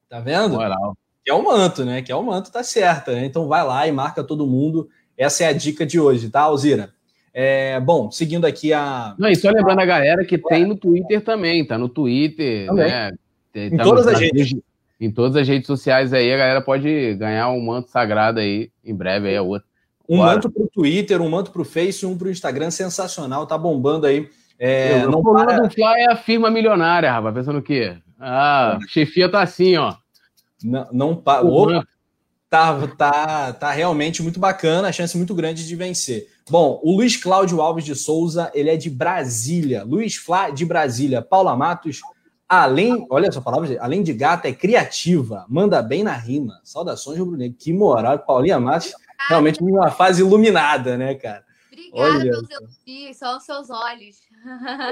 [0.09, 0.55] Tá vendo?
[0.55, 0.97] Moral.
[1.23, 2.01] Que é o manto, né?
[2.01, 3.13] Que é o manto, tá certa.
[3.13, 3.25] Né?
[3.25, 4.89] Então vai lá e marca todo mundo.
[5.17, 6.89] Essa é a dica de hoje, tá, Alzira?
[7.33, 9.15] É, bom, seguindo aqui a.
[9.17, 12.89] Não, e só lembrando a galera que tem no Twitter também, tá no Twitter, também.
[12.89, 13.11] né?
[13.55, 14.53] Em tá todas as redes.
[15.03, 18.95] Em todas as redes sociais aí, a galera pode ganhar um manto sagrado aí, em
[18.95, 19.67] breve aí é outro.
[20.07, 20.35] Um Bora.
[20.35, 24.29] manto pro Twitter, um manto pro Face, um pro Instagram, sensacional, tá bombando aí.
[24.57, 25.59] É, Eu, não para...
[25.59, 27.97] do Fly é a firma milionária, rapaz, pensando o quê?
[28.17, 29.93] Ah, chefia tá assim, ó.
[30.63, 31.43] Não, não para
[32.49, 36.29] tá, tá, tá realmente muito bacana, a chance muito grande de vencer.
[36.49, 39.83] Bom, o Luiz Cláudio Alves de Souza, ele é de Brasília.
[39.83, 41.21] Luiz Flá de Brasília.
[41.21, 41.99] Paula Matos,
[42.47, 46.59] além, olha essa palavra, além de gata, é criativa, manda bem na rima.
[46.63, 47.57] Saudações, Rubro Negro.
[47.59, 48.93] Que moral, Paulinha Matos,
[49.27, 51.43] realmente uma fase iluminada, né, cara?
[51.71, 52.31] Obrigada olha.
[52.31, 54.17] pelos elogios, só os seus olhos.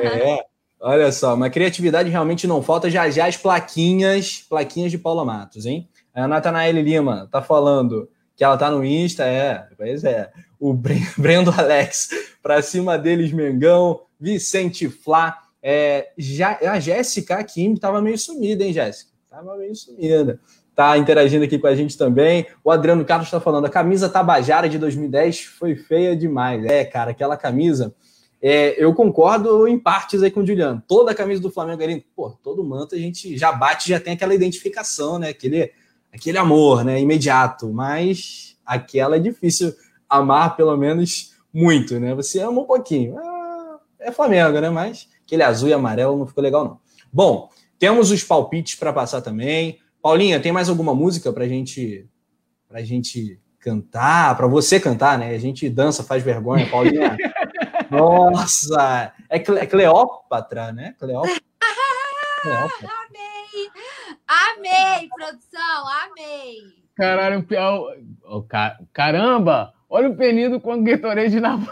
[0.03, 0.43] É,
[0.79, 2.89] olha só, uma criatividade realmente não falta.
[2.89, 5.87] Já já as plaquinhas, plaquinhas de Paula Matos, hein?
[6.13, 10.31] A Natanael Lima tá falando que ela tá no Insta, é, pois é.
[10.59, 10.73] O
[11.17, 12.09] Brendo Alex,
[12.41, 15.37] pra cima deles, Mengão, Vicente Flá.
[15.61, 19.11] É, já, a Jéssica Kim tava meio sumida, hein, Jéssica?
[19.29, 20.39] Tava meio sumida.
[20.75, 22.47] Tá interagindo aqui com a gente também.
[22.63, 26.65] O Adriano Carlos está falando: a camisa Tabajara de 2010 foi feia demais.
[26.65, 27.93] É, cara, aquela camisa.
[28.41, 30.81] É, eu concordo em partes aí com o Juliano.
[30.87, 34.13] Toda a camisa do Flamengo ali, pô, todo manto a gente já bate, já tem
[34.13, 35.29] aquela identificação, né?
[35.29, 35.71] Aquele
[36.13, 39.73] aquele amor, né, imediato, mas aquela é difícil
[40.09, 42.13] amar pelo menos muito, né?
[42.15, 43.17] Você ama um pouquinho.
[43.17, 44.69] Ah, é Flamengo, né?
[44.69, 46.79] Mas aquele azul e amarelo não ficou legal, não.
[47.11, 47.49] Bom,
[47.79, 49.79] temos os palpites para passar também.
[50.01, 52.05] Paulinha, tem mais alguma música para gente,
[52.69, 54.35] a gente cantar?
[54.35, 55.33] Para você cantar, né?
[55.33, 57.15] A gente dança, faz vergonha, Paulinha.
[57.89, 60.95] Nossa, é, é Cleópatra, né?
[60.99, 61.41] Cleópatra.
[62.41, 62.89] Cleópatra.
[63.07, 64.97] Amei!
[64.97, 66.57] Amei, produção, amei!
[66.95, 67.45] Caralho,
[68.25, 68.45] o
[68.93, 69.73] caramba!
[69.89, 71.67] Olha o penido com o Gatorade na mão.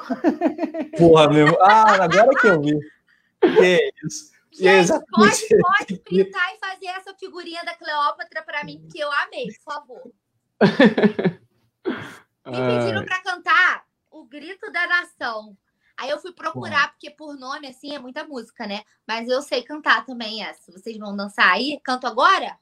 [0.97, 1.57] Porra, meu.
[1.63, 2.77] Ah, agora que eu vi.
[3.41, 4.31] Que isso.
[4.51, 9.47] Gente, pode, pode printar e fazer essa figurinha da Cleópatra para mim, que eu amei,
[9.53, 10.11] por favor.
[12.45, 15.55] Me pediram para cantar o Grito da Nação.
[15.95, 18.83] Aí eu fui procurar, porque por nome, assim, é muita música, né?
[19.05, 20.71] Mas eu sei cantar também essa.
[20.71, 21.79] Vocês vão dançar aí?
[21.83, 22.57] Canto agora?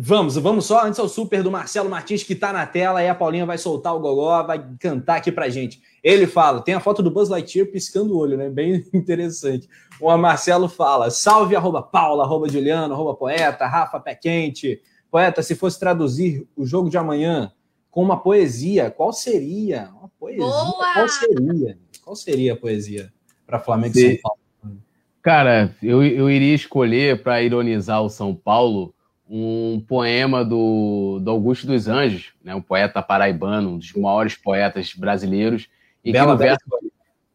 [0.00, 3.16] Vamos, vamos só antes ao super do Marcelo Martins que tá na tela e a
[3.16, 5.82] Paulinha vai soltar o gogó, vai cantar aqui pra gente.
[6.04, 8.48] Ele fala, tem a foto do Buzz Lightyear piscando o olho, né?
[8.48, 9.68] Bem interessante.
[10.00, 14.80] O Marcelo fala: salve arroba Paula, arroba Juliano, arroba poeta, Rafa Pé Quente.
[15.10, 17.50] Poeta, se fosse traduzir o jogo de amanhã
[17.90, 19.90] com uma poesia, qual seria?
[19.98, 20.46] Uma poesia?
[20.46, 20.94] Boa!
[20.94, 21.78] Qual seria?
[22.04, 23.12] Qual seria a poesia
[23.44, 24.78] para Flamengo e São Paulo?
[25.20, 28.94] Cara, eu, eu iria escolher para ironizar o São Paulo
[29.28, 34.94] um poema do, do Augusto dos Anjos, né, um poeta paraibano, um dos maiores poetas
[34.94, 35.68] brasileiros,
[36.04, 36.64] em que, no verso,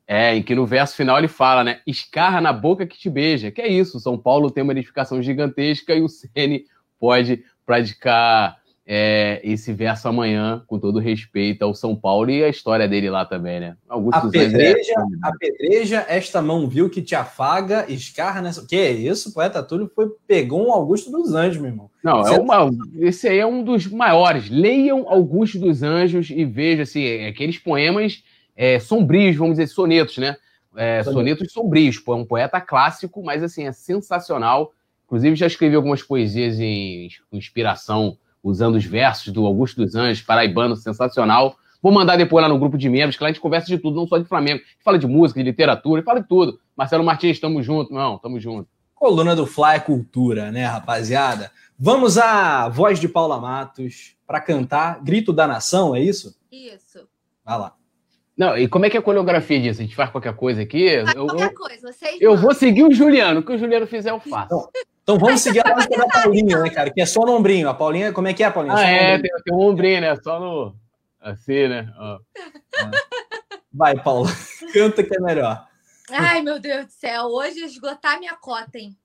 [0.07, 3.51] é, em que no verso final ele fala, né, escarra na boca que te beija,
[3.51, 6.65] que é isso, São Paulo tem uma edificação gigantesca e o Ceni
[6.99, 12.87] pode praticar é, esse verso amanhã, com todo respeito ao São Paulo e a história
[12.87, 13.77] dele lá também, né?
[13.87, 15.27] Augusto apedreja, é...
[15.27, 18.65] apedreja esta mão viu que te afaga, escarra nessa.
[18.67, 19.33] Que é isso?
[19.33, 21.89] poeta Túlio foi, pegou um Augusto dos Anjos, meu irmão.
[22.03, 22.69] Não, é uma,
[22.99, 24.49] esse aí é um dos maiores.
[24.49, 28.21] Leiam Augusto dos Anjos e vejam assim, é aqueles poemas
[28.55, 30.35] é, sombrios, vamos dizer, sonetos, né?
[30.75, 34.73] É, sonetos sombrios, é um poeta clássico, mas assim, é sensacional.
[35.05, 40.75] Inclusive, já escrevi algumas poesias em inspiração usando os versos do Augusto dos Anjos, paraibano,
[40.75, 41.55] sensacional.
[41.81, 43.95] Vou mandar depois lá no grupo de membros, que lá a gente conversa de tudo,
[43.95, 44.61] não só de Flamengo.
[44.61, 46.59] A gente fala de música, de literatura, fala de tudo.
[46.75, 48.71] Marcelo Martins, estamos juntos, não, estamos juntos.
[48.93, 51.51] Coluna do Fly é cultura, né, rapaziada?
[51.77, 56.35] Vamos à voz de Paula Matos para cantar Grito da Nação, é isso?
[56.51, 57.07] Isso.
[57.43, 57.75] Vai lá.
[58.35, 59.79] Não, e como é que é a coreografia disso?
[59.79, 61.03] A gente faz qualquer coisa aqui?
[61.03, 63.85] Faz eu, qualquer eu, coisa, vocês Eu vou seguir o Juliano, o que o Juliano
[63.85, 64.45] fizer eu faço.
[64.45, 64.69] Então,
[65.03, 66.89] então vamos seguir a música da Paulinha, né, cara?
[66.89, 67.69] Que é só no ombrinho.
[67.69, 68.75] A Paulinha, como é que é, Paulinha?
[68.75, 70.15] Ah, é, tem, tem, um ombrinho, né?
[70.23, 70.75] Só no.
[71.21, 71.93] Assim, né?
[71.97, 72.19] Ó.
[73.71, 74.29] Vai, Paula.
[74.73, 75.67] Canta que é melhor.
[76.09, 77.25] Ai, meu Deus do céu.
[77.25, 78.95] Hoje esgotar minha cota, hein?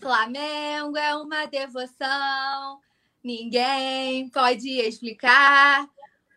[0.00, 2.78] Flamengo é uma devoção.
[3.22, 5.86] Ninguém pode explicar.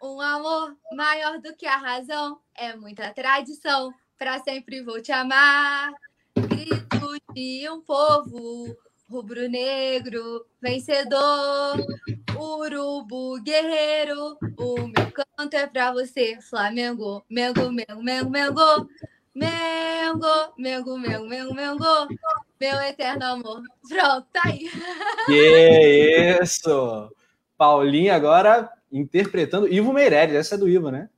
[0.01, 2.39] Um amor maior do que a razão.
[2.55, 3.93] É muita tradição.
[4.17, 5.93] Para sempre vou te amar
[6.35, 8.75] grito de um povo
[9.09, 11.75] rubro-negro, vencedor,
[12.37, 14.37] urubu guerreiro.
[14.57, 18.89] O meu canto é pra você, Flamengo, Mengo, Mengo, Mengo, Mengo.
[19.33, 22.07] Mengo, Mengo, Mengo, Mengo, Mengo,
[22.59, 23.61] meu eterno amor.
[23.87, 24.69] Pronto, tá aí.
[25.25, 27.11] Que isso!
[27.57, 31.09] Paulinha agora interpretando Ivo Meirelles, essa é do Ivo, né?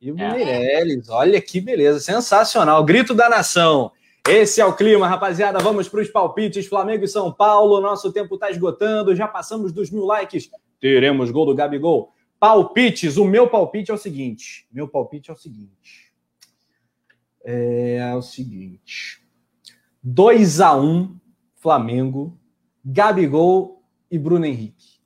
[0.00, 0.32] Ivo é.
[0.32, 2.84] Meirelles, olha que beleza, sensacional.
[2.84, 3.92] Grito da nação.
[4.28, 5.58] Esse é o clima, rapaziada.
[5.58, 6.66] Vamos para os palpites.
[6.66, 7.80] Flamengo e São Paulo.
[7.80, 9.16] Nosso tempo está esgotando.
[9.16, 10.48] Já passamos dos mil likes.
[10.80, 12.12] Teremos gol do Gabigol.
[12.38, 13.16] Palpites.
[13.16, 14.66] O meu palpite é o seguinte.
[14.72, 16.12] Meu palpite é o seguinte.
[17.44, 19.20] É o seguinte.
[20.02, 21.16] 2 a 1
[21.56, 22.36] Flamengo,
[22.84, 25.00] Gabigol e Bruno Henrique.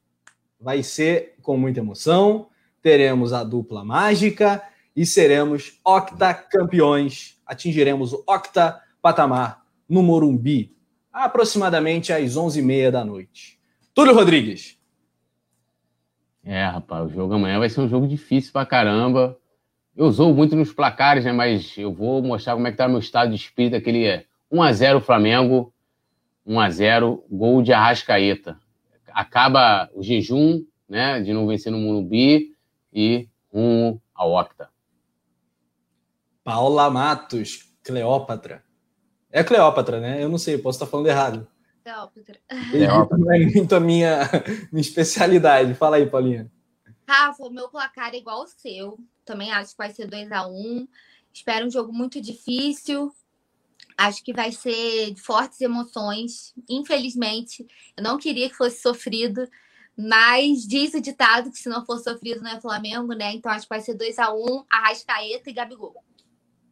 [0.60, 2.48] Vai ser com muita emoção.
[2.82, 4.62] Teremos a dupla mágica
[4.94, 7.40] e seremos octacampeões.
[7.46, 10.74] Atingiremos o octa patamar no Morumbi,
[11.12, 13.58] aproximadamente às 11h30 da noite.
[13.94, 14.78] Túlio Rodrigues.
[16.44, 19.38] É, rapaz, o jogo amanhã vai ser um jogo difícil pra caramba.
[19.96, 21.32] Eu usou muito nos placares, né?
[21.32, 23.76] Mas eu vou mostrar como é que tá meu estado de espírito.
[23.76, 25.72] Aquele é 1x0 Flamengo,
[26.46, 28.58] 1x0, gol de Arrascaeta.
[29.16, 31.22] Acaba o jejum, né?
[31.22, 32.54] De não vencer no Morumbi
[32.92, 34.68] e rumo ao Octa.
[36.44, 38.62] Paula Matos, Cleópatra.
[39.32, 40.22] É Cleópatra, né?
[40.22, 41.48] Eu não sei, posso estar falando errado.
[42.70, 43.18] Cleópatra.
[43.18, 44.20] Não é muito a minha,
[44.70, 45.72] minha especialidade.
[45.72, 46.52] Fala aí, Paulinha.
[47.08, 48.98] Rafa, o meu placar é igual ao seu.
[49.24, 50.86] Também acho que vai ser 2 a 1 um.
[51.32, 53.10] Espero um jogo muito difícil.
[53.96, 56.52] Acho que vai ser de fortes emoções.
[56.68, 57.66] Infelizmente,
[57.96, 59.48] eu não queria que fosse sofrido,
[59.96, 63.32] Mas diz o ditado que se não for sofrido não é Flamengo, né?
[63.32, 65.94] Então acho que vai ser 2x1, Arrascaeta e Gabigol.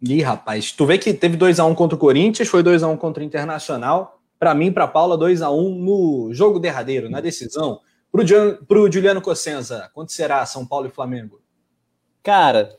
[0.03, 4.21] Ih, rapaz, tu vê que teve 2x1 contra o Corinthians, foi 2x1 contra o Internacional.
[4.39, 7.81] Para mim, para Paula, 2x1 no jogo derradeiro, na decisão.
[8.13, 11.41] Para o Juliano Cossenza, quanto será São Paulo e Flamengo?
[12.23, 12.77] Cara,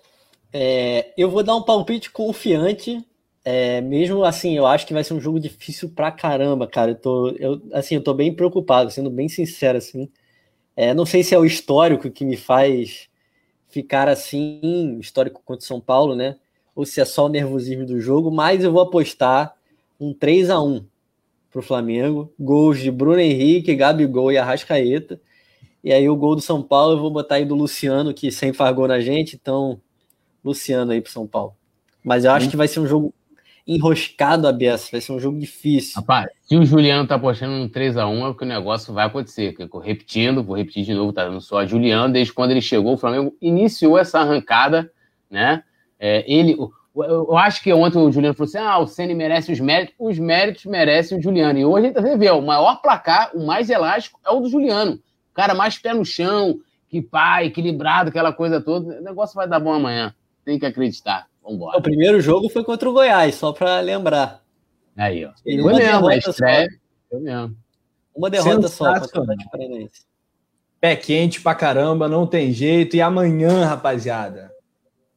[0.53, 3.03] é, eu vou dar um palpite confiante.
[3.47, 6.91] É, mesmo assim, eu acho que vai ser um jogo difícil pra caramba, cara.
[6.91, 10.09] Eu tô, eu, assim, eu tô bem preocupado, sendo bem sincero, assim.
[10.75, 13.07] É, não sei se é o histórico que me faz
[13.69, 16.37] ficar assim, histórico contra São Paulo, né?
[16.75, 19.55] Ou se é só o nervosismo do jogo, mas eu vou apostar
[19.99, 20.83] um 3 a 1
[21.51, 22.33] para o Flamengo.
[22.39, 25.21] Gols de Bruno Henrique, Gabigol e Arrascaeta.
[25.83, 28.57] E aí o gol do São Paulo eu vou botar aí do Luciano, que sempre
[28.57, 29.35] faz gol na gente.
[29.35, 29.79] Então,
[30.43, 31.55] Luciano aí para São Paulo.
[32.03, 33.13] Mas eu acho que vai ser um jogo
[33.67, 35.93] enroscado a beça, vai ser um jogo difícil.
[35.95, 39.55] Rapaz, se o Juliano tá apostando no 3x1, é porque o negócio vai acontecer.
[39.83, 43.35] Repetindo, vou repetir de novo, tá dando só Juliano, desde quando ele chegou, o Flamengo
[43.41, 44.91] iniciou essa arrancada,
[45.29, 45.63] né?
[45.99, 46.55] É, ele,
[46.95, 50.19] eu acho que ontem o Juliano falou assim: ah, o Ceni merece os méritos, os
[50.19, 51.57] méritos merecem o Juliano.
[51.57, 54.93] E hoje a gente vê, o maior placar, o mais elástico, é o do Juliano.
[54.93, 58.99] O cara mais pé no chão, que pai, equilibrado, aquela coisa toda.
[58.99, 60.13] O negócio vai dar bom amanhã.
[60.45, 61.27] Tem que acreditar.
[61.45, 61.77] Vambora.
[61.77, 64.43] O primeiro jogo foi contra o Goiás, só para lembrar.
[64.97, 65.31] Aí, ó.
[65.45, 66.67] E foi mesmo, a estreia.
[67.09, 67.55] Foi mesmo.
[68.15, 68.93] Uma derrota só
[70.79, 72.95] Pé quente pra caramba, não tem jeito.
[72.95, 74.51] E amanhã, rapaziada,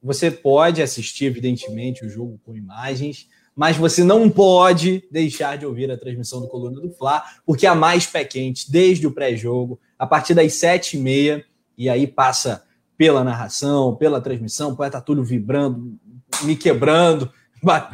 [0.02, 5.90] você pode assistir, evidentemente, o jogo com imagens, mas você não pode deixar de ouvir
[5.90, 10.06] a transmissão do Coluna do Fla, porque há mais pé quente desde o pré-jogo, a
[10.06, 11.44] partir das sete e meia,
[11.76, 12.64] e aí passa
[12.96, 15.98] pela narração, pela transmissão, o poeta Túlio vibrando,
[16.42, 17.32] me quebrando,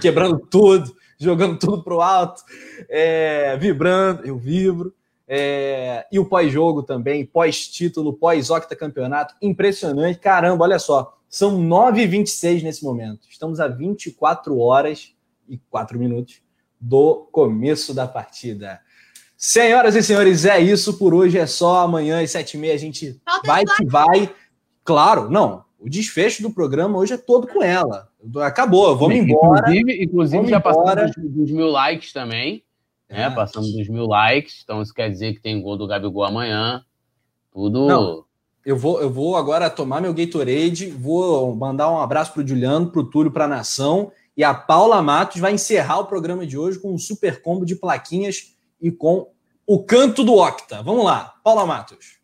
[0.00, 2.42] quebrando tudo, jogando tudo pro alto,
[2.88, 4.94] é, vibrando, eu vibro.
[5.26, 10.18] É, e o pós-jogo também, pós-título, pós-octa campeonato, impressionante.
[10.18, 13.26] Caramba, olha só, são 9h26 nesse momento.
[13.28, 15.14] Estamos a 24 horas
[15.48, 16.42] e 4 minutos
[16.78, 18.80] do começo da partida.
[19.36, 21.38] Senhoras e senhores, é isso por hoje.
[21.38, 24.32] É só amanhã às 7h30 a gente vai que vai.
[24.84, 25.64] Claro, não.
[25.84, 28.08] O desfecho do programa hoje é todo com ela.
[28.38, 29.70] Acabou, vamos embora.
[29.70, 32.64] Inclusive, inclusive vamos já passamos dos, dos, mil likes também.
[33.08, 33.24] Né?
[33.24, 33.30] É.
[33.30, 34.62] Passamos dos mil likes.
[34.64, 36.82] Então isso quer dizer que tem gol do Gabigol amanhã.
[37.52, 37.86] Tudo.
[37.86, 38.24] Não
[38.64, 42.90] eu vou, eu vou agora tomar meu Gatorade, vou mandar um abraço para o Juliano,
[42.90, 44.10] para o Túlio, para a Nação.
[44.36, 47.76] E a Paula Matos vai encerrar o programa de hoje com um super combo de
[47.76, 49.28] plaquinhas e com
[49.66, 50.82] o canto do Octa.
[50.82, 52.18] Vamos lá, Paula Matos.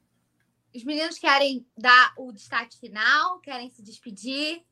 [0.74, 4.62] Os meninos querem dar o destaque final, querem se despedir.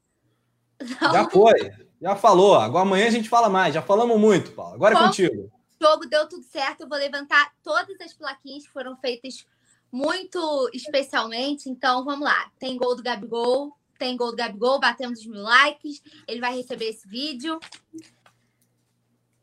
[1.00, 1.12] Não.
[1.12, 1.70] Já foi,
[2.00, 2.54] já falou.
[2.54, 3.74] Agora amanhã a gente fala mais.
[3.74, 4.74] Já falamos muito, Paula.
[4.74, 5.50] Agora é contigo.
[5.80, 6.82] O jogo deu tudo certo.
[6.82, 9.44] Eu vou levantar todas as plaquinhas que foram feitas
[9.90, 11.68] muito especialmente.
[11.68, 12.50] Então, vamos lá.
[12.58, 16.00] Tem gol do Gabigol, tem gol do Gabigol, batemos os mil likes.
[16.26, 17.58] Ele vai receber esse vídeo.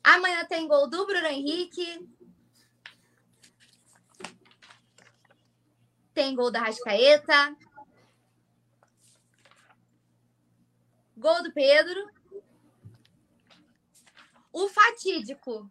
[0.04, 2.08] Amanhã tem gol do Bruno Henrique.
[6.16, 7.56] Tem gol da Rascaeta.
[11.16, 12.10] Gol do Pedro.
[14.52, 15.70] O fatídico.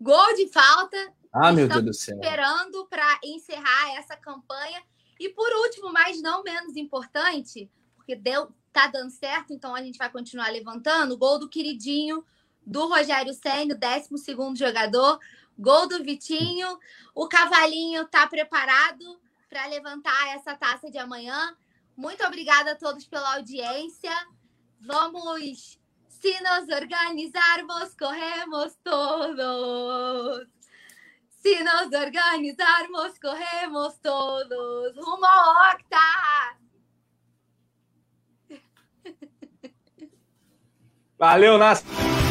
[0.00, 2.14] Gol de falta ah, meu Deus do céu.
[2.14, 4.80] esperando para encerrar essa campanha.
[5.18, 9.98] E por último, mas não menos importante, porque deu, tá dando certo, então a gente
[9.98, 12.24] vai continuar levantando, gol do queridinho
[12.64, 15.18] do Rogério Senna, 12 jogador,
[15.58, 16.78] gol do Vitinho.
[17.14, 19.20] O cavalinho tá preparado
[19.54, 21.56] para levantar essa taça de amanhã.
[21.96, 24.10] Muito obrigada a todos pela audiência.
[24.80, 25.78] Vamos,
[26.08, 30.48] se nos organizarmos, corremos todos.
[31.28, 36.56] Se nos organizarmos, corremos todos rumo ao Octa!
[41.16, 42.23] Valeu, Nasce!